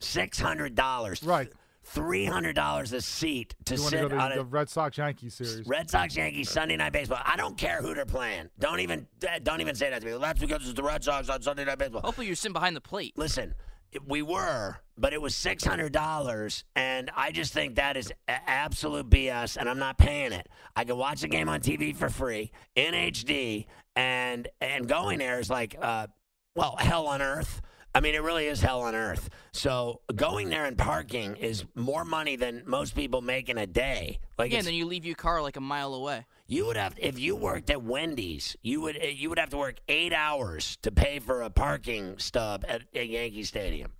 Six 0.00 0.38
hundred 0.38 0.74
dollars. 0.74 1.22
Right. 1.22 1.50
Three 1.82 2.26
hundred 2.26 2.56
dollars 2.56 2.92
a 2.92 3.00
seat 3.00 3.54
to 3.64 3.74
You 3.74 3.80
sit 3.80 4.00
to 4.02 4.08
go 4.10 4.18
on 4.18 4.28
to 4.30 4.34
a 4.34 4.38
the, 4.38 4.44
the 4.44 4.48
Red 4.50 4.68
Sox 4.68 4.98
Yankees 4.98 5.34
series? 5.34 5.66
Red 5.66 5.90
Sox 5.90 6.14
Yankees 6.16 6.50
Sunday 6.50 6.76
night 6.76 6.92
baseball. 6.92 7.20
I 7.24 7.36
don't 7.36 7.56
care 7.56 7.80
who 7.82 7.94
they're 7.94 8.04
playing. 8.06 8.50
Don't 8.58 8.80
even 8.80 9.06
don't 9.42 9.60
even 9.62 9.74
say 9.74 9.88
that 9.90 10.00
to 10.02 10.06
me. 10.06 10.16
That's 10.18 10.40
because 10.40 10.62
it's 10.64 10.74
the 10.74 10.82
Red 10.82 11.02
Sox 11.02 11.28
on 11.30 11.40
Sunday 11.42 11.64
night 11.64 11.78
baseball. 11.78 12.02
Hopefully, 12.02 12.26
you're 12.26 12.36
sitting 12.36 12.52
behind 12.52 12.76
the 12.76 12.80
plate. 12.82 13.14
Listen, 13.16 13.50
it- 13.50 13.56
we 14.06 14.22
were, 14.22 14.76
but 14.96 15.12
it 15.12 15.20
was 15.20 15.34
six 15.34 15.64
hundred 15.64 15.92
dollars, 15.92 16.64
and 16.76 17.10
I 17.16 17.32
just 17.32 17.52
think 17.52 17.76
that 17.76 17.96
is 17.96 18.12
absolute 18.28 19.08
BS, 19.10 19.56
and 19.56 19.68
I'm 19.68 19.78
not 19.78 19.98
paying 19.98 20.32
it. 20.32 20.48
I 20.76 20.84
can 20.84 20.96
watch 20.96 21.22
the 21.22 21.28
game 21.28 21.48
on 21.48 21.60
TV 21.60 21.94
for 21.94 22.08
free 22.08 22.52
in 22.74 22.94
HD, 22.94 23.66
and 23.96 24.48
and 24.60 24.88
going 24.88 25.18
there 25.18 25.40
is 25.40 25.50
like, 25.50 25.76
uh, 25.80 26.06
well, 26.54 26.76
hell 26.78 27.06
on 27.06 27.22
earth. 27.22 27.60
I 27.94 28.00
mean, 28.00 28.14
it 28.14 28.22
really 28.22 28.46
is 28.46 28.60
hell 28.60 28.82
on 28.82 28.94
earth. 28.94 29.28
So 29.52 30.00
going 30.14 30.48
there 30.48 30.64
and 30.64 30.78
parking 30.78 31.36
is 31.36 31.64
more 31.74 32.04
money 32.04 32.36
than 32.36 32.62
most 32.66 32.94
people 32.94 33.20
make 33.20 33.48
in 33.48 33.58
a 33.58 33.66
day. 33.66 34.20
Like 34.38 34.52
Yeah, 34.52 34.58
and 34.58 34.66
then 34.66 34.74
you 34.74 34.86
leave 34.86 35.04
your 35.04 35.16
car 35.16 35.42
like 35.42 35.56
a 35.56 35.60
mile 35.60 35.94
away. 35.94 36.26
you 36.46 36.66
would 36.66 36.76
have 36.76 36.94
if 36.98 37.18
you 37.18 37.34
worked 37.34 37.68
at 37.70 37.82
Wendy's, 37.82 38.56
you 38.62 38.80
would 38.82 38.96
eh, 38.96 39.14
you 39.16 39.28
would 39.28 39.38
have 39.38 39.50
to 39.50 39.56
work 39.56 39.78
eight 39.88 40.12
hours 40.12 40.78
to 40.82 40.92
pay 40.92 41.18
for 41.18 41.42
a 41.42 41.50
parking 41.50 42.16
stub 42.18 42.64
at, 42.68 42.82
at 42.94 43.08
Yankee 43.08 43.42
Stadium. 43.42 43.92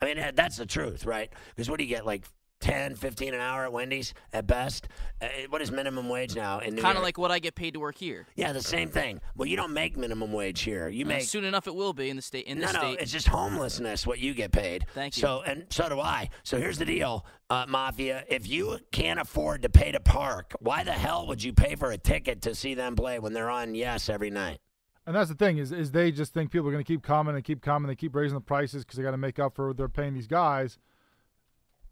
I 0.00 0.06
mean, 0.06 0.18
eh, 0.18 0.32
that's 0.34 0.56
the 0.56 0.66
truth, 0.66 1.04
right? 1.04 1.32
Because 1.54 1.68
what 1.68 1.78
do 1.78 1.84
you 1.84 1.90
get, 1.90 2.06
like 2.06 2.24
10, 2.60 2.94
15 2.94 3.34
an 3.34 3.40
hour 3.40 3.64
at 3.64 3.72
Wendy's 3.72 4.14
at 4.32 4.46
best? 4.46 4.88
Uh, 5.20 5.28
what 5.50 5.60
is 5.60 5.70
minimum 5.70 6.08
wage 6.08 6.34
now 6.34 6.60
in 6.60 6.76
Kind 6.76 6.96
of 6.96 7.02
like 7.02 7.18
what 7.18 7.30
I 7.30 7.38
get 7.38 7.54
paid 7.54 7.74
to 7.74 7.80
work 7.80 7.96
here. 7.98 8.26
yeah, 8.36 8.52
the 8.52 8.62
same 8.62 8.88
thing. 8.88 9.20
Well, 9.36 9.46
you 9.46 9.56
don't 9.56 9.72
make 9.72 9.96
minimum 9.96 10.32
wage 10.32 10.62
here. 10.62 10.88
You 10.88 11.04
Uh, 11.04 11.08
make 11.08 11.22
soon 11.24 11.44
enough, 11.44 11.66
it 11.66 11.74
will 11.74 11.92
be 11.92 12.08
in 12.10 12.16
the 12.16 12.22
state. 12.22 12.46
In 12.46 12.58
no, 12.58 12.66
this 12.66 12.74
no, 12.74 12.80
state, 12.80 12.98
it's 13.00 13.12
just 13.12 13.28
homelessness 13.28 14.06
what 14.06 14.18
you 14.18 14.34
get 14.34 14.52
paid. 14.52 14.86
Thank 14.94 15.16
you. 15.16 15.20
So 15.20 15.42
and 15.42 15.66
so 15.70 15.88
do 15.88 16.00
I. 16.00 16.30
So 16.42 16.58
here's 16.58 16.78
the 16.78 16.84
deal, 16.86 17.26
uh, 17.50 17.66
Mafia. 17.68 18.24
If 18.28 18.48
you 18.48 18.78
can't 18.92 19.20
afford 19.20 19.62
to 19.62 19.68
pay 19.68 19.92
to 19.92 20.00
park, 20.00 20.54
why 20.60 20.84
the 20.84 20.92
hell 20.92 21.26
would 21.26 21.42
you 21.42 21.52
pay 21.52 21.74
for 21.74 21.90
a 21.90 21.98
ticket 21.98 22.40
to 22.42 22.54
see 22.54 22.74
them 22.74 22.96
play 22.96 23.18
when 23.18 23.32
they're 23.32 23.50
on 23.50 23.74
Yes 23.74 24.08
every 24.08 24.30
night? 24.30 24.58
And 25.06 25.14
that's 25.14 25.28
the 25.28 25.34
thing 25.36 25.58
is, 25.58 25.70
is 25.70 25.90
they 25.90 26.10
just 26.10 26.32
think 26.32 26.50
people 26.50 26.66
are 26.68 26.72
going 26.72 26.82
to 26.82 26.88
keep 26.90 27.02
coming 27.02 27.34
and 27.34 27.44
keep 27.44 27.60
coming. 27.60 27.88
They 27.88 27.94
keep 27.94 28.14
raising 28.14 28.36
the 28.36 28.40
prices 28.40 28.84
because 28.84 28.96
they 28.96 29.02
got 29.02 29.10
to 29.10 29.18
make 29.18 29.38
up 29.38 29.54
for 29.54 29.68
what 29.68 29.76
they're 29.76 29.86
paying 29.86 30.14
these 30.14 30.26
guys, 30.26 30.78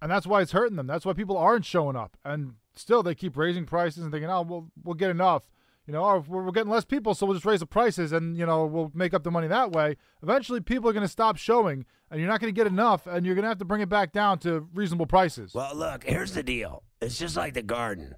and 0.02 0.10
that's 0.10 0.26
why 0.26 0.42
it's 0.42 0.52
hurting 0.52 0.76
them. 0.76 0.88
That's 0.88 1.06
why 1.06 1.12
people 1.12 1.38
aren't 1.38 1.64
showing 1.64 1.96
up, 1.96 2.16
and 2.24 2.54
still 2.74 3.02
they 3.02 3.14
keep 3.14 3.36
raising 3.36 3.64
prices 3.64 4.02
and 4.02 4.12
thinking, 4.12 4.28
oh, 4.28 4.42
we'll 4.42 4.70
we'll 4.84 4.94
get 4.94 5.10
enough. 5.10 5.44
You 5.86 5.92
know, 5.92 6.04
or 6.04 6.20
we're, 6.20 6.44
we're 6.44 6.52
getting 6.52 6.70
less 6.70 6.84
people, 6.84 7.14
so 7.14 7.26
we'll 7.26 7.34
just 7.34 7.46
raise 7.46 7.60
the 7.60 7.66
prices, 7.66 8.12
and 8.12 8.36
you 8.36 8.44
know 8.44 8.66
we'll 8.66 8.90
make 8.94 9.14
up 9.14 9.22
the 9.22 9.30
money 9.30 9.46
that 9.46 9.72
way. 9.72 9.96
Eventually, 10.22 10.60
people 10.60 10.90
are 10.90 10.92
going 10.92 11.04
to 11.04 11.08
stop 11.08 11.36
showing, 11.36 11.86
and 12.10 12.20
you're 12.20 12.28
not 12.28 12.40
going 12.40 12.52
to 12.52 12.56
get 12.56 12.66
enough, 12.66 13.06
and 13.06 13.24
you're 13.24 13.36
going 13.36 13.44
to 13.44 13.48
have 13.48 13.58
to 13.58 13.64
bring 13.64 13.80
it 13.80 13.88
back 13.88 14.12
down 14.12 14.38
to 14.40 14.68
reasonable 14.74 15.06
prices. 15.06 15.54
Well, 15.54 15.74
look, 15.74 16.04
here's 16.04 16.34
the 16.34 16.42
deal. 16.42 16.82
It's 17.00 17.18
just 17.18 17.36
like 17.36 17.54
the 17.54 17.62
Garden. 17.62 18.16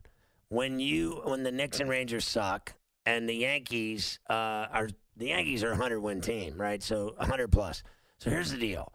When 0.49 0.81
you 0.81 1.21
when 1.25 1.43
the 1.43 1.53
Knicks 1.53 1.81
and 1.81 1.91
Rangers 1.91 2.25
suck, 2.25 2.75
and 3.05 3.29
the 3.29 3.35
Yankees 3.35 4.21
uh, 4.31 4.67
are 4.73 4.89
the 5.17 5.29
Yankees 5.29 5.63
are 5.63 5.73
a 5.73 5.77
hundred 5.77 6.01
win 6.01 6.23
team, 6.23 6.59
right? 6.59 6.83
So 6.83 7.15
hundred 7.19 7.49
plus. 7.49 7.83
So 8.19 8.31
here's 8.31 8.51
the 8.51 8.59
deal. 8.59 8.91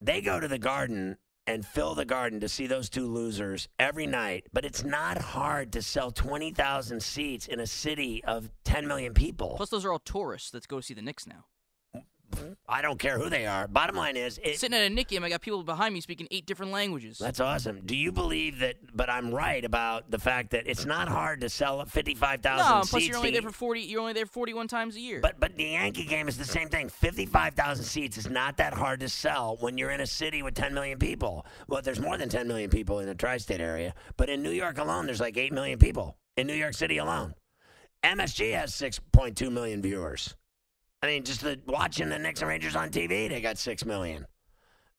They 0.00 0.20
go 0.20 0.38
to 0.38 0.46
the 0.46 0.58
Garden 0.58 1.16
and 1.46 1.64
fill 1.64 1.94
the 1.94 2.04
Garden 2.04 2.40
to 2.40 2.48
see 2.48 2.66
those 2.66 2.88
two 2.88 3.06
losers 3.06 3.68
every 3.78 4.06
night, 4.06 4.46
but 4.52 4.64
it's 4.64 4.84
not 4.84 5.18
hard 5.18 5.72
to 5.72 5.82
sell 5.82 6.10
twenty 6.10 6.50
thousand 6.50 7.02
seats 7.02 7.46
in 7.46 7.60
a 7.60 7.66
city 7.66 8.22
of 8.24 8.50
ten 8.64 8.86
million 8.86 9.14
people. 9.14 9.54
plus 9.56 9.70
those 9.70 9.84
are 9.84 9.92
all 9.92 9.98
tourists 9.98 10.50
that 10.50 10.66
go 10.68 10.80
see 10.80 10.94
the 10.94 11.02
Knicks 11.02 11.26
now. 11.26 11.44
I 12.68 12.82
don't 12.82 12.98
care 12.98 13.18
who 13.18 13.28
they 13.28 13.46
are. 13.46 13.68
Bottom 13.68 13.96
line 13.96 14.16
is, 14.16 14.38
it, 14.42 14.58
Sitting 14.58 14.78
at 14.78 14.90
a 14.90 15.04
game, 15.04 15.22
I 15.24 15.28
got 15.28 15.42
people 15.42 15.62
behind 15.62 15.92
me 15.94 16.00
speaking 16.00 16.26
eight 16.30 16.46
different 16.46 16.72
languages. 16.72 17.18
That's 17.18 17.40
awesome. 17.40 17.82
Do 17.84 17.96
you 17.96 18.10
believe 18.12 18.60
that? 18.60 18.76
But 18.94 19.10
I'm 19.10 19.32
right 19.34 19.64
about 19.64 20.10
the 20.10 20.18
fact 20.18 20.50
that 20.50 20.66
it's 20.66 20.84
not 20.84 21.08
hard 21.08 21.40
to 21.42 21.48
sell 21.48 21.84
55,000 21.84 22.66
no, 22.66 22.80
seats. 22.82 22.90
plus 22.90 23.06
you're 23.06 23.16
only 23.16 23.30
to- 23.30 23.40
there 23.40 23.42
for 23.42 23.54
forty. 23.54 23.80
You're 23.80 24.00
only 24.00 24.12
there 24.12 24.26
forty-one 24.26 24.68
times 24.68 24.96
a 24.96 25.00
year. 25.00 25.20
but 25.20 25.38
but 25.38 25.56
the 25.56 25.64
Yankee 25.64 26.04
game 26.04 26.28
is 26.28 26.38
the 26.38 26.44
same 26.44 26.68
thing. 26.68 26.88
55,000 26.88 27.84
seats 27.84 28.18
is 28.18 28.28
not 28.28 28.56
that 28.56 28.72
hard 28.74 29.00
to 29.00 29.08
sell 29.08 29.56
when 29.60 29.76
you're 29.78 29.90
in 29.90 30.00
a 30.00 30.06
city 30.06 30.42
with 30.42 30.54
10 30.54 30.74
million 30.74 30.98
people. 30.98 31.44
Well, 31.68 31.82
there's 31.82 32.00
more 32.00 32.16
than 32.16 32.28
10 32.28 32.48
million 32.48 32.70
people 32.70 33.00
in 33.00 33.06
the 33.06 33.14
tri-state 33.14 33.60
area, 33.60 33.94
but 34.16 34.28
in 34.28 34.42
New 34.42 34.50
York 34.50 34.78
alone, 34.78 35.06
there's 35.06 35.20
like 35.20 35.36
8 35.36 35.52
million 35.52 35.78
people 35.78 36.16
in 36.36 36.46
New 36.46 36.54
York 36.54 36.74
City 36.74 36.98
alone. 36.98 37.34
MSG 38.02 38.52
has 38.54 38.72
6.2 38.72 39.50
million 39.50 39.80
viewers. 39.80 40.34
I 41.04 41.06
mean, 41.08 41.24
just 41.24 41.42
the, 41.42 41.60
watching 41.66 42.08
the 42.08 42.18
Knicks 42.18 42.40
and 42.40 42.48
Rangers 42.48 42.74
on 42.74 42.90
TV, 42.90 43.28
they 43.28 43.40
got 43.40 43.58
6 43.58 43.84
million. 43.84 44.26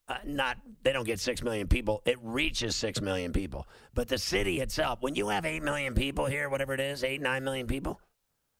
Uh, 0.08 0.18
not 0.24 0.56
they 0.84 0.92
don't 0.92 1.04
get 1.04 1.18
6 1.18 1.42
million 1.42 1.66
people. 1.66 2.00
It 2.04 2.16
reaches 2.22 2.76
6 2.76 3.00
million 3.00 3.32
people. 3.32 3.66
But 3.92 4.06
the 4.06 4.18
city 4.18 4.60
itself 4.60 5.02
when 5.02 5.16
you 5.16 5.28
have 5.30 5.44
8 5.44 5.64
million 5.64 5.94
people 5.94 6.26
here 6.26 6.48
whatever 6.48 6.74
it 6.74 6.80
is 6.80 7.02
8 7.02 7.20
9 7.20 7.42
million 7.42 7.66
people 7.66 8.00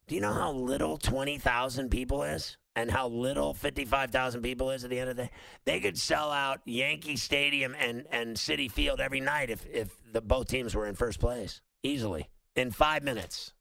do 0.09 0.15
you 0.15 0.21
know 0.21 0.33
how 0.33 0.53
little 0.53 0.97
20,000 0.97 1.91
people 1.91 2.23
is? 2.23 2.57
And 2.77 2.91
how 2.91 3.09
little 3.09 3.55
55,000 3.55 4.43
people 4.43 4.71
is 4.71 4.85
at 4.85 4.91
the 4.91 5.01
end 5.01 5.11
of 5.11 5.17
the 5.17 5.25
day? 5.25 5.31
They 5.65 5.81
could 5.81 5.97
sell 5.99 6.31
out 6.31 6.61
Yankee 6.67 7.17
Stadium 7.17 7.75
and 7.79 8.05
and 8.13 8.37
Citi 8.37 8.71
Field 8.71 9.01
every 9.01 9.21
night 9.21 9.49
if 9.51 9.65
if 9.67 9.97
the 10.13 10.21
both 10.21 10.49
teams 10.49 10.75
were 10.75 10.87
in 10.87 10.95
first 10.95 11.19
place 11.19 11.63
easily 11.83 12.29
in 12.55 12.71
5 12.71 13.03
minutes. 13.03 13.53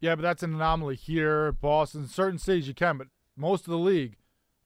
Yeah, 0.00 0.14
but 0.14 0.22
that's 0.22 0.42
an 0.42 0.54
anomaly 0.54 0.96
here, 0.96 1.52
Boston, 1.52 2.06
certain 2.06 2.38
cities 2.38 2.68
you 2.68 2.74
can, 2.74 2.98
but 2.98 3.08
most 3.38 3.66
of 3.66 3.70
the 3.70 3.78
league, 3.78 4.16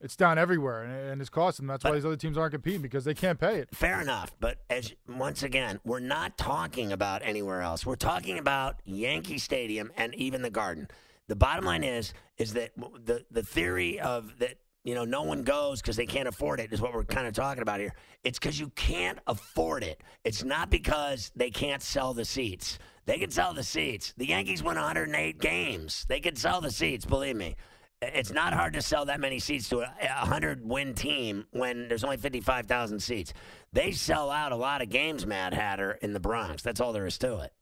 it's 0.00 0.16
down 0.16 0.36
everywhere, 0.36 0.82
and, 0.82 1.20
it's 1.20 1.30
costing 1.30 1.66
them. 1.66 1.74
That's 1.74 1.84
why 1.84 1.92
these 1.92 2.04
other 2.04 2.16
teams 2.16 2.36
aren't 2.36 2.52
competing 2.52 2.82
because 2.82 3.04
they 3.04 3.14
can't 3.14 3.38
pay 3.38 3.58
it. 3.58 3.68
Fair 3.72 4.00
enough, 4.00 4.34
but 4.40 4.58
as 4.68 4.92
once 5.08 5.44
again, 5.44 5.78
we're 5.84 6.00
not 6.00 6.36
talking 6.36 6.90
about 6.90 7.22
anywhere 7.24 7.62
else. 7.62 7.86
We're 7.86 7.94
talking 7.94 8.38
about 8.38 8.80
Yankee 8.84 9.38
Stadium 9.38 9.92
and 9.96 10.12
even 10.16 10.42
the 10.42 10.50
Garden. 10.50 10.88
The 11.28 11.36
bottom 11.36 11.64
line 11.64 11.84
is 11.84 12.14
is 12.36 12.54
that 12.54 12.72
the 12.76 13.24
the 13.30 13.44
theory 13.44 14.00
of 14.00 14.38
that 14.40 14.56
you 14.82 14.96
know 14.96 15.04
no 15.04 15.22
one 15.22 15.44
goes 15.44 15.80
because 15.80 15.94
they 15.94 16.06
can't 16.06 16.26
afford 16.26 16.58
it 16.58 16.72
is 16.72 16.80
what 16.80 16.92
we're 16.92 17.04
kind 17.04 17.28
of 17.28 17.32
talking 17.32 17.62
about 17.62 17.78
here. 17.78 17.94
It's 18.24 18.40
because 18.40 18.58
you 18.58 18.70
can't 18.70 19.20
afford 19.28 19.84
it. 19.84 20.02
It's 20.24 20.42
not 20.42 20.68
because 20.68 21.30
they 21.36 21.50
can't 21.50 21.80
sell 21.80 22.12
the 22.12 22.24
seats. 22.24 22.80
They 23.04 23.18
can 23.18 23.30
sell 23.30 23.54
the 23.54 23.62
seats. 23.62 24.14
The 24.16 24.26
Yankees 24.26 24.62
won 24.62 24.76
108 24.76 25.40
games. 25.40 26.06
They 26.08 26.20
can 26.20 26.34
sell 26.34 26.60
the 26.60 26.70
seats. 26.70 27.04
Believe 27.04 27.36
me. 27.36 27.56
It's 28.02 28.32
not 28.32 28.52
hard 28.52 28.72
to 28.74 28.82
sell 28.82 29.04
that 29.06 29.20
many 29.20 29.38
seats 29.38 29.68
to 29.68 29.80
a, 29.80 29.94
a 30.02 30.26
hundred 30.26 30.66
win 30.66 30.94
team 30.94 31.46
when 31.52 31.88
there's 31.88 32.04
only 32.04 32.16
fifty 32.16 32.40
five 32.40 32.66
thousand 32.66 33.00
seats. 33.00 33.32
They 33.72 33.92
sell 33.92 34.30
out 34.30 34.52
a 34.52 34.56
lot 34.56 34.82
of 34.82 34.88
games, 34.88 35.26
Mad 35.26 35.54
Hatter, 35.54 35.92
in 36.02 36.12
the 36.12 36.20
Bronx. 36.20 36.62
That's 36.62 36.80
all 36.80 36.92
there 36.92 37.06
is 37.06 37.18
to 37.18 37.38
it. 37.38 37.52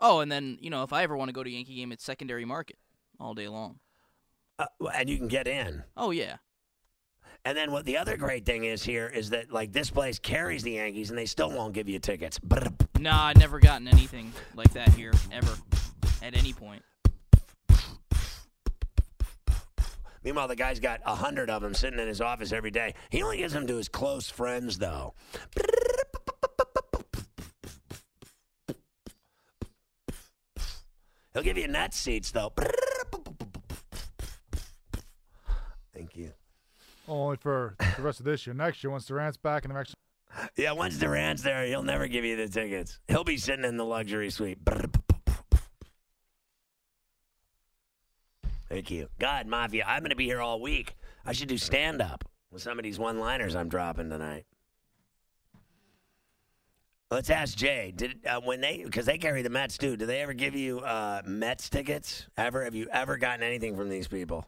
Oh, 0.00 0.20
and 0.20 0.30
then 0.30 0.58
you 0.60 0.70
know 0.70 0.82
if 0.82 0.92
I 0.92 1.02
ever 1.02 1.16
want 1.16 1.28
to 1.28 1.32
go 1.32 1.42
to 1.42 1.50
a 1.50 1.52
Yankee 1.52 1.76
game, 1.76 1.92
it's 1.92 2.04
secondary 2.04 2.44
market 2.44 2.76
all 3.20 3.34
day 3.34 3.48
long. 3.48 3.78
Uh, 4.58 4.66
and 4.94 5.08
you 5.08 5.18
can 5.18 5.28
get 5.28 5.46
in. 5.46 5.84
Oh 5.96 6.10
yeah. 6.10 6.36
And 7.44 7.56
then 7.56 7.70
what 7.70 7.84
the 7.84 7.96
other 7.96 8.16
great 8.16 8.44
thing 8.44 8.64
is 8.64 8.82
here 8.82 9.06
is 9.06 9.30
that 9.30 9.52
like 9.52 9.72
this 9.72 9.88
place 9.88 10.18
carries 10.18 10.64
the 10.64 10.72
Yankees 10.72 11.10
and 11.10 11.18
they 11.18 11.26
still 11.26 11.50
won't 11.50 11.74
give 11.74 11.88
you 11.88 12.00
tickets. 12.00 12.40
Nah, 12.98 13.26
I've 13.26 13.36
never 13.36 13.60
gotten 13.60 13.86
anything 13.86 14.32
like 14.56 14.72
that 14.72 14.88
here 14.88 15.12
ever 15.30 15.54
at 16.22 16.36
any 16.36 16.52
point. 16.52 16.82
Meanwhile, 20.26 20.48
the 20.48 20.56
guy's 20.56 20.80
got 20.80 21.00
a 21.06 21.14
hundred 21.14 21.48
of 21.50 21.62
them 21.62 21.72
sitting 21.72 22.00
in 22.00 22.08
his 22.08 22.20
office 22.20 22.50
every 22.50 22.72
day. 22.72 22.94
He 23.10 23.22
only 23.22 23.36
gives 23.36 23.52
them 23.52 23.64
to 23.68 23.76
his 23.76 23.88
close 23.88 24.28
friends, 24.28 24.76
though. 24.76 25.14
He'll 31.32 31.44
give 31.44 31.56
you 31.56 31.68
net 31.68 31.94
seats, 31.94 32.32
though. 32.32 32.52
Thank 35.94 36.16
you. 36.16 36.32
Only 37.06 37.36
for 37.36 37.76
the 37.96 38.02
rest 38.02 38.18
of 38.18 38.26
this 38.26 38.48
year. 38.48 38.54
Next 38.54 38.82
year, 38.82 38.90
once 38.90 39.06
Durant's 39.06 39.36
back 39.36 39.64
and 39.64 39.72
the 39.72 39.78
next. 39.78 39.94
Yeah, 40.56 40.72
once 40.72 40.98
Durant's 40.98 41.44
there, 41.44 41.64
he'll 41.66 41.84
never 41.84 42.08
give 42.08 42.24
you 42.24 42.34
the 42.34 42.48
tickets. 42.48 42.98
He'll 43.06 43.22
be 43.22 43.36
sitting 43.36 43.64
in 43.64 43.76
the 43.76 43.84
luxury 43.84 44.30
suite. 44.30 44.58
Thank 48.68 48.90
you. 48.90 49.08
God, 49.18 49.46
Mafia, 49.46 49.84
I'm 49.86 50.00
going 50.00 50.10
to 50.10 50.16
be 50.16 50.24
here 50.24 50.40
all 50.40 50.60
week. 50.60 50.96
I 51.24 51.32
should 51.32 51.48
do 51.48 51.58
stand 51.58 52.02
up 52.02 52.24
with 52.50 52.62
some 52.62 52.78
of 52.78 52.82
these 52.82 52.98
one 52.98 53.18
liners 53.18 53.54
I'm 53.54 53.68
dropping 53.68 54.10
tonight. 54.10 54.44
Let's 57.10 57.30
ask 57.30 57.56
Jay. 57.56 57.92
Did 57.94 58.26
uh, 58.26 58.40
when 58.40 58.60
they 58.60 58.82
because 58.84 59.06
they 59.06 59.16
carry 59.16 59.42
the 59.42 59.50
Mets 59.50 59.78
too? 59.78 59.96
Do 59.96 60.06
they 60.06 60.20
ever 60.22 60.32
give 60.32 60.56
you 60.56 60.80
uh, 60.80 61.22
Mets 61.24 61.68
tickets? 61.68 62.26
Ever? 62.36 62.64
Have 62.64 62.74
you 62.74 62.88
ever 62.90 63.16
gotten 63.16 63.44
anything 63.44 63.76
from 63.76 63.88
these 63.88 64.08
people? 64.08 64.44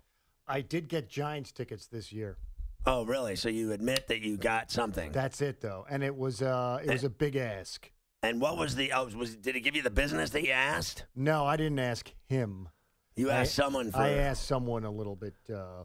I 0.49 0.63
did 0.63 0.89
get 0.89 1.09
Giants 1.09 1.53
tickets 1.53 1.87
this 1.87 2.13
year. 2.13 2.37
Oh, 2.85 3.05
really? 3.05 3.37
So 3.37 3.49
you 3.49 3.73
admit 3.73 4.09
that 4.09 4.23
you 4.23 4.37
got 4.37 4.73
something? 4.73 5.13
That's 5.13 5.41
it, 5.41 5.61
though, 5.61 5.87
and 5.89 6.03
it 6.03 6.17
was 6.17 6.43
uh, 6.43 6.81
it 6.83 6.91
was 6.91 7.05
a 7.05 7.11
big 7.11 7.37
ask. 7.37 7.93
And 8.25 8.41
what 8.41 8.57
was 8.57 8.75
the? 8.75 8.93
Oh, 8.93 9.09
was 9.17 9.37
did 9.37 9.55
it 9.55 9.61
give 9.61 9.77
you 9.77 9.83
the 9.83 9.91
business 9.91 10.31
that 10.31 10.43
you 10.43 10.51
asked? 10.51 11.05
No, 11.15 11.45
I 11.47 11.57
didn't 11.57 11.79
ask 11.79 12.13
him. 12.27 12.71
You 13.19 13.31
asked 13.31 13.59
I, 13.59 13.63
someone 13.65 13.91
for. 13.91 13.99
I 13.99 14.11
asked 14.11 14.47
someone 14.47 14.85
a 14.85 14.91
little 14.91 15.17
bit 15.17 15.35
uh, 15.53 15.85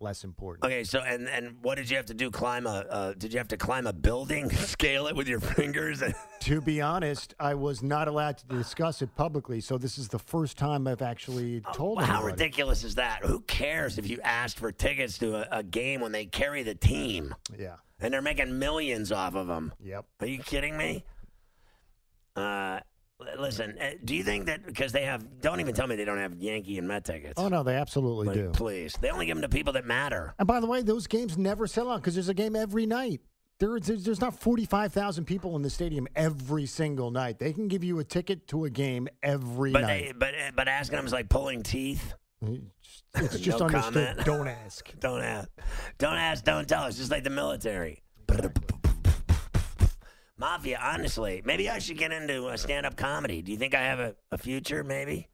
less 0.00 0.24
important. 0.24 0.64
Okay, 0.64 0.82
so 0.82 1.00
and 1.00 1.28
and 1.28 1.56
what 1.62 1.76
did 1.76 1.88
you 1.88 1.96
have 1.96 2.06
to 2.06 2.14
do? 2.14 2.30
Climb 2.30 2.66
a? 2.66 2.70
Uh, 2.70 3.14
did 3.14 3.32
you 3.32 3.38
have 3.38 3.48
to 3.48 3.56
climb 3.56 3.86
a 3.86 3.92
building? 3.92 4.50
Scale 4.54 5.06
it 5.06 5.14
with 5.14 5.28
your 5.28 5.38
fingers? 5.38 6.02
to 6.40 6.60
be 6.60 6.80
honest, 6.80 7.32
I 7.38 7.54
was 7.54 7.82
not 7.82 8.08
allowed 8.08 8.38
to 8.38 8.46
discuss 8.46 9.02
it 9.02 9.14
publicly. 9.14 9.60
So 9.60 9.78
this 9.78 9.98
is 9.98 10.08
the 10.08 10.18
first 10.18 10.58
time 10.58 10.88
I've 10.88 11.02
actually 11.02 11.62
told. 11.72 11.98
Oh, 12.00 12.04
how 12.04 12.24
ridiculous 12.24 12.82
is 12.82 12.96
that? 12.96 13.24
Who 13.24 13.40
cares 13.40 13.96
if 13.98 14.08
you 14.08 14.20
asked 14.22 14.58
for 14.58 14.72
tickets 14.72 15.16
to 15.18 15.36
a, 15.36 15.58
a 15.58 15.62
game 15.62 16.00
when 16.00 16.10
they 16.10 16.26
carry 16.26 16.64
the 16.64 16.74
team 16.74 17.34
Yeah. 17.56 17.76
and 18.00 18.12
they're 18.12 18.20
making 18.22 18.58
millions 18.58 19.12
off 19.12 19.36
of 19.36 19.46
them? 19.46 19.72
Yep. 19.80 20.06
Are 20.20 20.26
you 20.26 20.40
kidding 20.40 20.76
me? 20.76 21.04
Uh, 22.36 22.80
listen, 23.38 23.76
uh, 23.80 23.90
do 24.04 24.14
you 24.14 24.22
think 24.22 24.46
that 24.46 24.64
because 24.66 24.92
they 24.92 25.04
have? 25.04 25.40
Don't 25.40 25.60
even 25.60 25.74
tell 25.74 25.86
me 25.86 25.96
they 25.96 26.04
don't 26.04 26.18
have 26.18 26.34
Yankee 26.34 26.78
and 26.78 26.88
Met 26.88 27.04
tickets. 27.04 27.34
Oh 27.36 27.48
no, 27.48 27.62
they 27.62 27.76
absolutely 27.76 28.26
Like, 28.28 28.36
do. 28.36 28.50
Please, 28.50 28.94
they 29.00 29.10
only 29.10 29.26
give 29.26 29.36
them 29.36 29.42
to 29.42 29.48
people 29.48 29.72
that 29.74 29.86
matter. 29.86 30.34
And 30.38 30.46
by 30.48 30.60
the 30.60 30.66
way, 30.66 30.82
those 30.82 31.06
games 31.06 31.38
never 31.38 31.66
sell 31.66 31.90
out 31.90 31.96
because 32.00 32.14
there's 32.14 32.28
a 32.28 32.34
game 32.34 32.56
every 32.56 32.86
night. 32.86 33.20
There, 33.60 33.78
there's, 33.78 34.04
there's 34.04 34.20
not 34.20 34.38
45,000 34.40 35.26
people 35.26 35.54
in 35.54 35.62
the 35.62 35.70
stadium 35.70 36.08
every 36.16 36.66
single 36.66 37.12
night. 37.12 37.38
They 37.38 37.52
can 37.52 37.68
give 37.68 37.84
you 37.84 38.00
a 38.00 38.04
ticket 38.04 38.48
to 38.48 38.64
a 38.64 38.70
game 38.70 39.06
every 39.22 39.70
But 39.70 39.82
night. 39.82 40.06
they, 40.06 40.12
but 40.12 40.34
uh, 40.34 40.50
but 40.56 40.66
asking 40.68 40.96
them 40.96 41.06
is 41.06 41.12
like 41.12 41.28
pulling 41.28 41.62
teeth. 41.62 42.14
It's, 42.42 42.62
it's 43.14 43.38
just 43.38 43.60
No 43.60 43.66
understood. 43.66 43.94
comment. 43.94 44.26
Don't 44.26 44.48
ask. 44.48 44.90
Don't 45.00 45.22
ask. 45.22 45.48
Don't 45.98 46.16
ask. 46.16 46.44
Don't 46.44 46.68
tell. 46.68 46.86
It's 46.86 46.98
just 46.98 47.12
like 47.12 47.22
the 47.22 47.30
military. 47.30 48.02
Mafia, 50.36 50.80
honestly, 50.82 51.42
maybe 51.44 51.70
I 51.70 51.78
should 51.78 51.96
get 51.96 52.10
into 52.10 52.46
uh, 52.46 52.56
stand-up 52.56 52.96
comedy. 52.96 53.40
Do 53.40 53.52
you 53.52 53.58
think 53.58 53.74
I 53.74 53.82
have 53.82 54.00
a, 54.00 54.16
a 54.32 54.38
future? 54.38 54.82
Maybe. 54.82 55.28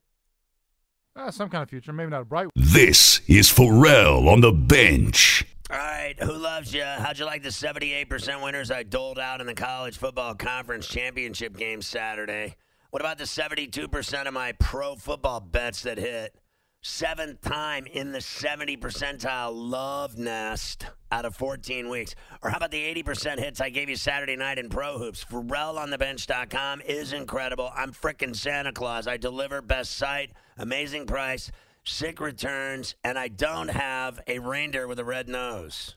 Uh, 1.16 1.30
some 1.30 1.48
kind 1.48 1.62
of 1.62 1.70
future, 1.70 1.92
maybe 1.92 2.10
not 2.10 2.22
a 2.22 2.24
bright 2.24 2.44
one. 2.44 2.50
This 2.54 3.20
is 3.26 3.50
Ferrall 3.50 4.28
on 4.28 4.40
the 4.40 4.52
bench. 4.52 5.44
All 5.70 5.76
right, 5.76 6.14
who 6.20 6.32
loves 6.32 6.74
you? 6.74 6.82
How'd 6.82 7.18
you 7.18 7.24
like 7.24 7.42
the 7.42 7.48
78% 7.48 8.42
winners 8.42 8.70
I 8.70 8.82
doled 8.82 9.18
out 9.18 9.40
in 9.40 9.46
the 9.46 9.54
college 9.54 9.98
football 9.98 10.34
conference 10.34 10.86
championship 10.86 11.56
game 11.56 11.80
Saturday? 11.80 12.56
What 12.90 13.02
about 13.02 13.18
the 13.18 13.24
72% 13.24 14.26
of 14.26 14.34
my 14.34 14.52
pro 14.52 14.96
football 14.96 15.40
bets 15.40 15.82
that 15.82 15.98
hit? 15.98 16.34
Seventh 16.82 17.42
time 17.42 17.86
in 17.86 18.10
the 18.10 18.22
70 18.22 18.78
percentile 18.78 19.52
love 19.52 20.16
nest 20.16 20.86
out 21.12 21.26
of 21.26 21.36
14 21.36 21.90
weeks. 21.90 22.14
Or 22.42 22.48
how 22.48 22.56
about 22.56 22.70
the 22.70 22.82
80% 23.02 23.38
hits 23.38 23.60
I 23.60 23.68
gave 23.68 23.90
you 23.90 23.96
Saturday 23.96 24.34
night 24.34 24.58
in 24.58 24.70
Pro 24.70 24.96
Hoops? 24.96 25.22
Ferrall 25.22 25.78
on 25.78 25.90
the 25.90 25.98
FerrallOnTheBench.com 25.98 26.80
is 26.80 27.12
incredible. 27.12 27.70
I'm 27.76 27.92
frickin' 27.92 28.34
Santa 28.34 28.72
Claus. 28.72 29.06
I 29.06 29.18
deliver 29.18 29.60
best 29.60 29.94
site, 29.94 30.30
amazing 30.56 31.06
price, 31.06 31.52
sick 31.84 32.18
returns, 32.18 32.94
and 33.04 33.18
I 33.18 33.28
don't 33.28 33.68
have 33.68 34.18
a 34.26 34.38
reindeer 34.38 34.86
with 34.88 34.98
a 34.98 35.04
red 35.04 35.28
nose. 35.28 35.96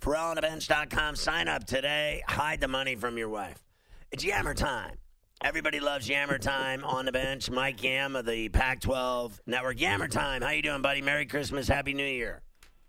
Ferrall 0.00 0.30
on 0.30 0.34
the 0.34 0.42
FerrallOnTheBench.com. 0.42 1.14
Sign 1.14 1.46
up 1.46 1.62
today. 1.64 2.24
Hide 2.26 2.60
the 2.60 2.66
money 2.66 2.96
from 2.96 3.16
your 3.16 3.28
wife. 3.28 3.62
It's 4.10 4.24
Yammer 4.24 4.54
time. 4.54 4.96
Everybody 5.40 5.78
loves 5.78 6.08
Yammer 6.08 6.38
Time 6.38 6.82
on 6.82 7.04
the 7.04 7.12
bench. 7.12 7.48
Mike 7.48 7.80
Yam 7.84 8.16
of 8.16 8.26
the 8.26 8.48
Pac-12 8.48 9.38
Network. 9.46 9.80
Yammer 9.80 10.08
Time. 10.08 10.42
How 10.42 10.50
you 10.50 10.62
doing, 10.62 10.82
buddy? 10.82 11.00
Merry 11.00 11.26
Christmas. 11.26 11.68
Happy 11.68 11.94
New 11.94 12.04
Year. 12.04 12.42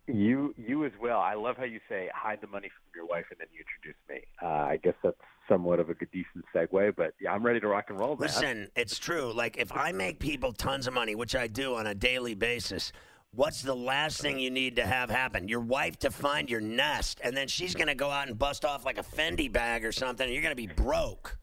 You 0.08 0.56
you 0.58 0.84
as 0.84 0.92
well. 1.00 1.20
I 1.20 1.36
love 1.36 1.58
how 1.58 1.66
you 1.66 1.80
say 1.88 2.10
hide 2.12 2.40
the 2.42 2.48
money 2.48 2.70
from 2.70 2.90
your 2.96 3.06
wife 3.06 3.26
and 3.30 3.40
then 3.40 3.46
you 3.54 3.60
introduce 3.60 4.02
me. 4.10 4.26
Uh, 4.42 4.66
I 4.72 4.80
guess 4.84 4.96
that's 5.04 5.16
somewhat 5.48 5.80
of 5.80 5.92
a 5.92 5.94
good, 5.94 6.10
decent 6.12 6.44
segue, 6.54 6.96
but 6.96 7.14
yeah, 7.22 7.32
I'm 7.32 7.44
ready 7.46 7.60
to 7.60 7.68
rock 7.68 7.86
and 7.90 8.00
roll. 8.00 8.16
Man. 8.16 8.28
Listen, 8.28 8.68
it's 8.76 8.98
true. 8.98 9.32
Like 9.32 9.58
if 9.58 9.72
I 9.72 9.92
make 9.92 10.20
people 10.20 10.52
tons 10.52 10.88
of 10.88 10.96
money, 10.96 11.14
which 11.14 11.36
I 11.36 11.46
do 11.46 11.76
on 11.76 11.86
a 11.86 11.94
daily 11.94 12.34
basis, 12.34 12.92
what's 13.36 13.62
the 13.62 13.76
last 13.76 14.22
thing 14.22 14.40
you 14.40 14.50
need 14.50 14.78
to 14.78 14.86
have 14.88 15.12
happen? 15.12 15.48
Your 15.48 15.60
wife 15.60 16.00
to 16.00 16.10
find 16.10 16.50
your 16.50 16.62
nest, 16.62 17.22
and 17.24 17.38
then 17.38 17.48
she's 17.48 17.76
going 17.76 17.88
to 17.88 17.96
go 17.96 18.10
out 18.10 18.28
and 18.28 18.40
bust 18.40 18.66
off 18.66 18.86
like 18.86 18.98
a 18.98 19.04
Fendi 19.04 19.52
bag 19.52 19.86
or 19.86 19.92
something. 19.92 20.26
And 20.26 20.34
you're 20.34 20.42
going 20.42 20.56
to 20.56 20.56
be 20.56 20.66
broke. 20.66 21.38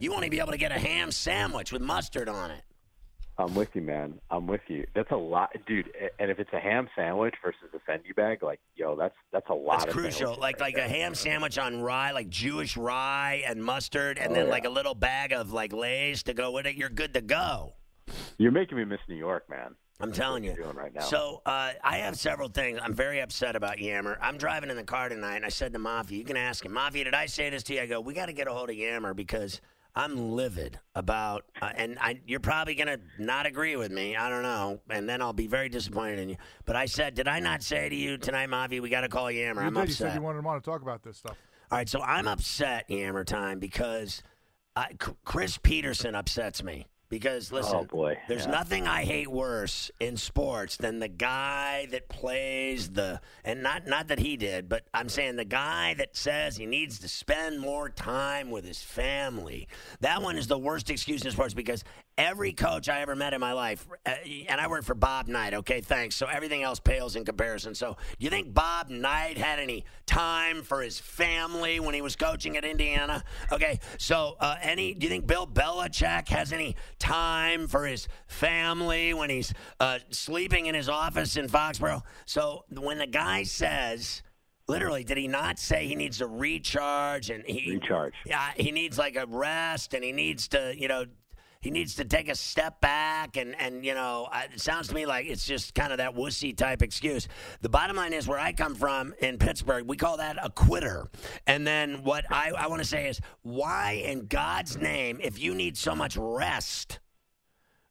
You 0.00 0.10
won't 0.10 0.24
even 0.24 0.30
be 0.30 0.40
able 0.40 0.52
to 0.52 0.58
get 0.58 0.72
a 0.72 0.78
ham 0.78 1.10
sandwich 1.10 1.72
with 1.72 1.82
mustard 1.82 2.28
on 2.28 2.50
it. 2.50 2.62
I'm 3.38 3.54
with 3.54 3.68
you, 3.74 3.82
man. 3.82 4.14
I'm 4.30 4.46
with 4.46 4.62
you. 4.68 4.86
That's 4.94 5.10
a 5.10 5.16
lot, 5.16 5.50
dude. 5.66 5.90
And 6.18 6.30
if 6.30 6.38
it's 6.38 6.52
a 6.54 6.58
ham 6.58 6.88
sandwich 6.96 7.34
versus 7.44 7.68
a 7.74 7.90
Fendi 7.90 8.14
bag, 8.16 8.42
like 8.42 8.60
yo, 8.76 8.96
that's 8.96 9.14
that's 9.30 9.48
a 9.50 9.54
lot. 9.54 9.80
That's 9.80 9.84
of 9.86 9.92
crucial. 9.94 10.30
Like 10.40 10.58
right 10.58 10.74
like 10.74 10.78
a 10.78 10.88
ham 10.88 11.14
sandwich 11.14 11.58
on 11.58 11.82
rye, 11.82 12.12
like 12.12 12.30
Jewish 12.30 12.78
rye 12.78 13.42
and 13.46 13.62
mustard, 13.62 14.18
and 14.18 14.32
Oh, 14.32 14.34
then 14.34 14.46
yeah. 14.46 14.50
like 14.50 14.64
a 14.64 14.70
little 14.70 14.94
bag 14.94 15.32
of 15.32 15.52
like 15.52 15.74
Lay's 15.74 16.22
to 16.24 16.34
go 16.34 16.50
with 16.50 16.66
it. 16.66 16.76
You're 16.76 16.88
good 16.88 17.12
to 17.12 17.20
go. 17.20 17.74
You're 18.38 18.52
making 18.52 18.78
me 18.78 18.84
miss 18.86 19.00
New 19.06 19.16
York, 19.16 19.48
man. 19.50 19.74
I'm 20.00 20.08
That's 20.08 20.18
telling 20.18 20.44
what 20.46 20.56
you. 20.56 20.64
right 20.64 20.94
now. 20.94 21.00
So 21.02 21.42
uh, 21.44 21.72
I 21.82 21.98
have 21.98 22.16
several 22.18 22.48
things. 22.48 22.78
I'm 22.82 22.94
very 22.94 23.20
upset 23.20 23.54
about 23.56 23.78
Yammer. 23.78 24.18
I'm 24.20 24.36
driving 24.38 24.68
in 24.70 24.76
the 24.76 24.84
car 24.84 25.08
tonight, 25.10 25.36
and 25.36 25.44
I 25.44 25.48
said 25.50 25.72
to 25.74 25.78
Mafia, 25.78 26.16
"You 26.18 26.24
can 26.24 26.36
ask 26.38 26.64
him, 26.64 26.72
Mafia, 26.72 27.04
did 27.04 27.14
I 27.14 27.26
say 27.26 27.50
this 27.50 27.62
to 27.64 27.74
you?" 27.74 27.82
I 27.82 27.86
go, 27.86 28.00
"We 28.00 28.14
got 28.14 28.26
to 28.26 28.32
get 28.32 28.46
a 28.48 28.52
hold 28.52 28.70
of 28.70 28.76
Yammer 28.76 29.12
because 29.14 29.60
I'm 29.98 30.32
livid 30.32 30.78
about, 30.94 31.46
uh, 31.62 31.70
and 31.74 31.98
I, 31.98 32.20
you're 32.26 32.38
probably 32.38 32.74
gonna 32.74 32.98
not 33.18 33.46
agree 33.46 33.76
with 33.76 33.90
me. 33.90 34.14
I 34.14 34.28
don't 34.28 34.42
know, 34.42 34.78
and 34.90 35.08
then 35.08 35.22
I'll 35.22 35.32
be 35.32 35.46
very 35.46 35.70
disappointed 35.70 36.18
in 36.18 36.28
you. 36.28 36.36
But 36.66 36.76
I 36.76 36.84
said, 36.84 37.14
did 37.14 37.26
I 37.26 37.40
not 37.40 37.62
say 37.62 37.88
to 37.88 37.94
you 37.96 38.18
tonight, 38.18 38.50
Mavi, 38.50 38.82
we 38.82 38.90
got 38.90 39.00
to 39.00 39.08
call 39.08 39.30
Yammer? 39.30 39.62
You 39.62 39.68
I'm 39.68 39.72
did. 39.72 39.78
You 39.80 39.82
upset. 39.84 39.96
said 40.08 40.14
you 40.14 40.20
wanted 40.20 40.42
to 40.42 40.46
want 40.46 40.62
to 40.62 40.70
talk 40.70 40.82
about 40.82 41.02
this 41.02 41.16
stuff. 41.16 41.36
All 41.70 41.78
right, 41.78 41.88
so 41.88 42.02
I'm 42.02 42.28
upset, 42.28 42.84
Yammer 42.90 43.24
time, 43.24 43.58
because 43.58 44.22
I, 44.76 44.90
C- 45.02 45.12
Chris 45.24 45.58
Petersen 45.58 46.14
upsets 46.14 46.62
me. 46.62 46.86
Because 47.08 47.52
oh, 47.52 47.56
listen, 47.56 47.76
Oh, 47.76 47.84
boy. 47.84 48.18
there's 48.28 48.46
Yeah. 48.46 48.50
nothing 48.52 48.86
I 48.88 49.04
hate 49.04 49.28
worse 49.28 49.90
in 50.00 50.16
sports 50.16 50.76
than 50.76 50.98
the 50.98 51.08
guy 51.08 51.86
that 51.92 52.08
plays 52.08 52.90
the 52.90 53.20
and 53.44 53.62
not 53.62 53.86
not 53.86 54.08
that 54.08 54.18
he 54.18 54.36
did, 54.36 54.68
but 54.68 54.84
I'm 54.92 55.08
saying 55.08 55.36
the 55.36 55.44
guy 55.44 55.94
that 55.94 56.16
says 56.16 56.56
he 56.56 56.66
needs 56.66 56.98
to 57.00 57.08
spend 57.08 57.60
more 57.60 57.88
time 57.88 58.50
with 58.50 58.64
his 58.64 58.82
family. 58.82 59.68
That 60.00 60.20
one 60.22 60.36
is 60.36 60.48
the 60.48 60.58
worst 60.58 60.90
excuse 60.90 61.24
in 61.24 61.30
sports 61.30 61.54
because 61.54 61.84
every 62.18 62.52
coach 62.52 62.88
I 62.88 63.00
ever 63.02 63.14
met 63.14 63.34
in 63.34 63.40
my 63.40 63.52
life, 63.52 63.86
uh, 64.06 64.14
and 64.48 64.60
I 64.60 64.68
worked 64.68 64.86
for 64.86 64.94
Bob 64.94 65.28
Knight. 65.28 65.54
Okay, 65.54 65.80
thanks. 65.80 66.16
So 66.16 66.26
everything 66.26 66.62
else 66.62 66.80
pales 66.80 67.16
in 67.16 67.24
comparison. 67.24 67.74
So 67.74 67.96
do 68.18 68.24
you 68.24 68.30
think 68.30 68.54
Bob 68.54 68.88
Knight 68.88 69.36
had 69.36 69.58
any 69.58 69.84
time 70.06 70.62
for 70.62 70.82
his 70.82 70.98
family 70.98 71.80
when 71.80 71.94
he 71.94 72.00
was 72.00 72.16
coaching 72.16 72.56
at 72.56 72.64
Indiana? 72.64 73.22
Okay, 73.52 73.80
so 73.98 74.36
uh, 74.40 74.56
any? 74.60 74.94
Do 74.94 75.04
you 75.04 75.10
think 75.10 75.26
Bill 75.26 75.46
Belichick 75.46 76.28
has 76.28 76.52
any 76.52 76.76
time 76.98 77.68
for 77.68 77.86
his 77.86 78.08
family 78.26 79.14
when 79.14 79.30
he's 79.30 79.52
uh, 79.78 79.98
sleeping 80.10 80.66
in 80.66 80.74
his 80.74 80.88
office 80.88 81.36
in 81.36 81.48
Foxborough? 81.48 82.02
So 82.24 82.64
when 82.70 82.98
the 82.98 83.06
guy 83.06 83.42
says. 83.42 84.22
Literally, 84.68 85.04
did 85.04 85.16
he 85.16 85.28
not 85.28 85.60
say 85.60 85.86
he 85.86 85.94
needs 85.94 86.18
to 86.18 86.26
recharge 86.26 87.30
and 87.30 87.44
he 87.46 87.74
Recharge. 87.74 88.14
Yeah, 88.24 88.50
he 88.56 88.72
needs 88.72 88.98
like 88.98 89.14
a 89.14 89.24
rest 89.24 89.94
and 89.94 90.02
he 90.02 90.10
needs 90.10 90.48
to, 90.48 90.74
you 90.76 90.88
know, 90.88 91.04
he 91.66 91.70
needs 91.72 91.96
to 91.96 92.04
take 92.04 92.28
a 92.28 92.34
step 92.36 92.80
back 92.80 93.36
and 93.36 93.60
and 93.60 93.84
you 93.84 93.92
know, 93.92 94.28
it 94.52 94.60
sounds 94.60 94.86
to 94.86 94.94
me 94.94 95.04
like 95.04 95.26
it's 95.26 95.44
just 95.44 95.74
kind 95.74 95.90
of 95.90 95.98
that 95.98 96.14
wussy 96.14 96.56
type 96.56 96.80
excuse. 96.80 97.26
The 97.60 97.68
bottom 97.68 97.96
line 97.96 98.12
is 98.12 98.28
where 98.28 98.38
I 98.38 98.52
come 98.52 98.76
from 98.76 99.12
in 99.18 99.36
Pittsburgh, 99.36 99.84
we 99.88 99.96
call 99.96 100.18
that 100.18 100.36
a 100.40 100.48
quitter. 100.48 101.08
And 101.44 101.66
then 101.66 102.04
what 102.04 102.24
I, 102.30 102.52
I 102.56 102.68
want 102.68 102.82
to 102.82 102.88
say 102.88 103.08
is 103.08 103.20
why 103.42 104.00
in 104.04 104.26
God's 104.26 104.78
name, 104.78 105.18
if 105.20 105.40
you 105.40 105.56
need 105.56 105.76
so 105.76 105.96
much 105.96 106.16
rest, 106.16 107.00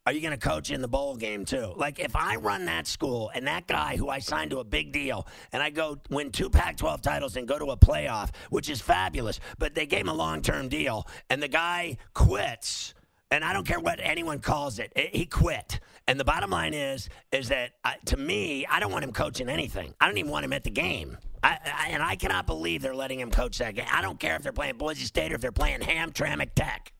are 0.05 0.13
you 0.13 0.21
going 0.21 0.31
to 0.31 0.37
coach 0.37 0.71
in 0.71 0.81
the 0.81 0.87
bowl 0.87 1.17
game 1.17 1.43
too? 1.43 1.73
Like 1.75 1.99
if 1.99 2.15
I 2.15 2.37
run 2.37 2.63
that 2.65 2.87
school 2.87 3.29
and 3.35 3.45
that 3.47 3.67
guy 3.67 3.97
who 3.97 4.07
I 4.07 4.19
signed 4.19 4.51
to 4.51 4.59
a 4.59 4.63
big 4.63 4.93
deal 4.93 5.27
and 5.51 5.61
I 5.61 5.69
go 5.69 5.97
win 6.09 6.31
two 6.31 6.49
Pac-12 6.49 7.01
titles 7.01 7.35
and 7.35 7.45
go 7.45 7.59
to 7.59 7.71
a 7.71 7.77
playoff, 7.77 8.29
which 8.51 8.69
is 8.69 8.79
fabulous, 8.79 9.41
but 9.59 9.75
they 9.75 9.85
gave 9.85 10.01
him 10.01 10.09
a 10.09 10.13
long-term 10.13 10.69
deal 10.69 11.05
and 11.29 11.43
the 11.43 11.49
guy 11.49 11.97
quits. 12.13 12.93
And 13.31 13.43
I 13.43 13.53
don't 13.53 13.65
care 13.65 13.79
what 13.79 13.99
anyone 14.01 14.39
calls 14.39 14.79
it. 14.79 14.93
i- 14.95 15.09
He 15.11 15.25
quit. 15.25 15.79
And 16.07 16.19
the 16.19 16.23
bottom 16.23 16.51
line 16.51 16.73
is, 16.73 17.09
is 17.31 17.49
that 17.49 17.71
uh, 17.83 17.93
to 18.05 18.17
me, 18.17 18.65
I 18.67 18.79
don't 18.79 18.91
want 18.91 19.03
him 19.03 19.11
coaching 19.11 19.49
anything. 19.49 19.93
I 19.99 20.07
don't 20.07 20.17
even 20.17 20.31
want 20.31 20.45
him 20.45 20.53
at 20.53 20.63
the 20.63 20.69
game. 20.69 21.17
I, 21.43 21.57
I, 21.65 21.87
and 21.89 22.03
I 22.03 22.15
cannot 22.15 22.45
believe 22.45 22.81
they're 22.81 22.95
letting 22.95 23.19
him 23.19 23.31
coach 23.31 23.57
that 23.57 23.73
game. 23.75 23.85
I 23.91 24.01
don't 24.01 24.19
care 24.19 24.35
if 24.35 24.43
they're 24.43 24.51
playing 24.53 24.77
Boise 24.77 25.05
State 25.05 25.31
or 25.31 25.35
if 25.35 25.41
they're 25.41 25.51
playing 25.51 25.79
Hamtramck 25.81 26.49
Tech. 26.55 26.91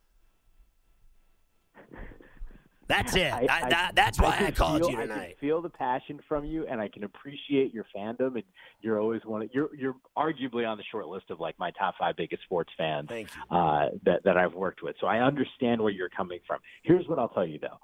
That's 2.87 3.15
it. 3.15 3.33
I, 3.33 3.69
that, 3.69 3.91
that's 3.95 4.19
why 4.19 4.37
I, 4.39 4.51
called 4.51 4.81
feel, 4.81 4.91
you 4.91 4.97
I 4.97 5.01
tonight. 5.01 5.37
can 5.39 5.49
feel 5.49 5.61
the 5.61 5.69
passion 5.69 6.19
from 6.27 6.45
you, 6.45 6.67
and 6.67 6.79
I 6.79 6.87
can 6.87 7.03
appreciate 7.03 7.73
your 7.73 7.85
fandom. 7.95 8.35
And 8.35 8.43
you're 8.81 8.99
always 8.99 9.21
one. 9.25 9.41
Of, 9.43 9.49
you're 9.53 9.75
you're 9.75 9.95
arguably 10.17 10.67
on 10.67 10.77
the 10.77 10.83
short 10.91 11.07
list 11.07 11.31
of 11.31 11.39
like 11.39 11.57
my 11.57 11.71
top 11.71 11.95
five 11.97 12.15
biggest 12.15 12.43
sports 12.43 12.71
fans 12.77 13.09
uh, 13.49 13.87
that 14.03 14.23
that 14.23 14.37
I've 14.37 14.53
worked 14.53 14.83
with. 14.83 14.95
So 15.01 15.07
I 15.07 15.19
understand 15.19 15.81
where 15.81 15.91
you're 15.91 16.09
coming 16.09 16.39
from. 16.45 16.59
Here's 16.83 17.07
what 17.07 17.17
I'll 17.17 17.29
tell 17.29 17.47
you 17.47 17.59
though. 17.59 17.79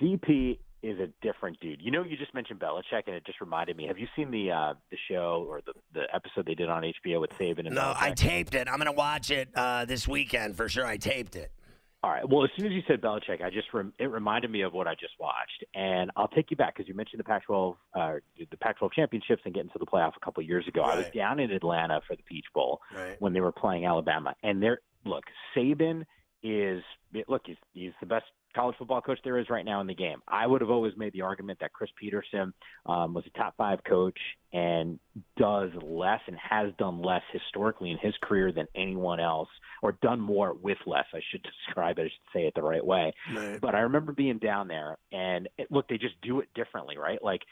CP 0.00 0.58
is 0.82 0.98
a 1.00 1.08
different 1.22 1.58
dude. 1.60 1.80
You 1.80 1.90
know, 1.90 2.04
you 2.04 2.16
just 2.16 2.34
mentioned 2.34 2.60
Belichick, 2.60 3.02
and 3.06 3.16
it 3.16 3.24
just 3.24 3.40
reminded 3.40 3.76
me. 3.76 3.86
Have 3.86 3.98
you 3.98 4.06
seen 4.14 4.30
the 4.30 4.50
uh, 4.50 4.74
the 4.90 4.96
show 5.08 5.46
or 5.48 5.60
the 5.64 5.72
the 5.94 6.06
episode 6.14 6.46
they 6.46 6.54
did 6.54 6.68
on 6.68 6.82
HBO 6.82 7.20
with 7.20 7.30
Saban 7.38 7.66
and 7.66 7.74
No, 7.74 7.92
I 7.96 8.12
taped 8.12 8.54
it. 8.54 8.68
I'm 8.68 8.76
going 8.76 8.86
to 8.86 8.92
watch 8.92 9.30
it 9.30 9.48
uh, 9.54 9.84
this 9.84 10.06
weekend 10.06 10.56
for 10.56 10.68
sure. 10.68 10.86
I 10.86 10.96
taped 10.96 11.36
it. 11.36 11.52
All 12.02 12.10
right. 12.10 12.28
Well, 12.28 12.44
as 12.44 12.50
soon 12.56 12.66
as 12.66 12.72
you 12.72 12.82
said 12.86 13.00
Belichick, 13.00 13.42
I 13.42 13.50
just 13.50 13.68
rem- 13.72 13.92
it 13.98 14.04
reminded 14.10 14.50
me 14.50 14.62
of 14.62 14.72
what 14.72 14.86
I 14.86 14.94
just 14.94 15.14
watched, 15.18 15.64
and 15.74 16.10
I'll 16.14 16.28
take 16.28 16.50
you 16.50 16.56
back 16.56 16.76
because 16.76 16.88
you 16.88 16.94
mentioned 16.94 17.18
the 17.18 17.24
Pac-12, 17.24 17.74
uh, 17.94 18.12
the 18.38 18.56
Pac-12 18.58 18.92
championships 18.92 19.42
and 19.44 19.54
getting 19.54 19.70
to 19.70 19.78
the 19.78 19.86
playoff 19.86 20.12
a 20.16 20.24
couple 20.24 20.42
of 20.42 20.48
years 20.48 20.68
ago. 20.68 20.82
I 20.82 20.96
was 20.96 21.06
down 21.14 21.40
in 21.40 21.50
Atlanta 21.50 22.00
for 22.06 22.14
the 22.14 22.22
Peach 22.22 22.44
Bowl 22.54 22.80
Right. 22.94 23.16
when 23.20 23.32
they 23.32 23.40
were 23.40 23.50
playing 23.52 23.86
Alabama, 23.86 24.34
and 24.42 24.62
there, 24.62 24.80
look, 25.04 25.24
Saban 25.56 26.04
is 26.42 26.82
look, 27.28 27.42
he's 27.46 27.56
he's 27.72 27.92
the 28.00 28.06
best 28.06 28.26
college 28.56 28.76
football 28.78 29.02
coach 29.02 29.18
there 29.22 29.38
is 29.38 29.50
right 29.50 29.64
now 29.64 29.80
in 29.80 29.86
the 29.86 29.94
game. 29.94 30.22
I 30.26 30.46
would 30.46 30.62
have 30.62 30.70
always 30.70 30.94
made 30.96 31.12
the 31.12 31.20
argument 31.20 31.60
that 31.60 31.72
Chris 31.72 31.90
Petersen 32.00 32.54
um, 32.86 33.12
was 33.12 33.24
a 33.26 33.38
top 33.38 33.54
five 33.56 33.80
coach 33.84 34.18
and 34.52 34.98
does 35.36 35.70
less 35.82 36.20
and 36.26 36.36
has 36.38 36.72
done 36.78 37.02
less 37.02 37.22
historically 37.32 37.90
in 37.90 37.98
his 37.98 38.14
career 38.22 38.52
than 38.52 38.66
anyone 38.74 39.20
else, 39.20 39.48
or 39.82 39.92
done 40.00 40.20
more 40.20 40.54
with 40.54 40.78
less. 40.86 41.04
I 41.14 41.20
should 41.30 41.46
describe 41.66 41.98
it. 41.98 42.02
I 42.02 42.04
should 42.04 42.32
say 42.32 42.46
it 42.46 42.54
the 42.56 42.62
right 42.62 42.84
way. 42.84 43.12
Right. 43.34 43.60
But 43.60 43.74
I 43.74 43.80
remember 43.80 44.12
being 44.12 44.38
down 44.38 44.68
there, 44.68 44.96
and 45.12 45.48
it, 45.58 45.70
look, 45.70 45.86
they 45.88 45.98
just 45.98 46.20
do 46.22 46.40
it 46.40 46.48
differently, 46.54 46.96
right? 46.96 47.22
Like 47.22 47.42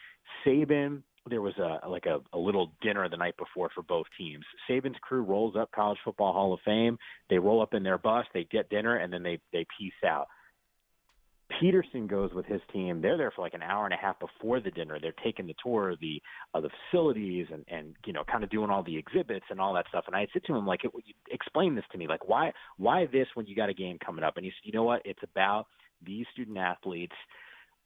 Saban, 0.45 1.03
there 1.29 1.43
was 1.43 1.55
a 1.59 1.87
like 1.89 2.07
a, 2.07 2.21
a 2.33 2.39
little 2.39 2.73
dinner 2.81 3.09
the 3.09 3.17
night 3.17 3.37
before 3.37 3.71
for 3.75 3.83
both 3.83 4.07
teams. 4.19 4.45
Saban's 4.69 4.97
crew 5.03 5.23
rolls 5.23 5.55
up 5.57 5.71
College 5.73 5.99
Football 6.05 6.33
Hall 6.33 6.55
of 6.55 6.61
Fame. 6.65 6.99
They 7.29 7.39
roll 7.39 7.63
up 7.63 7.75
in 7.75 7.83
their 7.83 7.99
bus, 7.99 8.27
they 8.33 8.45
get 8.45 8.71
dinner, 8.71 8.97
and 8.97 9.13
then 9.13 9.23
they 9.23 9.39
they 9.53 9.67
peace 9.79 9.93
out. 10.07 10.29
Petersen 11.61 12.07
goes 12.07 12.33
with 12.33 12.47
his 12.47 12.61
team. 12.73 13.01
They're 13.01 13.17
there 13.17 13.31
for 13.31 13.43
like 13.43 13.55
an 13.55 13.63
hour 13.63 13.85
and 13.85 13.95
a 13.95 13.97
half 13.97 14.19
before 14.19 14.61
the 14.61 14.71
dinner. 14.71 14.99
They're 15.01 15.15
taking 15.23 15.47
the 15.47 15.55
tour 15.63 15.91
of 15.91 16.01
the 16.01 16.21
of 16.55 16.63
the 16.63 16.71
facilities 16.91 17.47
and 17.53 17.65
and 17.69 17.95
you 18.07 18.13
know 18.13 18.25
kind 18.25 18.45
of 18.45 18.51
doing 18.51 18.71
all 18.71 18.83
the 18.83 18.97
exhibits 18.97 19.47
and 19.51 19.61
all 19.61 19.75
that 19.75 19.87
stuff. 19.89 20.05
And 20.07 20.17
I 20.17 20.27
said 20.33 20.43
to 20.47 20.55
him 20.55 20.67
like, 20.67 20.83
explain 21.31 21.75
this 21.75 21.85
to 21.93 21.99
me. 21.99 22.09
Like 22.09 22.29
why 22.29 22.53
why 22.77 23.07
this 23.07 23.29
when 23.35 23.47
you 23.47 23.55
got 23.55 23.69
a 23.69 23.75
game 23.75 23.99
coming 24.05 24.25
up? 24.25 24.37
And 24.37 24.45
he 24.45 24.51
said, 24.51 24.67
you 24.67 24.73
know 24.73 24.85
what? 24.85 25.03
It's 25.05 25.23
about 25.23 25.67
these 26.05 26.27
student 26.33 26.59
athletes 26.59 27.15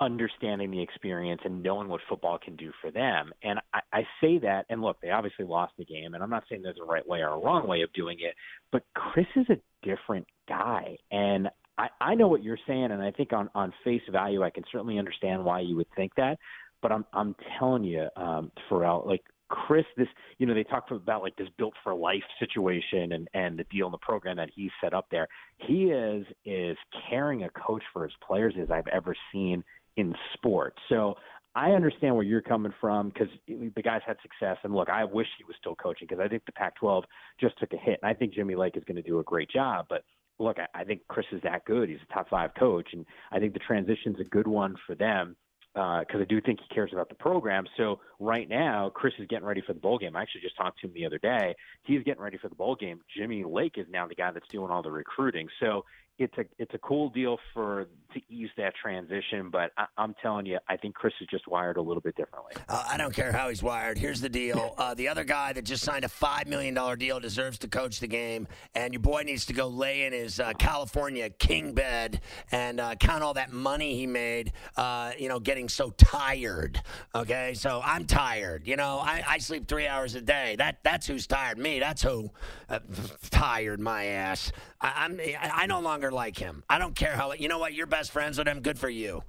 understanding 0.00 0.70
the 0.70 0.80
experience 0.80 1.40
and 1.44 1.62
knowing 1.62 1.88
what 1.88 2.00
football 2.08 2.38
can 2.38 2.54
do 2.56 2.70
for 2.80 2.90
them. 2.90 3.32
And 3.42 3.58
I, 3.74 3.80
I 3.92 4.02
say 4.20 4.38
that, 4.38 4.66
and 4.70 4.80
look, 4.80 5.00
they 5.00 5.10
obviously 5.10 5.44
lost 5.44 5.72
the 5.76 5.84
game, 5.84 6.14
and 6.14 6.22
I'm 6.22 6.30
not 6.30 6.44
saying 6.48 6.62
there's 6.62 6.78
a 6.80 6.86
right 6.86 7.06
way 7.06 7.20
or 7.20 7.30
a 7.30 7.38
wrong 7.38 7.66
way 7.66 7.82
of 7.82 7.92
doing 7.92 8.18
it, 8.20 8.34
but 8.70 8.84
Chris 8.94 9.26
is 9.34 9.46
a 9.50 9.58
different 9.86 10.26
guy. 10.48 10.96
And 11.10 11.48
I, 11.78 11.88
I 12.00 12.14
know 12.14 12.28
what 12.28 12.42
you're 12.42 12.58
saying, 12.66 12.90
and 12.90 13.00
I 13.00 13.12
think 13.12 13.32
on, 13.32 13.48
on 13.54 13.72
face 13.84 14.02
value, 14.10 14.42
I 14.42 14.50
can 14.50 14.64
certainly 14.70 14.98
understand 14.98 15.44
why 15.44 15.60
you 15.60 15.76
would 15.76 15.86
think 15.96 16.14
that. 16.16 16.38
But 16.82 16.92
I'm 16.92 17.04
I'm 17.12 17.34
telling 17.58 17.84
you, 17.84 18.08
um, 18.16 18.52
Ferrall, 18.68 19.04
like 19.06 19.22
Chris, 19.48 19.84
this 19.96 20.08
you 20.38 20.46
know 20.46 20.54
they 20.54 20.64
talk 20.64 20.90
about 20.90 21.22
like 21.22 21.36
this 21.36 21.48
built 21.56 21.74
for 21.82 21.94
life 21.94 22.22
situation 22.38 23.12
and 23.12 23.28
and 23.34 23.58
the 23.58 23.64
deal 23.64 23.86
in 23.86 23.92
the 23.92 23.98
program 23.98 24.36
that 24.36 24.50
he's 24.54 24.70
set 24.82 24.94
up 24.94 25.06
there. 25.10 25.26
He 25.56 25.86
is 25.86 26.26
is 26.44 26.76
caring 27.08 27.44
a 27.44 27.50
coach 27.50 27.82
for 27.92 28.04
his 28.04 28.12
players 28.26 28.54
as 28.60 28.70
I've 28.70 28.86
ever 28.88 29.14
seen 29.32 29.64
in 29.96 30.14
sports. 30.34 30.76
So 30.88 31.16
I 31.54 31.70
understand 31.72 32.14
where 32.14 32.24
you're 32.24 32.42
coming 32.42 32.72
from 32.80 33.08
because 33.08 33.28
the 33.48 33.82
guy's 33.82 34.02
had 34.06 34.16
success. 34.22 34.58
And 34.62 34.74
look, 34.74 34.88
I 34.88 35.04
wish 35.04 35.26
he 35.38 35.44
was 35.44 35.56
still 35.58 35.74
coaching 35.74 36.06
because 36.08 36.22
I 36.24 36.28
think 36.28 36.44
the 36.46 36.52
Pac-12 36.52 37.02
just 37.40 37.58
took 37.58 37.72
a 37.72 37.76
hit, 37.76 37.98
and 38.00 38.08
I 38.08 38.14
think 38.14 38.32
Jimmy 38.32 38.54
Lake 38.54 38.76
is 38.76 38.84
going 38.84 38.96
to 38.96 39.02
do 39.02 39.18
a 39.18 39.24
great 39.24 39.50
job. 39.50 39.86
But 39.88 40.04
look, 40.38 40.58
I, 40.74 40.84
think 40.84 41.02
Chris 41.08 41.26
is 41.32 41.42
that 41.42 41.64
good. 41.64 41.88
He's 41.88 41.98
a 42.08 42.12
top 42.12 42.28
five 42.28 42.50
coach, 42.58 42.88
and 42.92 43.04
I 43.32 43.38
think 43.38 43.52
the 43.52 43.58
transition's 43.60 44.20
a 44.20 44.24
good 44.24 44.46
one 44.46 44.76
for 44.86 44.94
them 44.94 45.36
uh, 45.74 46.00
because 46.00 46.20
I 46.20 46.24
do 46.24 46.40
think 46.40 46.60
he 46.60 46.74
cares 46.74 46.90
about 46.92 47.08
the 47.08 47.14
program. 47.14 47.64
So 47.76 48.00
right 48.18 48.48
now, 48.48 48.90
Chris 48.90 49.14
is 49.18 49.26
getting 49.28 49.46
ready 49.46 49.62
for 49.66 49.72
the 49.72 49.80
bowl 49.80 49.98
game. 49.98 50.16
I 50.16 50.22
actually 50.22 50.40
just 50.40 50.56
talked 50.56 50.80
to 50.80 50.86
him 50.86 50.94
the 50.94 51.06
other 51.06 51.18
day. 51.18 51.54
He's 51.82 52.02
getting 52.02 52.22
ready 52.22 52.38
for 52.38 52.48
the 52.48 52.54
bowl 52.54 52.74
game. 52.74 53.00
Jimmy 53.16 53.44
Lake 53.44 53.74
is 53.76 53.86
now 53.90 54.06
the 54.06 54.14
guy 54.14 54.30
that's 54.30 54.48
doing 54.48 54.70
all 54.70 54.82
the 54.82 54.90
recruiting. 54.90 55.48
So 55.60 55.84
it's 56.18 56.36
a 56.36 56.44
it's 56.58 56.74
a 56.74 56.78
cool 56.78 57.10
deal 57.10 57.38
for 57.54 57.86
to 58.12 58.20
ease 58.28 58.48
that 58.56 58.74
transition. 58.80 59.50
But 59.50 59.72
I, 59.76 59.86
I'm 59.96 60.14
telling 60.22 60.46
you, 60.46 60.58
I 60.68 60.76
think 60.76 60.94
Chris 60.94 61.12
is 61.20 61.28
just 61.30 61.46
wired 61.46 61.76
a 61.76 61.82
little 61.82 62.00
bit 62.00 62.16
differently. 62.16 62.52
Uh, 62.68 62.84
I 62.88 62.96
don't 62.96 63.14
care 63.14 63.32
how 63.32 63.48
he's 63.48 63.62
wired. 63.62 63.98
Here's 63.98 64.20
the 64.20 64.28
deal. 64.28 64.74
Uh, 64.88 64.94
the 64.94 65.08
other 65.08 65.24
guy 65.24 65.52
that 65.52 65.64
just 65.64 65.82
signed 65.82 66.04
a 66.04 66.08
$5 66.08 66.46
million 66.46 66.98
deal 66.98 67.18
deserves 67.18 67.58
to 67.58 67.68
coach 67.68 67.98
the 67.98 68.06
game, 68.06 68.46
and 68.76 68.94
your 68.94 69.00
boy 69.00 69.22
needs 69.22 69.44
to 69.46 69.52
go 69.52 69.66
lay 69.66 70.04
in 70.04 70.12
his 70.12 70.38
uh, 70.38 70.52
California 70.58 71.28
king 71.30 71.72
bed 71.72 72.20
and 72.52 72.78
uh, 72.78 72.94
count 72.94 73.24
all 73.24 73.34
that 73.34 73.52
money 73.52 73.96
he 73.96 74.06
made, 74.06 74.52
uh, 74.76 75.12
you 75.18 75.28
know, 75.28 75.40
getting 75.40 75.68
so 75.68 75.90
tired. 75.90 76.80
Okay? 77.14 77.54
So 77.54 77.80
I'm 77.84 78.06
tired. 78.06 78.68
You 78.68 78.76
know, 78.76 79.00
I, 79.02 79.24
I 79.26 79.38
sleep 79.38 79.66
three 79.66 79.88
hours 79.88 80.14
a 80.14 80.20
day. 80.20 80.54
That 80.56 80.78
That's 80.84 81.06
who's 81.08 81.26
tired. 81.26 81.58
Me, 81.58 81.80
that's 81.80 82.02
who 82.02 82.30
uh, 82.68 82.78
tired 83.30 83.80
my 83.80 84.04
ass. 84.04 84.52
I, 84.80 84.92
I'm, 84.96 85.20
I, 85.20 85.50
I 85.52 85.66
no 85.66 85.80
longer 85.80 86.07
like 86.10 86.36
him. 86.36 86.64
I 86.68 86.78
don't 86.78 86.94
care 86.94 87.14
how, 87.14 87.32
you 87.32 87.48
know 87.48 87.58
what? 87.58 87.74
You're 87.74 87.86
best 87.86 88.10
friends 88.10 88.38
with 88.38 88.48
him. 88.48 88.60
Good 88.60 88.78
for 88.78 88.88
you. 88.88 89.22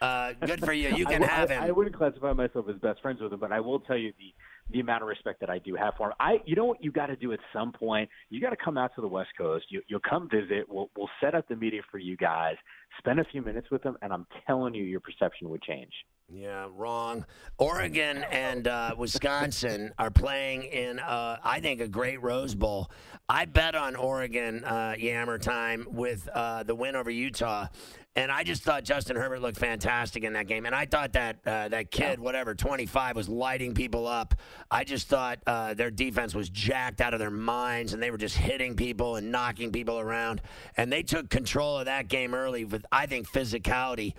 Uh, 0.00 0.34
good 0.44 0.60
for 0.60 0.72
you. 0.72 0.94
You 0.94 1.06
can 1.06 1.22
I, 1.22 1.26
have 1.26 1.50
I, 1.50 1.54
him. 1.54 1.62
I 1.64 1.70
wouldn't 1.70 1.96
classify 1.96 2.32
myself 2.32 2.66
as 2.68 2.76
best 2.76 3.00
friends 3.00 3.20
with 3.20 3.32
him, 3.32 3.40
but 3.40 3.52
I 3.52 3.60
will 3.60 3.80
tell 3.80 3.96
you 3.96 4.12
the 4.18 4.34
the 4.70 4.80
amount 4.80 5.00
of 5.00 5.08
respect 5.08 5.38
that 5.38 5.48
I 5.48 5.58
do 5.58 5.76
have 5.76 5.94
for 5.96 6.08
him. 6.08 6.14
I, 6.18 6.38
you 6.44 6.56
know 6.56 6.64
what, 6.64 6.82
you 6.82 6.90
got 6.90 7.06
to 7.06 7.14
do 7.14 7.32
at 7.32 7.38
some 7.52 7.70
point. 7.70 8.10
You 8.30 8.40
got 8.40 8.50
to 8.50 8.56
come 8.56 8.76
out 8.76 8.90
to 8.96 9.00
the 9.00 9.06
West 9.06 9.30
Coast. 9.38 9.66
You, 9.68 9.80
you'll 9.86 10.00
come 10.00 10.28
visit. 10.28 10.64
We'll 10.68 10.90
we'll 10.96 11.10
set 11.20 11.34
up 11.34 11.46
the 11.48 11.56
meeting 11.56 11.82
for 11.90 11.98
you 11.98 12.16
guys. 12.16 12.56
Spend 12.98 13.20
a 13.20 13.24
few 13.24 13.42
minutes 13.42 13.70
with 13.70 13.82
him, 13.82 13.96
and 14.02 14.12
I'm 14.12 14.26
telling 14.46 14.74
you, 14.74 14.82
your 14.82 15.00
perception 15.00 15.48
would 15.50 15.62
change. 15.62 15.92
Yeah, 16.28 16.66
wrong. 16.74 17.24
Oregon 17.56 18.24
and 18.32 18.66
uh, 18.66 18.96
Wisconsin 18.98 19.92
are 19.98 20.10
playing 20.10 20.64
in, 20.64 20.98
uh, 20.98 21.38
I 21.44 21.60
think, 21.60 21.80
a 21.80 21.86
great 21.86 22.20
Rose 22.20 22.52
Bowl. 22.54 22.90
I 23.28 23.44
bet 23.44 23.76
on 23.76 23.94
Oregon, 23.94 24.64
uh, 24.64 24.96
Yammer 24.98 25.38
time, 25.38 25.86
with 25.88 26.28
uh, 26.34 26.64
the 26.64 26.74
win 26.74 26.96
over 26.96 27.10
Utah. 27.10 27.68
And 28.16 28.32
I 28.32 28.42
just 28.42 28.64
thought 28.64 28.82
Justin 28.82 29.14
Herbert 29.14 29.40
looked 29.40 29.58
fantastic 29.58 30.24
in 30.24 30.32
that 30.32 30.48
game. 30.48 30.66
And 30.66 30.74
I 30.74 30.86
thought 30.86 31.12
that 31.12 31.36
uh, 31.46 31.68
that 31.68 31.92
kid, 31.92 32.18
whatever, 32.18 32.56
25, 32.56 33.14
was 33.14 33.28
lighting 33.28 33.74
people 33.74 34.08
up. 34.08 34.34
I 34.68 34.82
just 34.82 35.06
thought 35.06 35.38
uh, 35.46 35.74
their 35.74 35.90
defense 35.92 36.34
was 36.34 36.48
jacked 36.48 37.00
out 37.00 37.12
of 37.12 37.20
their 37.20 37.30
minds, 37.30 37.92
and 37.92 38.02
they 38.02 38.10
were 38.10 38.18
just 38.18 38.36
hitting 38.36 38.74
people 38.74 39.14
and 39.14 39.30
knocking 39.30 39.70
people 39.70 40.00
around. 40.00 40.40
And 40.76 40.90
they 40.90 41.04
took 41.04 41.30
control 41.30 41.78
of 41.78 41.84
that 41.84 42.08
game 42.08 42.34
early 42.34 42.64
with, 42.64 42.84
I 42.90 43.06
think, 43.06 43.30
physicality. 43.30 44.14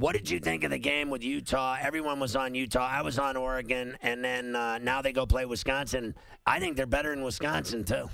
What 0.00 0.16
did 0.16 0.30
you 0.30 0.40
think 0.40 0.64
of 0.64 0.70
the 0.70 0.78
game 0.78 1.10
with 1.10 1.22
Utah? 1.22 1.76
Everyone 1.78 2.20
was 2.20 2.34
on 2.34 2.54
Utah. 2.54 2.88
I 2.90 3.02
was 3.02 3.18
on 3.18 3.36
Oregon, 3.36 3.98
and 4.00 4.24
then 4.24 4.56
uh, 4.56 4.78
now 4.78 5.02
they 5.02 5.12
go 5.12 5.26
play 5.26 5.44
Wisconsin. 5.44 6.14
I 6.46 6.58
think 6.58 6.78
they're 6.78 6.86
better 6.86 7.12
in 7.12 7.22
Wisconsin 7.22 7.84
too. 7.84 8.08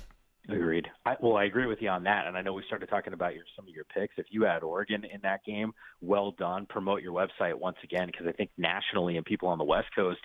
Agreed. 0.48 0.88
I, 1.04 1.14
well, 1.20 1.36
I 1.36 1.44
agree 1.44 1.66
with 1.66 1.80
you 1.80 1.88
on 1.88 2.02
that, 2.02 2.26
and 2.26 2.36
I 2.36 2.42
know 2.42 2.54
we 2.54 2.64
started 2.66 2.88
talking 2.88 3.12
about 3.12 3.36
your 3.36 3.44
some 3.54 3.68
of 3.68 3.72
your 3.72 3.84
picks. 3.84 4.14
If 4.16 4.26
you 4.30 4.42
had 4.42 4.64
Oregon 4.64 5.04
in 5.04 5.20
that 5.22 5.44
game, 5.44 5.70
well 6.00 6.32
done. 6.32 6.66
Promote 6.66 7.02
your 7.02 7.12
website 7.12 7.54
once 7.54 7.76
again 7.84 8.08
because 8.08 8.26
I 8.26 8.32
think 8.32 8.50
nationally 8.58 9.16
and 9.16 9.24
people 9.24 9.48
on 9.48 9.58
the 9.58 9.64
West 9.64 9.86
Coast 9.94 10.18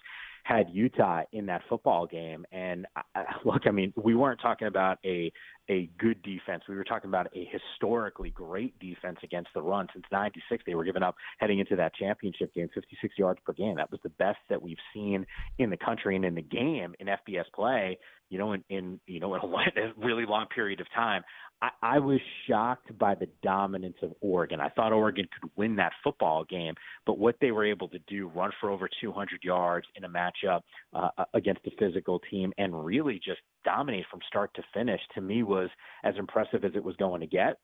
had 0.43 0.67
Utah 0.71 1.23
in 1.31 1.45
that 1.47 1.61
football 1.69 2.07
game. 2.07 2.45
And 2.51 2.85
uh, 2.95 3.23
look, 3.45 3.63
I 3.65 3.71
mean, 3.71 3.93
we 3.95 4.15
weren't 4.15 4.41
talking 4.41 4.67
about 4.67 4.99
a 5.05 5.31
a 5.69 5.89
good 5.97 6.21
defense. 6.23 6.63
We 6.67 6.75
were 6.75 6.83
talking 6.83 7.09
about 7.09 7.27
a 7.33 7.47
historically 7.49 8.31
great 8.31 8.77
defense 8.79 9.19
against 9.23 9.49
the 9.53 9.61
run. 9.61 9.87
Since 9.93 10.05
96, 10.11 10.63
they 10.65 10.75
were 10.75 10.83
giving 10.83 11.03
up 11.03 11.15
heading 11.39 11.59
into 11.59 11.75
that 11.77 11.95
championship 11.95 12.53
game 12.53 12.69
56 12.73 13.13
yards 13.17 13.39
per 13.45 13.53
game. 13.53 13.75
That 13.77 13.89
was 13.89 14.01
the 14.03 14.09
best 14.09 14.39
that 14.49 14.61
we've 14.61 14.77
seen 14.93 15.25
in 15.59 15.69
the 15.69 15.77
country 15.77 16.15
and 16.15 16.25
in 16.25 16.35
the 16.35 16.41
game 16.41 16.93
in 16.99 17.07
FBS 17.07 17.45
play, 17.55 17.97
you 18.29 18.37
know, 18.37 18.53
in, 18.53 18.63
in 18.69 18.99
you 19.07 19.19
know, 19.19 19.35
in 19.35 19.41
a, 19.41 19.45
a 19.45 19.93
really 19.97 20.25
long 20.25 20.47
period 20.53 20.81
of 20.81 20.87
time. 20.93 21.23
I, 21.61 21.69
I 21.81 21.99
was 21.99 22.19
shocked 22.47 22.97
by 22.97 23.15
the 23.15 23.27
dominance 23.43 23.97
of 24.01 24.13
Oregon. 24.21 24.59
I 24.59 24.69
thought 24.69 24.91
Oregon 24.93 25.27
could 25.39 25.49
win 25.55 25.75
that 25.75 25.91
football 26.03 26.43
game, 26.43 26.73
but 27.05 27.19
what 27.19 27.35
they 27.39 27.51
were 27.51 27.65
able 27.65 27.87
to 27.89 27.99
do, 28.07 28.27
run 28.29 28.51
for 28.59 28.69
over 28.69 28.89
200 29.01 29.43
yards 29.43 29.87
in 29.95 30.03
a 30.03 30.09
matchup 30.09 30.61
uh, 30.93 31.09
against 31.33 31.61
a 31.67 31.71
physical 31.77 32.19
team 32.31 32.51
and 32.57 32.85
really 32.85 33.15
just 33.15 33.41
dominate 33.63 34.05
from 34.09 34.19
start 34.27 34.51
to 34.55 34.63
finish, 34.73 35.01
to 35.13 35.21
me 35.21 35.43
was 35.43 35.69
as 36.03 36.15
impressive 36.17 36.65
as 36.65 36.71
it 36.75 36.83
was 36.83 36.95
going 36.95 37.21
to 37.21 37.27
get. 37.27 37.57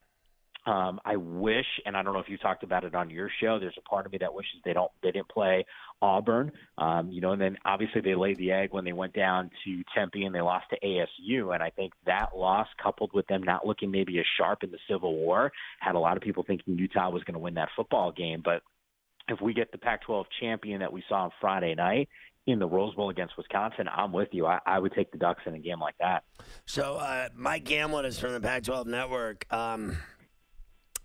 Um, 0.67 0.99
I 1.05 1.15
wish, 1.15 1.65
and 1.85 1.95
I 1.95 2.03
don't 2.03 2.13
know 2.13 2.19
if 2.19 2.27
you 2.27 2.37
talked 2.37 2.61
about 2.61 2.83
it 2.83 2.93
on 2.93 3.09
your 3.09 3.29
show. 3.41 3.57
There's 3.57 3.77
a 3.77 3.89
part 3.89 4.05
of 4.05 4.11
me 4.11 4.17
that 4.17 4.33
wishes 4.33 4.59
they 4.65 4.73
don't 4.73 4.91
they 5.01 5.11
didn't 5.11 5.29
play 5.29 5.65
Auburn. 6.01 6.51
Um, 6.77 7.09
you 7.09 7.21
know, 7.21 7.31
and 7.31 7.41
then 7.41 7.57
obviously 7.63 8.01
they 8.01 8.15
laid 8.15 8.37
the 8.37 8.51
egg 8.51 8.69
when 8.71 8.83
they 8.83 8.91
went 8.91 9.13
down 9.13 9.49
to 9.63 9.83
Tempe 9.95 10.25
and 10.25 10.35
they 10.35 10.41
lost 10.41 10.65
to 10.71 10.79
ASU. 10.85 11.53
And 11.53 11.63
I 11.63 11.69
think 11.69 11.93
that 12.05 12.35
loss, 12.35 12.67
coupled 12.83 13.11
with 13.13 13.25
them 13.27 13.43
not 13.43 13.65
looking 13.65 13.89
maybe 13.89 14.19
as 14.19 14.25
sharp 14.37 14.61
in 14.63 14.71
the 14.71 14.77
Civil 14.89 15.15
War, 15.15 15.53
had 15.79 15.95
a 15.95 15.99
lot 15.99 16.17
of 16.17 16.23
people 16.23 16.43
thinking 16.45 16.77
Utah 16.77 17.09
was 17.09 17.23
going 17.23 17.35
to 17.35 17.39
win 17.39 17.53
that 17.53 17.69
football 17.73 18.11
game. 18.11 18.41
But 18.43 18.61
if 19.29 19.39
we 19.39 19.53
get 19.53 19.71
the 19.71 19.77
Pac-12 19.77 20.25
champion 20.41 20.81
that 20.81 20.91
we 20.91 21.01
saw 21.07 21.23
on 21.23 21.31
Friday 21.39 21.75
night 21.75 22.09
in 22.45 22.59
the 22.59 22.67
Rose 22.67 22.93
Bowl 22.95 23.09
against 23.09 23.37
Wisconsin, 23.37 23.87
I'm 23.93 24.11
with 24.11 24.29
you. 24.33 24.45
I, 24.45 24.59
I 24.65 24.79
would 24.79 24.93
take 24.93 25.11
the 25.11 25.17
Ducks 25.17 25.43
in 25.45 25.53
a 25.53 25.59
game 25.59 25.79
like 25.79 25.95
that. 25.99 26.23
So 26.65 26.95
uh, 26.95 27.29
Mike 27.35 27.63
Gamlin 27.63 28.05
is 28.05 28.19
from 28.19 28.33
the 28.33 28.41
Pac-12 28.41 28.85
Network. 28.85 29.45
Um, 29.51 29.97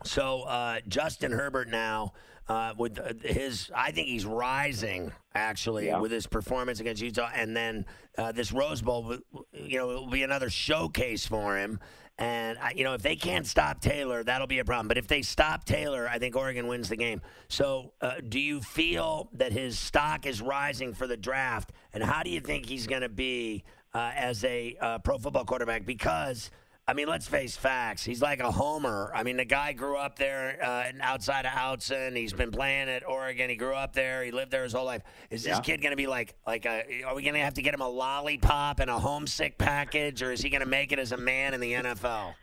so 0.05 0.43
uh, 0.43 0.81
Justin 0.88 1.33
Herbert 1.33 1.69
now 1.69 2.12
uh, 2.49 2.75
with 2.77 3.23
his, 3.23 3.71
I 3.75 3.93
think 3.93 4.09
he's 4.09 4.27
rising 4.27 5.12
actually 5.35 5.87
Yeah. 5.87 6.01
with 6.01 6.11
his 6.11 6.27
performance 6.27 6.81
against 6.81 7.01
Utah, 7.03 7.31
and 7.35 7.57
then 7.57 7.87
uh, 8.19 8.33
this 8.33 8.53
Rose 8.53 8.83
Bowl, 8.83 9.17
you 9.53 9.79
know, 9.79 9.87
will 9.87 10.07
be 10.11 10.23
another 10.23 10.51
showcase 10.51 11.25
for 11.27 11.57
him. 11.57 11.79
And 12.19 12.59
I- 12.59 12.73
you 12.77 12.85
know, 12.85 12.93
if 12.95 13.03
they 13.03 13.17
can't 13.17 13.47
stop 13.47 13.81
Taylor, 13.81 14.23
that'll 14.23 14.47
be 14.47 14.59
a 14.59 14.65
problem. 14.65 14.88
But 14.88 14.99
if 14.99 15.07
they 15.07 15.23
stop 15.23 15.65
Taylor, 15.65 16.09
I 16.09 16.19
think 16.19 16.37
Oregon 16.37 16.67
wins 16.67 16.88
the 16.91 16.97
game. 16.97 17.23
So, 17.49 17.93
uh, 18.01 18.15
do 18.29 18.38
you 18.38 18.61
feel 18.61 19.31
that 19.35 19.53
his 19.53 19.79
stock 19.79 20.27
is 20.27 20.43
rising 20.43 20.93
for 20.95 21.07
the 21.07 21.17
draft? 21.17 21.73
And 21.95 22.03
how 22.03 22.23
do 22.23 22.29
you 22.31 22.41
think 22.41 22.67
he's 22.67 22.87
going 22.87 23.03
to 23.03 23.09
be 23.09 23.65
uh, 23.95 24.11
as 24.15 24.45
a 24.45 24.77
uh, 24.81 24.99
pro 24.99 25.17
football 25.17 25.45
quarterback? 25.47 25.87
Because 25.87 26.51
I 26.88 26.95
mean, 26.95 27.07
let's 27.07 27.29
face 27.29 27.57
facts. 27.57 28.05
He's 28.05 28.21
like 28.21 28.40
a 28.40 28.51
homer. 28.51 29.12
I 29.14 29.23
mean, 29.23 29.37
the 29.37 29.45
guy 29.45 29.73
grew 29.73 29.97
up 29.97 30.18
there 30.18 30.59
uh, 30.61 30.90
outside 31.01 31.47
of 31.47 31.53
Autzen. 31.53 32.16
He's 32.16 32.33
been 32.33 32.51
playing 32.51 32.88
at 32.88 33.07
Oregon. 33.09 33.49
He 33.49 33.55
grew 33.55 33.75
up 33.75 33.92
there. 33.92 34.25
He 34.25 34.33
lived 34.33 34.51
there 34.51 34.64
his 34.64 34.73
whole 34.73 34.87
life. 34.87 35.03
Is 35.31 35.45
this 35.45 35.59
Yeah. 35.59 35.61
kid 35.61 35.81
going 35.81 35.92
to 35.92 35.97
be 35.97 36.09
like, 36.09 36.35
like, 36.45 36.66
a, 36.66 37.05
are 37.05 37.14
we 37.14 37.23
going 37.23 37.35
to 37.35 37.40
have 37.40 37.55
to 37.55 37.62
get 37.62 37.73
him 37.73 37.83
a 37.83 37.88
lollipop 37.88 38.81
and 38.81 38.90
a 38.90 38.99
homesick 38.99 39.59
package, 39.59 40.23
or 40.25 40.33
is 40.33 40.40
he 40.40 40.51
going 40.51 40.61
to 40.62 40.68
make 40.68 40.90
it 40.90 40.99
as 40.99 41.12
a 41.12 41.16
man 41.16 41.55
in 41.55 41.61
the 41.61 41.73
NFL? 41.73 42.35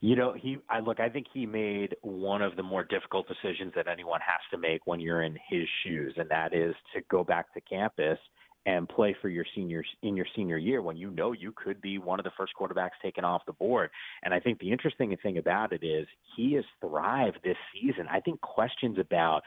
You 0.00 0.16
know, 0.16 0.34
he 0.34 0.58
I 0.68 0.80
look, 0.80 1.00
I 1.00 1.08
think 1.08 1.26
he 1.32 1.46
made 1.46 1.96
one 2.02 2.42
of 2.42 2.56
the 2.56 2.62
more 2.62 2.84
difficult 2.84 3.26
decisions 3.28 3.72
that 3.76 3.88
anyone 3.88 4.20
has 4.20 4.40
to 4.50 4.58
make 4.58 4.86
when 4.86 5.00
you're 5.00 5.22
in 5.22 5.38
his 5.48 5.66
shoes, 5.84 6.12
and 6.16 6.28
that 6.28 6.52
is 6.54 6.74
to 6.94 7.00
go 7.08 7.24
back 7.24 7.54
to 7.54 7.60
campus 7.62 8.18
and 8.66 8.88
play 8.88 9.16
for 9.22 9.28
your 9.28 9.44
seniors 9.54 9.86
in 10.02 10.16
your 10.16 10.26
senior 10.34 10.58
year 10.58 10.82
when 10.82 10.96
you 10.96 11.10
know 11.10 11.32
you 11.32 11.52
could 11.56 11.80
be 11.80 11.98
one 11.98 12.18
of 12.18 12.24
the 12.24 12.32
first 12.36 12.52
quarterbacks 12.60 12.90
taken 13.00 13.24
off 13.24 13.42
the 13.46 13.52
board. 13.52 13.90
And 14.24 14.34
I 14.34 14.40
think 14.40 14.58
the 14.58 14.70
interesting 14.70 15.16
thing 15.22 15.38
about 15.38 15.72
it 15.72 15.84
is 15.84 16.06
he 16.36 16.54
has 16.54 16.64
thrived 16.80 17.38
this 17.44 17.56
season. 17.72 18.06
I 18.10 18.20
think 18.20 18.40
questions 18.40 18.98
about 18.98 19.42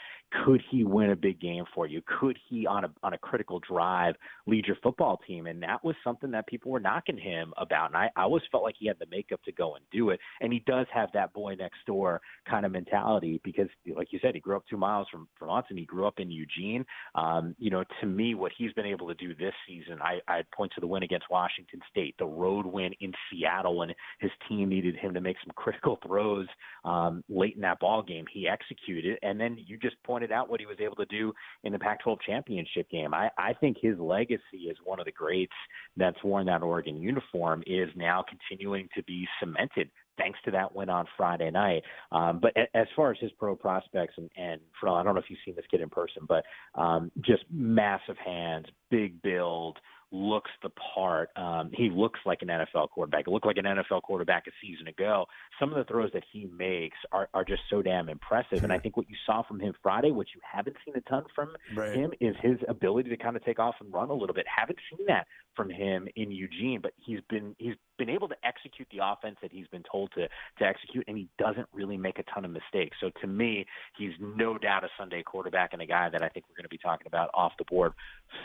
could 0.46 0.62
he 0.72 0.84
win 0.84 1.10
a 1.10 1.16
big 1.16 1.42
game 1.42 1.66
for 1.76 1.86
you? 1.86 2.02
Could 2.20 2.38
he 2.50 2.66
on 2.66 2.86
a 2.86 2.92
on 3.04 3.14
a 3.14 3.18
critical 3.18 3.60
drive 3.60 4.16
lead 4.48 4.66
your 4.66 4.78
football 4.82 5.20
team? 5.28 5.48
And 5.48 5.62
that 5.64 5.84
was 5.84 5.96
something 6.04 6.32
that 6.32 6.48
people 6.48 6.72
were 6.72 6.80
knocking 6.80 7.18
him 7.18 7.54
about. 7.58 7.88
And 7.88 7.98
I, 7.98 8.10
I 8.16 8.24
always 8.24 8.44
felt 8.52 8.64
like 8.64 8.76
he 8.80 8.88
had 8.88 8.98
the 9.00 9.08
makeup 9.12 9.42
to 9.44 9.52
go 9.52 9.76
and 9.76 9.84
do 9.92 10.12
it. 10.12 10.20
And 10.40 10.54
he 10.54 10.64
does 10.66 10.86
have 10.94 11.10
that 11.14 11.34
boy 11.34 11.56
next 11.56 11.80
door 11.86 12.22
kind 12.50 12.66
of 12.66 12.72
mentality 12.72 13.42
because, 13.44 13.68
like 13.96 14.14
you 14.14 14.20
said, 14.22 14.36
he 14.36 14.40
grew 14.40 14.56
up 14.56 14.64
two 14.70 14.78
miles 14.78 15.08
from 15.12 15.28
from 15.38 15.50
us, 15.50 15.66
and 15.70 15.78
he 15.78 15.86
grew 15.86 16.08
up 16.08 16.20
in 16.20 16.32
Eugene. 16.32 16.86
Um, 17.16 17.56
you 17.60 17.70
know, 17.70 17.84
to 18.00 18.08
me, 18.08 18.36
what 18.36 18.52
he's 18.58 18.72
been 18.74 18.86
able 18.86 19.09
to 19.10 19.16
do 19.16 19.36
this 19.36 19.54
season, 19.68 20.00
I, 20.02 20.20
I'd 20.28 20.50
point 20.52 20.72
to 20.76 20.82
the 20.82 20.88
win 20.88 21.04
against 21.04 21.26
Washington 21.30 21.82
State, 21.90 22.16
the 22.18 22.26
road 22.26 22.66
win 22.66 22.94
in 23.02 23.12
Seattle 23.30 23.78
when 23.78 23.90
his 24.20 24.32
team 24.48 24.70
needed 24.70 24.96
him 24.96 25.14
to 25.14 25.22
make 25.22 25.38
some 25.44 25.52
critical 25.56 26.00
throws 26.06 26.48
um, 26.86 27.24
late 27.30 27.56
in 27.56 27.62
that 27.62 27.80
ball 27.80 28.02
game. 28.02 28.26
He 28.32 28.48
executed, 28.48 29.20
and 29.22 29.40
then 29.40 29.58
you 29.66 29.78
just 29.78 30.02
pointed 30.04 30.32
out 30.32 30.50
what 30.50 30.60
he 30.60 30.66
was 30.66 30.78
able 30.80 30.96
to 30.96 31.06
do 31.06 31.34
in 31.64 31.74
the 31.74 31.80
Pac-12 31.80 32.18
championship 32.26 32.90
game. 32.90 33.14
I, 33.14 33.30
I 33.38 33.54
think 33.54 33.78
his 33.82 33.98
legacy 34.00 34.70
as 34.70 34.78
one 34.84 35.00
of 35.00 35.06
the 35.06 35.12
greats 35.12 35.54
that's 35.98 36.24
worn 36.24 36.46
that 36.48 36.64
Oregon 36.64 37.02
uniform 37.02 37.64
is 37.68 37.90
now 37.96 38.24
continuing 38.28 38.88
to 38.96 39.04
be 39.04 39.28
cemented 39.40 39.90
thanks 40.20 40.38
to 40.46 40.52
that 40.52 40.76
win 40.76 40.90
on 40.90 41.06
Friday 41.18 41.50
night. 41.50 41.84
Um, 42.12 42.40
but 42.40 42.54
as 42.74 42.88
far 42.96 43.12
as 43.12 43.18
his 43.20 43.32
pro 43.40 43.56
prospects, 43.56 44.14
and, 44.18 44.30
and 44.38 44.62
Ferrall, 44.80 44.98
I 44.98 45.04
don't 45.04 45.16
know 45.16 45.22
if 45.22 45.30
you've 45.30 45.40
seen 45.46 45.56
this 45.56 45.66
kid 45.72 45.82
in 45.82 45.90
person, 45.90 46.24
but 46.28 46.44
um, 46.76 47.12
just 47.22 47.44
massive 47.52 48.18
hands, 48.24 48.66
big 48.92 49.22
build, 49.22 49.78
looks 50.12 50.52
the 50.64 50.70
part. 50.70 51.30
Um, 51.36 51.70
he 51.74 51.90
looks 51.90 52.20
like 52.26 52.42
an 52.42 52.48
NFL 52.48 52.90
quarterback. 52.90 53.26
He 53.26 53.32
looked 53.32 53.46
like 53.46 53.58
an 53.58 53.66
NFL 53.66 54.02
quarterback 54.02 54.48
a 54.48 54.52
season 54.62 54.88
ago. 54.88 55.26
Some 55.60 55.70
of 55.72 55.78
the 55.78 55.84
throws 55.84 56.12
that 56.14 56.24
he 56.32 56.48
makes 56.58 56.98
are, 57.12 57.30
are 57.34 57.46
just 57.46 57.62
so 57.70 57.82
damn 57.82 58.10
impressive. 58.10 58.64
And 58.64 58.74
I 58.74 58.80
think 58.80 58.98
what 58.98 59.10
you 59.10 59.16
saw 59.26 59.44
from 59.44 59.60
him 59.60 59.74
Friday, 59.84 60.12
what 60.12 60.28
you 60.34 60.42
haven't 60.44 60.78
seen 60.86 60.96
a 60.96 61.02
ton 61.02 61.26
from 61.36 61.56
Right. 61.76 61.94
him, 61.96 62.12
is 62.20 62.36
his 62.42 62.58
ability 62.68 63.10
to 63.10 63.18
kind 63.18 63.36
of 63.36 63.44
take 63.44 63.60
off 63.60 63.76
and 63.80 63.94
run 63.94 64.10
a 64.10 64.14
little 64.14 64.34
bit. 64.36 64.46
Haven't 64.48 64.80
seen 64.90 65.06
that 65.08 65.28
from 65.56 65.70
him 65.70 66.08
in 66.16 66.32
Eugene, 66.32 66.80
but 66.82 66.94
he's 66.98 67.20
been 67.30 67.56
he's 67.60 67.76
been 67.98 68.10
able 68.10 68.30
to 68.30 68.36
execute 68.46 68.88
the 68.92 69.00
offense 69.04 69.36
that 69.42 69.52
he's 69.52 69.68
been 69.68 69.84
told 69.92 70.12
to 70.14 70.28
to 70.58 70.64
execute, 70.66 71.04
and 71.08 71.18
he 71.18 71.28
doesn't 71.38 71.68
really 71.74 71.98
make 71.98 72.18
a 72.18 72.24
ton 72.34 72.46
of 72.46 72.52
mistakes. 72.52 72.96
So 73.02 73.10
to 73.22 73.28
me, 73.28 73.66
he's 73.98 74.14
no 74.20 74.58
doubt 74.58 74.84
a 74.86 74.90
Sunday 74.98 75.22
quarterback 75.22 75.74
and 75.74 75.82
a 75.82 75.86
guy 75.86 76.08
that 76.10 76.24
I 76.24 76.30
think 76.30 76.46
we're 76.50 76.56
going 76.56 76.64
to 76.64 76.70
be 76.70 76.78
talking 76.78 77.08
about 77.08 77.30
off 77.34 77.54
the 77.58 77.66
board 77.66 77.94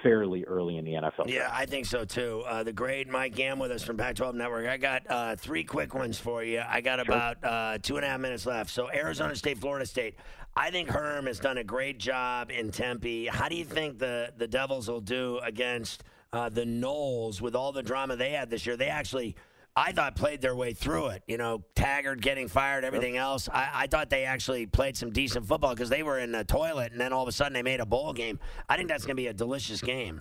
fairly 0.02 0.44
early 0.44 0.76
in 0.76 0.84
the 0.84 0.92
NFL. 0.92 1.28
Yeah, 1.28 1.48
I 1.54 1.66
think 1.66 1.86
so 1.86 2.04
too. 2.04 2.42
Uh, 2.48 2.64
the 2.64 2.72
great 2.72 3.08
Mike 3.08 3.38
Yam 3.38 3.60
with 3.60 3.70
us 3.70 3.84
from 3.84 3.96
Pac-12 3.96 4.34
Network. 4.34 4.66
I 4.66 4.76
got 4.76 5.02
uh, 5.08 5.36
three 5.36 5.62
quick 5.62 5.94
ones 5.94 6.18
for 6.18 6.42
you. 6.42 6.60
I 6.68 6.80
got 6.80 6.98
about 6.98 7.36
uh, 7.44 7.78
two 7.80 7.94
and 7.94 8.04
a 8.04 8.08
half 8.08 8.18
minutes 8.18 8.44
left. 8.44 8.70
So 8.70 8.90
Arizona 8.90 9.36
State, 9.36 9.58
Florida 9.58 9.86
State. 9.86 10.16
I 10.56 10.72
think 10.72 10.88
Herm 10.88 11.26
has 11.26 11.38
done 11.38 11.58
a 11.58 11.64
great 11.64 11.98
job 11.98 12.50
in 12.50 12.72
Tempe. 12.72 13.26
How 13.26 13.48
do 13.48 13.54
you 13.54 13.64
think 13.64 14.00
the 14.00 14.32
the 14.36 14.48
Devils 14.48 14.88
will 14.88 15.00
do 15.00 15.38
against 15.44 16.02
uh, 16.32 16.48
the 16.48 16.64
Noles 16.64 17.40
with 17.40 17.54
all 17.54 17.70
the 17.70 17.84
drama 17.84 18.16
they 18.16 18.30
had 18.30 18.50
this 18.50 18.66
year? 18.66 18.76
They 18.76 18.88
actually. 18.88 19.36
I 19.76 19.90
thought 19.90 20.14
played 20.14 20.40
their 20.40 20.54
way 20.54 20.72
through 20.72 21.08
it. 21.08 21.24
You 21.26 21.36
know, 21.36 21.64
Taggart 21.74 22.20
getting 22.20 22.46
fired, 22.46 22.84
everything 22.84 23.16
else. 23.16 23.48
I, 23.48 23.70
I 23.74 23.86
thought 23.88 24.08
they 24.08 24.24
actually 24.24 24.66
played 24.66 24.96
some 24.96 25.10
decent 25.10 25.46
football 25.46 25.74
because 25.74 25.88
they 25.88 26.04
were 26.04 26.20
in 26.20 26.30
the 26.30 26.44
toilet, 26.44 26.92
and 26.92 27.00
then 27.00 27.12
all 27.12 27.22
of 27.22 27.28
a 27.28 27.32
sudden 27.32 27.52
they 27.54 27.62
made 27.62 27.80
a 27.80 27.86
bowl 27.86 28.12
game. 28.12 28.38
I 28.68 28.76
think 28.76 28.88
that's 28.88 29.04
going 29.04 29.16
to 29.16 29.20
be 29.20 29.26
a 29.26 29.32
delicious 29.32 29.80
game. 29.80 30.20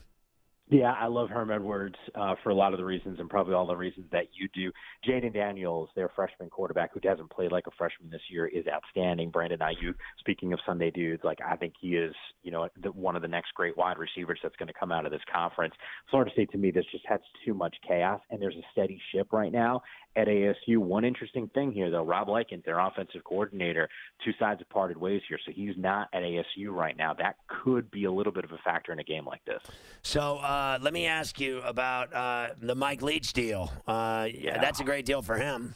Yeah, 0.69 0.93
I 0.93 1.07
love 1.07 1.29
Herm 1.29 1.51
Edwards 1.51 1.97
uh, 2.15 2.35
for 2.41 2.49
a 2.49 2.55
lot 2.55 2.73
of 2.73 2.79
the 2.79 2.85
reasons, 2.85 3.19
and 3.19 3.29
probably 3.29 3.53
all 3.53 3.67
the 3.67 3.75
reasons 3.75 4.07
that 4.11 4.27
you 4.33 4.47
do. 4.55 4.71
Jayden 5.07 5.33
Daniels, 5.33 5.89
their 5.95 6.09
freshman 6.15 6.49
quarterback, 6.49 6.93
who 6.93 7.01
hasn't 7.07 7.29
played 7.29 7.51
like 7.51 7.67
a 7.67 7.71
freshman 7.77 8.09
this 8.09 8.21
year, 8.29 8.47
is 8.47 8.65
outstanding. 8.67 9.29
Brandon 9.29 9.59
Aiyuk, 9.59 9.95
speaking 10.19 10.53
of 10.53 10.59
Sunday 10.65 10.89
dudes, 10.89 11.23
like 11.23 11.39
I 11.45 11.57
think 11.57 11.73
he 11.79 11.95
is, 11.97 12.15
you 12.43 12.51
know, 12.51 12.69
the, 12.81 12.91
one 12.93 13.15
of 13.17 13.21
the 13.21 13.27
next 13.27 13.53
great 13.53 13.77
wide 13.77 13.97
receivers 13.97 14.39
that's 14.41 14.55
going 14.55 14.67
to 14.67 14.73
come 14.73 14.91
out 14.91 15.05
of 15.05 15.11
this 15.11 15.21
conference. 15.31 15.73
Florida 16.09 16.31
State 16.31 16.49
to 16.51 16.57
me, 16.57 16.71
this 16.71 16.85
just 16.91 17.05
has 17.07 17.19
too 17.45 17.53
much 17.53 17.75
chaos, 17.85 18.21
and 18.31 18.41
there's 18.41 18.55
a 18.55 18.65
steady 18.71 18.99
ship 19.11 19.27
right 19.33 19.51
now 19.51 19.81
at 20.15 20.27
ASU. 20.27 20.77
One 20.77 21.05
interesting 21.05 21.49
thing 21.53 21.71
here, 21.71 21.89
though, 21.89 22.03
Rob 22.03 22.29
Likens, 22.29 22.63
their 22.65 22.79
offensive 22.79 23.23
coordinator, 23.23 23.89
two 24.23 24.31
sides 24.39 24.59
have 24.59 24.69
parted 24.69 24.97
ways 24.97 25.21
here, 25.27 25.39
so 25.45 25.51
he's 25.51 25.75
not 25.77 26.07
at 26.13 26.21
ASU 26.21 26.69
right 26.69 26.95
now. 26.95 27.13
That 27.13 27.35
could 27.47 27.89
be 27.91 28.05
a 28.05 28.11
little 28.11 28.33
bit 28.33 28.43
of 28.43 28.51
a 28.51 28.57
factor 28.63 28.91
in 28.91 28.99
a 28.99 29.03
game 29.03 29.25
like 29.25 29.43
this. 29.45 29.61
So 30.03 30.37
uh, 30.37 30.62
let 30.81 30.93
me 30.93 31.05
ask 31.05 31.39
you 31.39 31.59
about 31.59 32.13
uh, 32.13 32.49
the 32.61 32.75
Mike 32.75 33.01
Leach 33.01 33.33
deal. 33.33 33.71
Uh, 33.87 34.27
yeah, 34.33 34.59
that's 34.61 34.79
a 34.79 34.83
great 34.83 35.05
deal 35.05 35.21
for 35.21 35.35
him. 35.35 35.75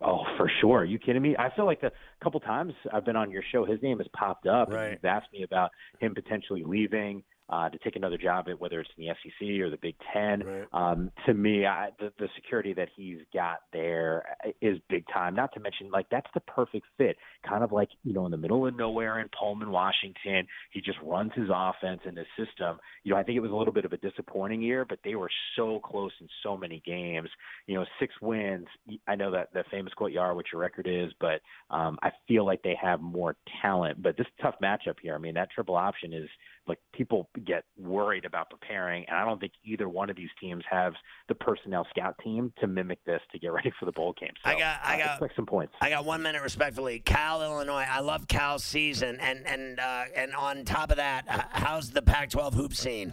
Oh, 0.00 0.22
for 0.36 0.50
sure. 0.60 0.80
Are 0.80 0.84
you 0.84 0.98
kidding 0.98 1.22
me? 1.22 1.34
I 1.38 1.50
feel 1.56 1.66
like 1.66 1.80
the 1.80 1.90
couple 2.22 2.38
times 2.40 2.72
I've 2.92 3.04
been 3.04 3.16
on 3.16 3.30
your 3.30 3.42
show, 3.50 3.64
his 3.64 3.82
name 3.82 3.98
has 3.98 4.06
popped 4.12 4.46
up. 4.46 4.68
Right. 4.68 4.84
And 4.84 4.92
you've 4.92 5.04
asked 5.04 5.32
me 5.32 5.42
about 5.42 5.70
him 6.00 6.14
potentially 6.14 6.62
leaving 6.64 7.24
uh, 7.50 7.68
to 7.68 7.78
take 7.78 7.96
another 7.96 8.18
job 8.18 8.46
at 8.48 8.60
whether 8.60 8.80
it's 8.80 8.90
in 8.96 9.04
the 9.04 9.12
SEC 9.22 9.60
or 9.60 9.70
the 9.70 9.78
Big 9.78 9.94
Ten. 10.12 10.42
Right. 10.44 10.66
Um, 10.72 11.10
to 11.26 11.34
me, 11.34 11.66
I, 11.66 11.90
the, 11.98 12.12
the 12.18 12.28
security 12.34 12.74
that 12.74 12.88
he's 12.94 13.18
got 13.32 13.60
there 13.72 14.24
is 14.60 14.78
big 14.88 15.04
time. 15.12 15.34
Not 15.34 15.52
to 15.54 15.60
mention, 15.60 15.90
like 15.90 16.06
that's 16.10 16.26
the 16.34 16.40
perfect 16.40 16.86
fit. 16.98 17.16
Kind 17.48 17.64
of 17.64 17.72
like 17.72 17.88
you 18.04 18.12
know, 18.12 18.26
in 18.26 18.30
the 18.30 18.36
middle 18.36 18.66
of 18.66 18.76
nowhere 18.76 19.20
in 19.20 19.28
Pullman, 19.38 19.70
Washington, 19.70 20.46
he 20.72 20.80
just 20.80 20.98
runs 21.02 21.32
his 21.34 21.48
offense 21.52 22.00
and 22.04 22.18
his 22.18 22.26
system. 22.36 22.78
You 23.04 23.12
know, 23.12 23.18
I 23.18 23.22
think 23.22 23.36
it 23.36 23.40
was 23.40 23.50
a 23.50 23.54
little 23.54 23.72
bit 23.72 23.84
of 23.84 23.92
a 23.92 23.98
disappointing 23.98 24.60
year, 24.60 24.84
but 24.84 24.98
they 25.04 25.14
were 25.14 25.30
so 25.56 25.80
close 25.80 26.12
in 26.20 26.28
so 26.42 26.56
many 26.56 26.82
games. 26.84 27.30
You 27.66 27.76
know, 27.76 27.86
six 27.98 28.14
wins. 28.20 28.66
I 29.06 29.14
know 29.14 29.30
that 29.30 29.52
the 29.52 29.64
famous 29.70 29.94
quote, 29.94 30.12
"You 30.12 30.20
are 30.20 30.34
what 30.34 30.46
your 30.52 30.60
record 30.60 30.86
is," 30.86 31.12
but 31.20 31.40
um, 31.70 31.98
I 32.02 32.10
feel 32.26 32.44
like 32.44 32.62
they 32.62 32.76
have 32.80 33.00
more 33.00 33.36
talent. 33.62 34.02
But 34.02 34.16
this 34.16 34.26
tough 34.42 34.56
matchup 34.62 34.96
here. 35.00 35.14
I 35.14 35.18
mean, 35.18 35.34
that 35.34 35.50
triple 35.50 35.76
option 35.76 36.12
is 36.12 36.28
like 36.66 36.78
people 36.92 37.28
get 37.38 37.64
worried 37.76 38.24
about 38.24 38.50
preparing, 38.50 39.04
and 39.08 39.16
I 39.16 39.24
don't 39.24 39.40
think 39.40 39.52
either 39.64 39.88
one 39.88 40.10
of 40.10 40.16
these 40.16 40.30
teams 40.40 40.64
has 40.70 40.92
the 41.28 41.34
personnel 41.34 41.86
scout 41.90 42.16
team 42.22 42.52
to 42.60 42.66
mimic 42.66 43.04
this 43.04 43.20
to 43.32 43.38
get 43.38 43.52
ready 43.52 43.72
for 43.78 43.86
the 43.86 43.92
bowl 43.92 44.14
game. 44.18 44.32
So 44.44 44.50
I 44.50 44.58
got, 44.58 44.80
I 44.82 45.00
uh, 45.00 45.18
got, 45.18 45.30
some 45.36 45.46
points. 45.46 45.74
I 45.80 45.90
got 45.90 46.04
one 46.04 46.22
minute, 46.22 46.42
respectfully. 46.42 47.00
Cal, 47.00 47.42
Illinois. 47.42 47.86
I 47.88 48.00
love 48.00 48.28
Cal's 48.28 48.64
season, 48.64 49.18
and 49.20 49.46
and 49.46 49.80
uh, 49.80 50.04
and 50.14 50.34
on 50.34 50.64
top 50.64 50.90
of 50.90 50.96
that, 50.96 51.48
how's 51.50 51.90
the 51.90 52.02
Pac-12 52.02 52.54
hoop 52.54 52.74
scene? 52.74 53.12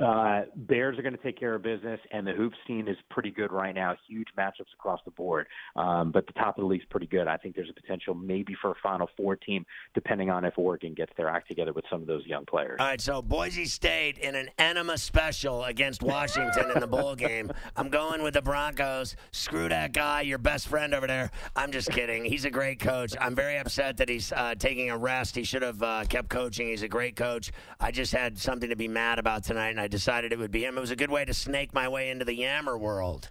Uh, 0.00 0.42
Bears 0.56 0.98
are 0.98 1.02
going 1.02 1.16
to 1.16 1.22
take 1.22 1.38
care 1.38 1.54
of 1.54 1.62
business, 1.62 2.00
and 2.10 2.26
the 2.26 2.32
hoop 2.32 2.52
scene 2.66 2.88
is 2.88 2.96
pretty 3.10 3.30
good 3.30 3.52
right 3.52 3.74
now. 3.74 3.94
Huge 4.08 4.28
matchups 4.38 4.72
across 4.74 5.00
the 5.04 5.10
board, 5.10 5.46
um, 5.76 6.10
but 6.10 6.26
the 6.26 6.32
top 6.32 6.56
of 6.56 6.62
the 6.62 6.66
league's 6.66 6.84
pretty 6.90 7.06
good. 7.06 7.28
I 7.28 7.36
think 7.36 7.54
there's 7.54 7.70
a 7.70 7.80
potential 7.80 8.14
maybe 8.14 8.56
for 8.60 8.70
a 8.70 8.74
Final 8.82 9.08
Four 9.16 9.36
team, 9.36 9.66
depending 9.94 10.30
on 10.30 10.44
if 10.44 10.54
Oregon 10.56 10.94
gets 10.94 11.12
their 11.16 11.28
act 11.28 11.48
together 11.48 11.72
with 11.72 11.84
some 11.90 12.00
of 12.00 12.06
those 12.06 12.26
young 12.26 12.46
players. 12.46 12.78
All 12.80 12.86
right, 12.86 13.00
so 13.00 13.20
Boise 13.20 13.66
State 13.66 14.18
in 14.18 14.34
an 14.34 14.48
enema 14.58 14.96
special 14.96 15.64
against 15.64 16.02
Washington 16.02 16.70
in 16.70 16.80
the 16.80 16.86
bowl 16.86 17.14
game. 17.14 17.50
I'm 17.76 17.90
going 17.90 18.22
with 18.22 18.34
the 18.34 18.42
Broncos. 18.42 19.14
Screw 19.30 19.68
that 19.68 19.92
guy, 19.92 20.22
your 20.22 20.38
best 20.38 20.68
friend 20.68 20.94
over 20.94 21.06
there. 21.06 21.30
I'm 21.54 21.70
just 21.70 21.90
kidding. 21.90 22.24
He's 22.24 22.44
a 22.44 22.50
great 22.50 22.80
coach. 22.80 23.14
I'm 23.20 23.34
very 23.34 23.58
upset 23.58 23.98
that 23.98 24.08
he's 24.08 24.32
uh, 24.32 24.54
taking 24.58 24.90
a 24.90 24.96
rest. 24.96 25.36
He 25.36 25.44
should 25.44 25.62
have 25.62 25.82
uh, 25.82 26.04
kept 26.08 26.28
coaching. 26.30 26.68
He's 26.68 26.82
a 26.82 26.88
great 26.88 27.14
coach. 27.14 27.52
I 27.78 27.90
just 27.90 28.12
had 28.12 28.38
something 28.38 28.70
to 28.70 28.76
be 28.76 28.88
mad 28.88 29.18
about 29.18 29.44
tonight, 29.44 29.70
and 29.70 29.81
I 29.82 29.88
decided 29.88 30.32
it 30.32 30.38
would 30.38 30.52
be 30.52 30.64
him. 30.64 30.78
It 30.78 30.80
was 30.80 30.92
a 30.92 30.96
good 30.96 31.10
way 31.10 31.24
to 31.24 31.34
snake 31.34 31.74
my 31.74 31.88
way 31.88 32.08
into 32.08 32.24
the 32.24 32.34
Yammer 32.36 32.78
world. 32.78 33.30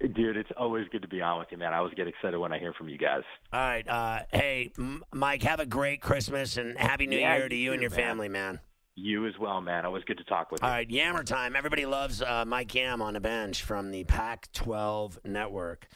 Dude, 0.00 0.34
it's 0.38 0.48
always 0.56 0.86
good 0.90 1.02
to 1.02 1.08
be 1.08 1.20
on 1.20 1.38
with 1.38 1.48
you, 1.50 1.58
man. 1.58 1.74
I 1.74 1.76
always 1.76 1.92
get 1.92 2.08
excited 2.08 2.38
when 2.38 2.54
I 2.54 2.58
hear 2.58 2.72
from 2.72 2.88
you 2.88 2.96
guys. 2.96 3.20
All 3.52 3.60
right, 3.60 3.86
uh, 3.86 4.20
hey, 4.32 4.72
M- 4.78 5.04
Mike, 5.12 5.42
have 5.42 5.60
a 5.60 5.66
great 5.66 6.00
Christmas 6.00 6.56
and 6.56 6.78
Happy 6.78 7.06
New 7.06 7.18
Yeah, 7.18 7.36
Year 7.36 7.48
to 7.50 7.54
you 7.54 7.64
you 7.64 7.72
and 7.74 7.82
your 7.82 7.90
man. 7.90 7.98
family, 7.98 8.28
man. 8.30 8.60
You 8.94 9.26
as 9.26 9.34
well, 9.38 9.60
man. 9.60 9.84
Always 9.84 10.02
good 10.04 10.16
to 10.16 10.24
talk 10.24 10.50
with 10.50 10.62
you. 10.62 10.66
All 10.66 10.72
right, 10.72 10.88
Yammer 10.90 11.22
time. 11.22 11.54
Everybody 11.54 11.84
loves 11.84 12.22
uh, 12.22 12.46
Mike 12.46 12.74
Yam 12.74 13.02
on 13.02 13.12
the 13.12 13.20
bench 13.20 13.62
from 13.62 13.90
the 13.90 14.04
Pac 14.04 14.50
12 14.54 15.18
network. 15.26 15.86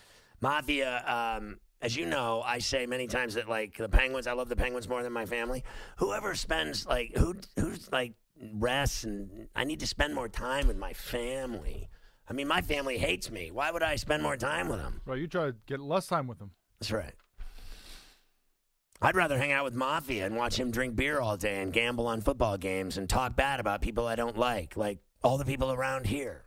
Mafia, 0.43 1.03
um, 1.41 1.59
as 1.81 1.97
you 1.97 2.05
know, 2.05 2.43
I 2.45 2.59
say 2.59 2.85
many 2.85 3.07
times 3.07 3.35
that, 3.35 3.49
like, 3.49 3.79
the 3.79 3.89
Penguins, 3.89 4.27
I 4.27 4.33
love 4.35 4.51
the 4.51 4.57
Penguins 4.57 4.87
more 4.87 5.03
than 5.03 5.15
my 5.15 5.25
family. 5.25 5.65
Whoever 5.97 6.35
spends, 6.35 6.87
like, 6.87 7.17
who, 7.17 7.37
who's, 7.59 7.91
like, 7.91 8.13
rests 8.53 9.05
and 9.05 9.49
I 9.55 9.65
need 9.65 9.81
to 9.81 9.87
spend 9.87 10.15
more 10.15 10.29
time 10.29 10.67
with 10.67 10.77
my 10.77 10.93
family. 10.93 11.89
I 12.29 12.33
mean, 12.33 12.49
my 12.49 12.63
family 12.63 12.99
hates 12.99 13.31
me. 13.31 13.51
Why 13.51 13.71
would 13.71 13.83
I 13.83 13.97
spend 13.97 14.23
more 14.23 14.37
time 14.37 14.69
with 14.69 14.79
them? 14.79 15.03
Right, 15.05 15.19
you 15.19 15.27
try 15.27 15.47
to 15.47 15.57
get 15.67 15.81
less 15.81 16.07
time 16.07 16.27
with 16.27 16.39
them. 16.39 16.53
That's 16.81 16.91
right. 16.91 17.15
I'd 19.03 19.17
rather 19.17 19.37
hang 19.37 19.53
out 19.53 19.65
with 19.65 19.75
Mafia 19.75 20.25
and 20.25 20.37
watch 20.37 20.59
him 20.59 20.71
drink 20.71 20.97
beer 20.97 21.21
all 21.21 21.37
day 21.37 21.61
and 21.61 21.73
gamble 21.73 22.07
on 22.07 22.23
football 22.23 22.57
games 22.57 22.97
and 22.97 23.09
talk 23.09 23.37
bad 23.37 23.61
about 23.61 23.83
people 23.83 24.07
I 24.07 24.17
don't 24.17 24.39
like, 24.39 24.77
like 24.77 24.99
all 25.23 25.37
the 25.37 25.45
people 25.45 25.73
around 25.73 26.07
here. 26.07 26.45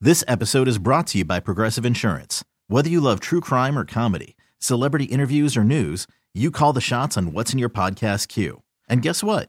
This 0.00 0.22
episode 0.28 0.68
is 0.68 0.78
brought 0.78 1.08
to 1.08 1.18
you 1.18 1.24
by 1.24 1.40
Progressive 1.40 1.84
Insurance. 1.84 2.44
Whether 2.68 2.90
you 2.90 3.00
love 3.00 3.18
true 3.18 3.40
crime 3.40 3.78
or 3.78 3.84
comedy, 3.84 4.36
celebrity 4.58 5.06
interviews 5.06 5.56
or 5.56 5.64
news, 5.64 6.06
you 6.34 6.50
call 6.50 6.72
the 6.72 6.80
shots 6.80 7.16
on 7.16 7.32
what's 7.32 7.52
in 7.52 7.58
your 7.58 7.70
podcast 7.70 8.28
queue. 8.28 8.62
And 8.88 9.02
guess 9.02 9.24
what? 9.24 9.48